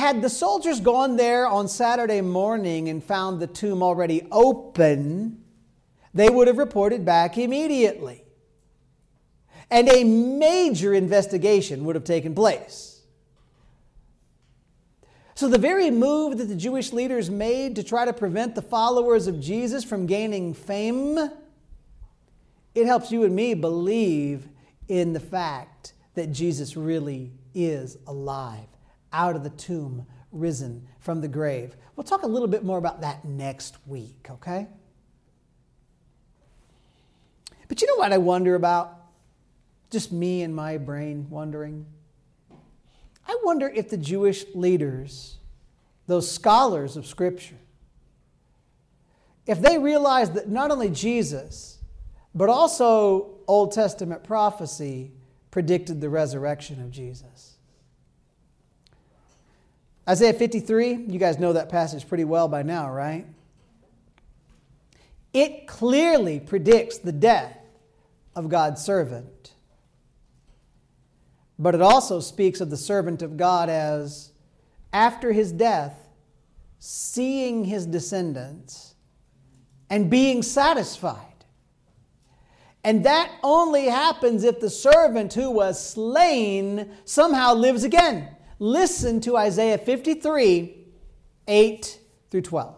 Had 0.00 0.22
the 0.22 0.30
soldiers 0.30 0.80
gone 0.80 1.16
there 1.16 1.46
on 1.46 1.68
Saturday 1.68 2.22
morning 2.22 2.88
and 2.88 3.04
found 3.04 3.38
the 3.38 3.46
tomb 3.46 3.82
already 3.82 4.26
open, 4.32 5.44
they 6.14 6.30
would 6.30 6.48
have 6.48 6.56
reported 6.56 7.04
back 7.04 7.36
immediately. 7.36 8.24
And 9.70 9.90
a 9.90 10.04
major 10.04 10.94
investigation 10.94 11.84
would 11.84 11.96
have 11.96 12.04
taken 12.04 12.34
place. 12.34 13.02
So, 15.34 15.48
the 15.48 15.58
very 15.58 15.90
move 15.90 16.38
that 16.38 16.46
the 16.46 16.56
Jewish 16.56 16.94
leaders 16.94 17.28
made 17.28 17.76
to 17.76 17.82
try 17.82 18.06
to 18.06 18.14
prevent 18.14 18.54
the 18.54 18.62
followers 18.62 19.26
of 19.26 19.38
Jesus 19.38 19.84
from 19.84 20.06
gaining 20.06 20.54
fame, 20.54 21.18
it 22.74 22.86
helps 22.86 23.12
you 23.12 23.24
and 23.24 23.36
me 23.36 23.52
believe 23.52 24.48
in 24.88 25.12
the 25.12 25.20
fact 25.20 25.92
that 26.14 26.32
Jesus 26.32 26.74
really 26.74 27.32
is 27.54 27.98
alive 28.06 28.64
out 29.12 29.36
of 29.36 29.44
the 29.44 29.50
tomb, 29.50 30.06
risen 30.32 30.86
from 30.98 31.20
the 31.20 31.28
grave. 31.28 31.76
We'll 31.96 32.04
talk 32.04 32.22
a 32.22 32.26
little 32.26 32.48
bit 32.48 32.64
more 32.64 32.78
about 32.78 33.00
that 33.00 33.24
next 33.24 33.76
week, 33.86 34.28
okay? 34.30 34.66
But 37.68 37.80
you 37.80 37.88
know 37.88 37.96
what 37.96 38.12
I 38.12 38.18
wonder 38.18 38.54
about? 38.54 38.96
Just 39.90 40.12
me 40.12 40.42
and 40.42 40.54
my 40.54 40.78
brain 40.78 41.28
wondering. 41.30 41.86
I 43.26 43.38
wonder 43.42 43.68
if 43.68 43.90
the 43.90 43.96
Jewish 43.96 44.44
leaders, 44.54 45.38
those 46.06 46.30
scholars 46.30 46.96
of 46.96 47.06
Scripture, 47.06 47.58
if 49.46 49.60
they 49.60 49.78
realized 49.78 50.34
that 50.34 50.48
not 50.48 50.70
only 50.70 50.90
Jesus, 50.90 51.78
But 52.34 52.48
also, 52.48 53.38
Old 53.46 53.72
Testament 53.72 54.22
prophecy 54.22 55.12
predicted 55.50 56.00
the 56.00 56.08
resurrection 56.08 56.80
of 56.80 56.90
Jesus. 56.90 57.49
Isaiah 60.10 60.32
53, 60.32 61.04
you 61.06 61.20
guys 61.20 61.38
know 61.38 61.52
that 61.52 61.68
passage 61.68 62.08
pretty 62.08 62.24
well 62.24 62.48
by 62.48 62.64
now, 62.64 62.90
right? 62.90 63.26
It 65.32 65.68
clearly 65.68 66.40
predicts 66.40 66.98
the 66.98 67.12
death 67.12 67.56
of 68.34 68.48
God's 68.48 68.82
servant. 68.82 69.52
But 71.60 71.76
it 71.76 71.80
also 71.80 72.18
speaks 72.18 72.60
of 72.60 72.70
the 72.70 72.76
servant 72.76 73.22
of 73.22 73.36
God 73.36 73.68
as, 73.68 74.32
after 74.92 75.30
his 75.30 75.52
death, 75.52 76.08
seeing 76.80 77.64
his 77.64 77.86
descendants 77.86 78.96
and 79.88 80.10
being 80.10 80.42
satisfied. 80.42 81.44
And 82.82 83.04
that 83.04 83.30
only 83.44 83.84
happens 83.84 84.42
if 84.42 84.58
the 84.58 84.70
servant 84.70 85.34
who 85.34 85.52
was 85.52 85.92
slain 85.92 86.90
somehow 87.04 87.54
lives 87.54 87.84
again. 87.84 88.34
Listen 88.62 89.20
to 89.22 89.38
Isaiah 89.38 89.78
53 89.78 90.76
8 91.48 91.98
through 92.30 92.42
12. 92.42 92.74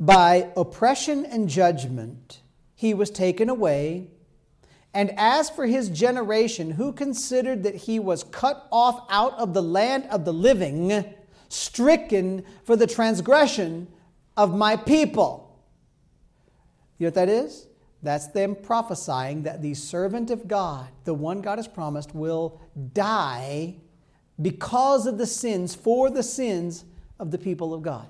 By 0.00 0.50
oppression 0.56 1.24
and 1.24 1.48
judgment 1.48 2.40
he 2.74 2.92
was 2.92 3.10
taken 3.10 3.48
away. 3.48 4.10
And 4.92 5.12
as 5.16 5.48
for 5.48 5.66
his 5.66 5.88
generation, 5.90 6.72
who 6.72 6.92
considered 6.92 7.62
that 7.62 7.76
he 7.76 8.00
was 8.00 8.24
cut 8.24 8.66
off 8.72 9.06
out 9.10 9.38
of 9.38 9.54
the 9.54 9.62
land 9.62 10.04
of 10.10 10.24
the 10.24 10.32
living, 10.32 11.04
stricken 11.48 12.44
for 12.64 12.74
the 12.74 12.86
transgression 12.86 13.86
of 14.36 14.56
my 14.56 14.74
people. 14.74 15.56
You 16.98 17.04
know 17.04 17.08
what 17.08 17.14
that 17.14 17.28
is? 17.28 17.67
That's 18.02 18.28
them 18.28 18.54
prophesying 18.54 19.42
that 19.42 19.60
the 19.60 19.74
servant 19.74 20.30
of 20.30 20.46
God, 20.46 20.88
the 21.04 21.14
one 21.14 21.40
God 21.40 21.58
has 21.58 21.66
promised, 21.66 22.14
will 22.14 22.60
die 22.92 23.76
because 24.40 25.06
of 25.06 25.18
the 25.18 25.26
sins, 25.26 25.74
for 25.74 26.10
the 26.10 26.22
sins 26.22 26.84
of 27.18 27.30
the 27.32 27.38
people 27.38 27.74
of 27.74 27.82
God. 27.82 28.06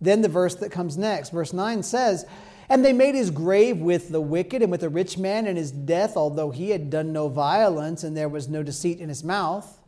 Then 0.00 0.22
the 0.22 0.28
verse 0.28 0.56
that 0.56 0.72
comes 0.72 0.96
next, 0.96 1.30
verse 1.30 1.52
9 1.52 1.82
says, 1.82 2.26
And 2.68 2.84
they 2.84 2.92
made 2.92 3.14
his 3.14 3.30
grave 3.30 3.78
with 3.78 4.08
the 4.08 4.20
wicked 4.20 4.62
and 4.62 4.70
with 4.70 4.80
the 4.80 4.88
rich 4.88 5.18
man 5.18 5.46
in 5.46 5.56
his 5.56 5.70
death, 5.70 6.16
although 6.16 6.50
he 6.50 6.70
had 6.70 6.90
done 6.90 7.12
no 7.12 7.28
violence 7.28 8.02
and 8.02 8.16
there 8.16 8.28
was 8.28 8.48
no 8.48 8.62
deceit 8.62 8.98
in 8.98 9.08
his 9.08 9.22
mouth. 9.22 9.78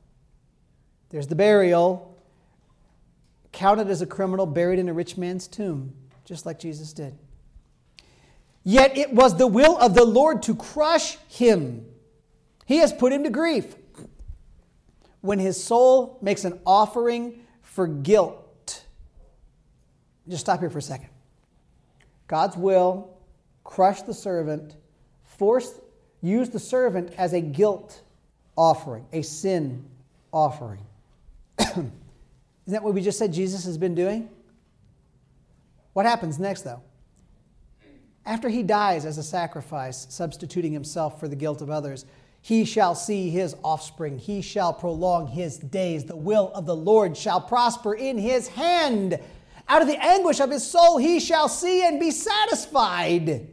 There's 1.11 1.26
the 1.26 1.34
burial, 1.34 2.16
counted 3.50 3.88
as 3.88 4.00
a 4.00 4.07
criminal, 4.07 4.46
buried 4.46 4.78
in 4.78 4.88
a 4.88 4.94
rich 4.94 5.16
man's 5.16 5.48
tomb, 5.48 5.92
just 6.24 6.46
like 6.46 6.59
Jesus 6.59 6.92
did. 6.92 7.18
Yet 8.64 8.96
it 8.96 9.12
was 9.12 9.36
the 9.36 9.46
will 9.46 9.76
of 9.78 9.94
the 9.94 10.04
Lord 10.04 10.42
to 10.44 10.54
crush 10.54 11.16
him. 11.28 11.86
He 12.64 12.78
has 12.78 12.92
put 12.92 13.12
him 13.12 13.24
to 13.24 13.30
grief. 13.30 13.74
When 15.20 15.38
his 15.38 15.62
soul 15.62 16.18
makes 16.22 16.44
an 16.44 16.60
offering 16.66 17.40
for 17.62 17.86
guilt, 17.86 18.84
just 20.28 20.42
stop 20.42 20.60
here 20.60 20.70
for 20.70 20.78
a 20.78 20.82
second. 20.82 21.08
God's 22.28 22.56
will, 22.56 23.16
crush 23.64 24.02
the 24.02 24.14
servant, 24.14 24.76
force, 25.24 25.80
use 26.22 26.50
the 26.50 26.58
servant 26.58 27.12
as 27.18 27.32
a 27.32 27.40
guilt 27.40 28.02
offering, 28.56 29.06
a 29.12 29.22
sin 29.22 29.84
offering. 30.32 30.80
Isn't 31.58 31.92
that 32.66 32.82
what 32.82 32.94
we 32.94 33.02
just 33.02 33.18
said 33.18 33.32
Jesus 33.32 33.64
has 33.64 33.76
been 33.76 33.94
doing? 33.94 34.28
What 35.92 36.06
happens 36.06 36.38
next, 36.38 36.62
though? 36.62 36.80
After 38.24 38.48
he 38.48 38.62
dies 38.62 39.04
as 39.04 39.18
a 39.18 39.22
sacrifice, 39.22 40.06
substituting 40.08 40.72
himself 40.72 41.18
for 41.18 41.26
the 41.26 41.36
guilt 41.36 41.60
of 41.60 41.70
others, 41.70 42.06
he 42.40 42.64
shall 42.64 42.94
see 42.94 43.30
his 43.30 43.54
offspring. 43.62 44.18
He 44.18 44.42
shall 44.42 44.72
prolong 44.72 45.28
his 45.28 45.58
days. 45.58 46.04
The 46.04 46.16
will 46.16 46.50
of 46.54 46.66
the 46.66 46.74
Lord 46.74 47.16
shall 47.16 47.40
prosper 47.40 47.94
in 47.94 48.18
his 48.18 48.48
hand. 48.48 49.18
Out 49.68 49.80
of 49.80 49.88
the 49.88 50.04
anguish 50.04 50.40
of 50.40 50.50
his 50.50 50.68
soul, 50.68 50.98
he 50.98 51.20
shall 51.20 51.48
see 51.48 51.86
and 51.86 52.00
be 52.00 52.10
satisfied. 52.10 53.48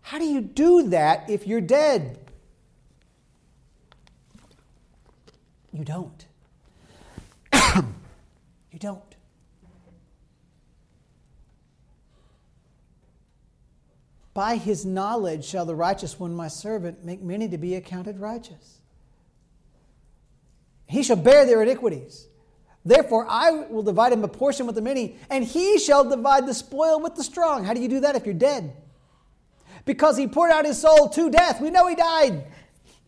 How 0.00 0.18
do 0.18 0.24
you 0.24 0.40
do 0.40 0.84
that 0.90 1.28
if 1.28 1.48
you're 1.48 1.60
dead? 1.60 2.20
You 5.72 5.84
don't. 5.84 6.26
you 7.52 8.78
don't. 8.78 9.15
By 14.36 14.56
his 14.56 14.84
knowledge 14.84 15.46
shall 15.46 15.64
the 15.64 15.74
righteous 15.74 16.20
one, 16.20 16.34
my 16.34 16.48
servant, 16.48 17.02
make 17.02 17.22
many 17.22 17.48
to 17.48 17.56
be 17.56 17.74
accounted 17.74 18.20
righteous. 18.20 18.80
He 20.86 21.02
shall 21.02 21.16
bear 21.16 21.46
their 21.46 21.62
iniquities. 21.62 22.28
Therefore, 22.84 23.24
I 23.30 23.50
will 23.70 23.82
divide 23.82 24.12
him 24.12 24.22
a 24.24 24.28
portion 24.28 24.66
with 24.66 24.74
the 24.74 24.82
many, 24.82 25.16
and 25.30 25.42
he 25.42 25.78
shall 25.78 26.04
divide 26.04 26.46
the 26.46 26.52
spoil 26.52 27.00
with 27.00 27.14
the 27.14 27.24
strong. 27.24 27.64
How 27.64 27.72
do 27.72 27.80
you 27.80 27.88
do 27.88 28.00
that 28.00 28.14
if 28.14 28.26
you're 28.26 28.34
dead? 28.34 28.76
Because 29.86 30.18
he 30.18 30.28
poured 30.28 30.50
out 30.50 30.66
his 30.66 30.78
soul 30.78 31.08
to 31.08 31.30
death. 31.30 31.62
We 31.62 31.70
know 31.70 31.86
he 31.86 31.94
died 31.94 32.44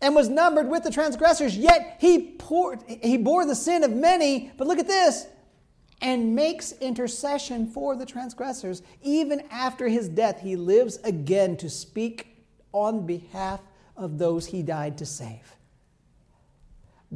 and 0.00 0.14
was 0.14 0.30
numbered 0.30 0.70
with 0.70 0.82
the 0.82 0.90
transgressors, 0.90 1.58
yet 1.58 1.98
he, 2.00 2.36
poured, 2.38 2.82
he 2.88 3.18
bore 3.18 3.44
the 3.44 3.54
sin 3.54 3.84
of 3.84 3.90
many. 3.90 4.50
But 4.56 4.66
look 4.66 4.78
at 4.78 4.86
this 4.86 5.26
and 6.00 6.34
makes 6.34 6.72
intercession 6.72 7.66
for 7.66 7.96
the 7.96 8.06
transgressors. 8.06 8.82
Even 9.02 9.42
after 9.50 9.88
his 9.88 10.08
death, 10.08 10.40
he 10.40 10.56
lives 10.56 10.98
again 11.04 11.56
to 11.56 11.68
speak 11.68 12.44
on 12.72 13.06
behalf 13.06 13.60
of 13.96 14.18
those 14.18 14.46
he 14.46 14.62
died 14.62 14.98
to 14.98 15.06
save. 15.06 15.56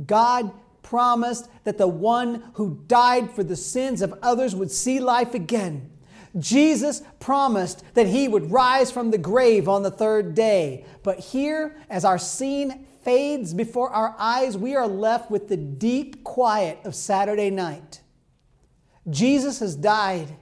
God 0.06 0.52
promised 0.82 1.48
that 1.64 1.78
the 1.78 1.86
one 1.86 2.42
who 2.54 2.82
died 2.86 3.30
for 3.30 3.44
the 3.44 3.56
sins 3.56 4.02
of 4.02 4.18
others 4.22 4.54
would 4.54 4.70
see 4.70 5.00
life 5.00 5.34
again. 5.34 5.90
Jesus 6.38 7.02
promised 7.20 7.84
that 7.94 8.06
he 8.06 8.26
would 8.26 8.50
rise 8.50 8.90
from 8.90 9.10
the 9.10 9.18
grave 9.18 9.68
on 9.68 9.82
the 9.82 9.90
third 9.90 10.34
day. 10.34 10.84
But 11.02 11.18
here, 11.18 11.76
as 11.88 12.04
our 12.04 12.18
scene 12.18 12.86
fades 13.02 13.52
before 13.52 13.90
our 13.90 14.14
eyes, 14.18 14.56
we 14.56 14.74
are 14.74 14.86
left 14.86 15.30
with 15.30 15.48
the 15.48 15.56
deep 15.56 16.24
quiet 16.24 16.78
of 16.84 16.94
Saturday 16.94 17.50
night. 17.50 18.01
Jesus 19.10 19.60
has 19.60 19.74
died. 19.76 20.36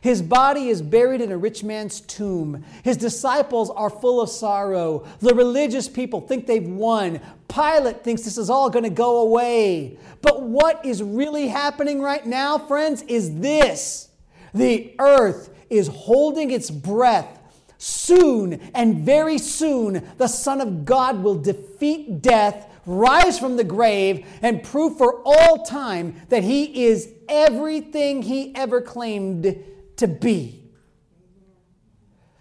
His 0.00 0.20
body 0.20 0.68
is 0.68 0.82
buried 0.82 1.22
in 1.22 1.32
a 1.32 1.38
rich 1.38 1.64
man's 1.64 2.02
tomb. 2.02 2.62
His 2.82 2.98
disciples 2.98 3.70
are 3.70 3.88
full 3.88 4.20
of 4.20 4.28
sorrow. 4.28 5.06
The 5.20 5.34
religious 5.34 5.88
people 5.88 6.20
think 6.20 6.46
they've 6.46 6.68
won. 6.68 7.20
Pilate 7.48 8.04
thinks 8.04 8.20
this 8.20 8.36
is 8.36 8.50
all 8.50 8.68
going 8.68 8.82
to 8.82 8.90
go 8.90 9.22
away. 9.22 9.96
But 10.20 10.42
what 10.42 10.84
is 10.84 11.02
really 11.02 11.48
happening 11.48 12.02
right 12.02 12.26
now, 12.26 12.58
friends, 12.58 13.00
is 13.02 13.38
this 13.38 14.10
the 14.52 14.94
earth 14.98 15.48
is 15.70 15.88
holding 15.88 16.50
its 16.50 16.70
breath. 16.70 17.40
Soon 17.78 18.60
and 18.74 18.98
very 18.98 19.38
soon, 19.38 20.06
the 20.18 20.28
Son 20.28 20.60
of 20.60 20.84
God 20.84 21.22
will 21.22 21.34
defeat 21.34 22.22
death, 22.22 22.70
rise 22.86 23.38
from 23.38 23.56
the 23.56 23.64
grave, 23.64 24.26
and 24.42 24.62
prove 24.62 24.98
for 24.98 25.22
all 25.24 25.64
time 25.64 26.20
that 26.28 26.44
He 26.44 26.84
is 26.84 27.13
everything 27.28 28.22
He 28.22 28.54
ever 28.54 28.80
claimed 28.80 29.56
to 29.96 30.08
be. 30.08 30.64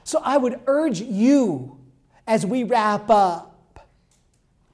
So 0.04 0.22
I 0.24 0.38
would 0.38 0.60
urge 0.68 1.02
you 1.02 1.78
as 2.28 2.46
we 2.46 2.64
wrap 2.64 3.10
up 3.10 3.54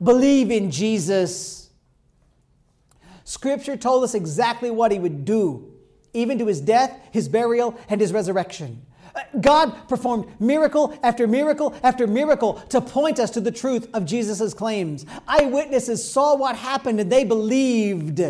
believe 0.01 0.51
in 0.51 0.71
Jesus. 0.71 1.69
Scripture 3.23 3.77
told 3.77 4.03
us 4.03 4.15
exactly 4.15 4.71
what 4.71 4.91
he 4.91 4.99
would 4.99 5.25
do, 5.25 5.73
even 6.13 6.39
to 6.39 6.47
his 6.47 6.61
death, 6.61 6.97
his 7.11 7.27
burial, 7.29 7.77
and 7.89 8.01
his 8.01 8.11
resurrection. 8.11 8.81
Uh, 9.15 9.21
God 9.39 9.87
performed 9.87 10.25
miracle 10.39 10.97
after 11.03 11.27
miracle 11.27 11.75
after 11.83 12.07
miracle 12.07 12.53
to 12.69 12.79
point 12.79 13.19
us 13.19 13.31
to 13.31 13.41
the 13.41 13.51
truth 13.51 13.87
of 13.93 14.05
Jesus' 14.05 14.53
claims. 14.53 15.05
Eyewitnesses 15.27 16.09
saw 16.09 16.35
what 16.35 16.55
happened 16.55 16.99
and 16.99 17.11
they 17.11 17.23
believed. 17.23 18.21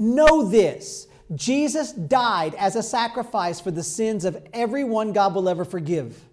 Know 0.00 0.48
this 0.48 1.06
Jesus 1.36 1.92
died 1.92 2.54
as 2.54 2.74
a 2.74 2.82
sacrifice 2.82 3.60
for 3.60 3.70
the 3.70 3.82
sins 3.82 4.24
of 4.24 4.42
everyone 4.54 5.12
God 5.12 5.34
will 5.34 5.48
ever 5.48 5.64
forgive. 5.64 6.24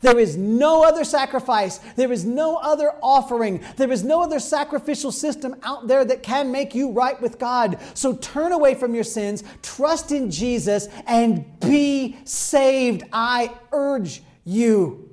There 0.00 0.18
is 0.18 0.36
no 0.36 0.84
other 0.84 1.02
sacrifice. 1.02 1.78
There 1.96 2.12
is 2.12 2.24
no 2.24 2.56
other 2.56 2.92
offering. 3.02 3.64
There 3.76 3.90
is 3.90 4.04
no 4.04 4.22
other 4.22 4.38
sacrificial 4.38 5.10
system 5.10 5.56
out 5.62 5.88
there 5.88 6.04
that 6.04 6.22
can 6.22 6.52
make 6.52 6.74
you 6.74 6.92
right 6.92 7.20
with 7.20 7.38
God. 7.38 7.78
So 7.94 8.14
turn 8.14 8.52
away 8.52 8.74
from 8.74 8.94
your 8.94 9.04
sins, 9.04 9.42
trust 9.62 10.12
in 10.12 10.30
Jesus, 10.30 10.88
and 11.06 11.58
be 11.60 12.16
saved. 12.24 13.02
I 13.12 13.50
urge 13.72 14.22
you. 14.44 15.10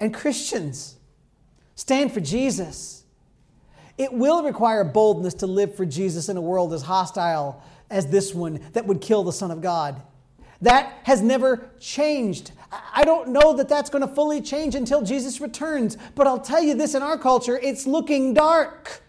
And 0.00 0.12
Christians, 0.12 0.96
stand 1.76 2.12
for 2.12 2.20
Jesus. 2.20 2.97
It 3.98 4.12
will 4.12 4.44
require 4.44 4.84
boldness 4.84 5.34
to 5.34 5.46
live 5.46 5.74
for 5.74 5.84
Jesus 5.84 6.28
in 6.28 6.36
a 6.36 6.40
world 6.40 6.72
as 6.72 6.82
hostile 6.82 7.62
as 7.90 8.06
this 8.06 8.32
one 8.32 8.60
that 8.72 8.86
would 8.86 9.00
kill 9.00 9.24
the 9.24 9.32
Son 9.32 9.50
of 9.50 9.60
God. 9.60 10.00
That 10.62 11.00
has 11.04 11.20
never 11.20 11.70
changed. 11.80 12.52
I 12.94 13.04
don't 13.04 13.30
know 13.30 13.54
that 13.54 13.68
that's 13.68 13.90
going 13.90 14.06
to 14.06 14.14
fully 14.14 14.40
change 14.40 14.74
until 14.74 15.02
Jesus 15.02 15.40
returns, 15.40 15.96
but 16.14 16.26
I'll 16.26 16.40
tell 16.40 16.62
you 16.62 16.74
this 16.74 16.94
in 16.94 17.02
our 17.02 17.18
culture, 17.18 17.58
it's 17.58 17.86
looking 17.86 18.34
dark. 18.34 19.02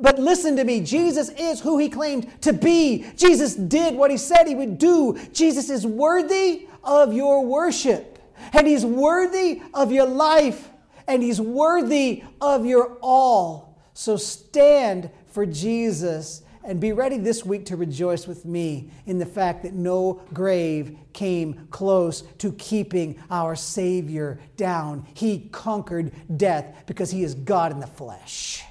But 0.00 0.18
listen 0.18 0.56
to 0.56 0.64
me 0.64 0.80
Jesus 0.80 1.28
is 1.30 1.60
who 1.60 1.78
he 1.78 1.88
claimed 1.88 2.42
to 2.42 2.52
be. 2.52 3.06
Jesus 3.16 3.54
did 3.54 3.94
what 3.94 4.10
he 4.10 4.16
said 4.16 4.46
he 4.46 4.54
would 4.54 4.78
do. 4.78 5.18
Jesus 5.32 5.70
is 5.70 5.86
worthy 5.86 6.66
of 6.84 7.12
your 7.12 7.44
worship, 7.44 8.18
and 8.52 8.66
he's 8.66 8.84
worthy 8.84 9.62
of 9.74 9.92
your 9.92 10.06
life, 10.06 10.68
and 11.06 11.22
he's 11.22 11.40
worthy 11.40 12.22
of 12.40 12.64
your 12.64 12.96
all. 13.00 13.67
So 13.98 14.16
stand 14.16 15.10
for 15.26 15.44
Jesus 15.44 16.42
and 16.62 16.78
be 16.78 16.92
ready 16.92 17.18
this 17.18 17.44
week 17.44 17.66
to 17.66 17.74
rejoice 17.74 18.28
with 18.28 18.44
me 18.44 18.92
in 19.06 19.18
the 19.18 19.26
fact 19.26 19.64
that 19.64 19.74
no 19.74 20.22
grave 20.32 20.96
came 21.12 21.66
close 21.72 22.22
to 22.38 22.52
keeping 22.52 23.20
our 23.28 23.56
Savior 23.56 24.38
down. 24.56 25.04
He 25.14 25.48
conquered 25.50 26.12
death 26.38 26.84
because 26.86 27.10
He 27.10 27.24
is 27.24 27.34
God 27.34 27.72
in 27.72 27.80
the 27.80 27.88
flesh. 27.88 28.62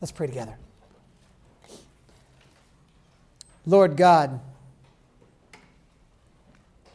Let's 0.00 0.10
pray 0.10 0.26
together. 0.26 0.58
Lord 3.64 3.96
God, 3.96 4.40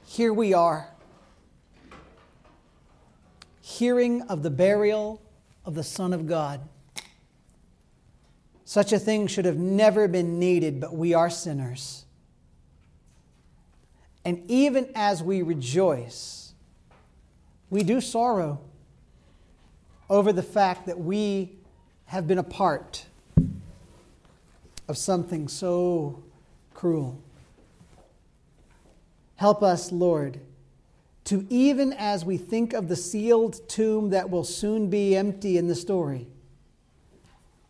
here 0.05 0.33
we 0.33 0.53
are, 0.53 0.89
hearing 3.61 4.23
of 4.23 4.43
the 4.43 4.49
burial 4.49 5.21
of 5.63 5.73
the 5.75 5.85
Son 5.85 6.11
of 6.11 6.27
God. 6.27 6.59
Such 8.69 8.93
a 8.93 8.99
thing 8.99 9.25
should 9.25 9.45
have 9.45 9.57
never 9.57 10.07
been 10.07 10.37
needed, 10.37 10.79
but 10.79 10.93
we 10.93 11.15
are 11.15 11.31
sinners. 11.31 12.05
And 14.23 14.43
even 14.47 14.91
as 14.93 15.23
we 15.23 15.41
rejoice, 15.41 16.53
we 17.71 17.81
do 17.81 17.99
sorrow 17.99 18.61
over 20.07 20.31
the 20.31 20.43
fact 20.43 20.85
that 20.85 20.99
we 20.99 21.57
have 22.05 22.27
been 22.27 22.37
a 22.37 22.43
part 22.43 23.07
of 24.87 24.99
something 24.99 25.47
so 25.47 26.21
cruel. 26.75 27.19
Help 29.37 29.63
us, 29.63 29.91
Lord, 29.91 30.41
to 31.23 31.47
even 31.49 31.91
as 31.93 32.23
we 32.23 32.37
think 32.37 32.73
of 32.73 32.87
the 32.87 32.95
sealed 32.95 33.67
tomb 33.67 34.11
that 34.11 34.29
will 34.29 34.43
soon 34.43 34.91
be 34.91 35.15
empty 35.15 35.57
in 35.57 35.67
the 35.67 35.73
story, 35.73 36.27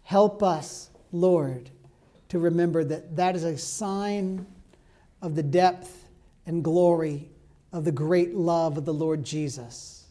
help 0.03 0.43
us 0.43 0.88
Lord, 1.11 1.69
to 2.29 2.39
remember 2.39 2.83
that 2.83 3.15
that 3.15 3.35
is 3.35 3.43
a 3.43 3.57
sign 3.57 4.45
of 5.21 5.35
the 5.35 5.43
depth 5.43 6.05
and 6.45 6.63
glory 6.63 7.29
of 7.71 7.85
the 7.85 7.91
great 7.91 8.35
love 8.35 8.77
of 8.77 8.85
the 8.85 8.93
Lord 8.93 9.23
Jesus. 9.23 10.05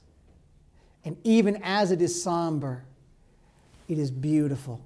And 1.04 1.16
even 1.24 1.60
as 1.62 1.90
it 1.90 2.02
is 2.02 2.22
somber, 2.22 2.84
it 3.88 3.98
is 3.98 4.10
beautiful. 4.10 4.80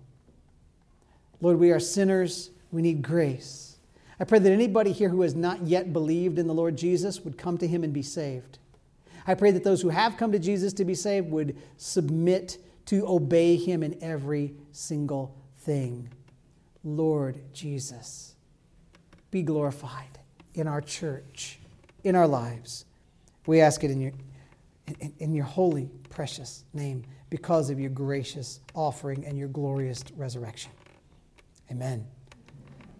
Lord, 1.40 1.58
we 1.58 1.70
are 1.70 1.80
sinners. 1.80 2.50
We 2.70 2.82
need 2.82 3.02
grace. 3.02 3.76
I 4.20 4.24
pray 4.24 4.38
that 4.38 4.52
anybody 4.52 4.92
here 4.92 5.08
who 5.08 5.22
has 5.22 5.34
not 5.34 5.62
yet 5.62 5.92
believed 5.92 6.38
in 6.38 6.46
the 6.46 6.54
Lord 6.54 6.76
Jesus 6.76 7.20
would 7.22 7.36
come 7.36 7.58
to 7.58 7.66
him 7.66 7.82
and 7.82 7.92
be 7.92 8.02
saved. 8.02 8.58
I 9.26 9.34
pray 9.34 9.50
that 9.50 9.64
those 9.64 9.82
who 9.82 9.88
have 9.88 10.16
come 10.16 10.32
to 10.32 10.38
Jesus 10.38 10.72
to 10.74 10.84
be 10.84 10.94
saved 10.94 11.30
would 11.30 11.56
submit 11.76 12.58
to 12.86 13.06
obey 13.06 13.56
him 13.56 13.82
in 13.82 13.98
every 14.02 14.54
single 14.72 15.34
thing. 15.64 16.08
Lord 16.84 17.40
Jesus, 17.52 18.34
be 19.30 19.42
glorified 19.42 20.18
in 20.54 20.66
our 20.66 20.80
church, 20.80 21.60
in 22.04 22.16
our 22.16 22.26
lives. 22.26 22.84
We 23.46 23.60
ask 23.60 23.84
it 23.84 23.90
in 23.90 24.00
your, 24.00 24.12
in, 24.86 25.12
in 25.18 25.34
your 25.34 25.44
holy, 25.44 25.90
precious 26.10 26.64
name 26.74 27.04
because 27.30 27.70
of 27.70 27.80
your 27.80 27.90
gracious 27.90 28.60
offering 28.74 29.24
and 29.24 29.38
your 29.38 29.48
glorious 29.48 30.04
resurrection. 30.16 30.72
Amen. 31.70 32.06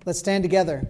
Let's 0.06 0.18
stand 0.18 0.42
together. 0.42 0.88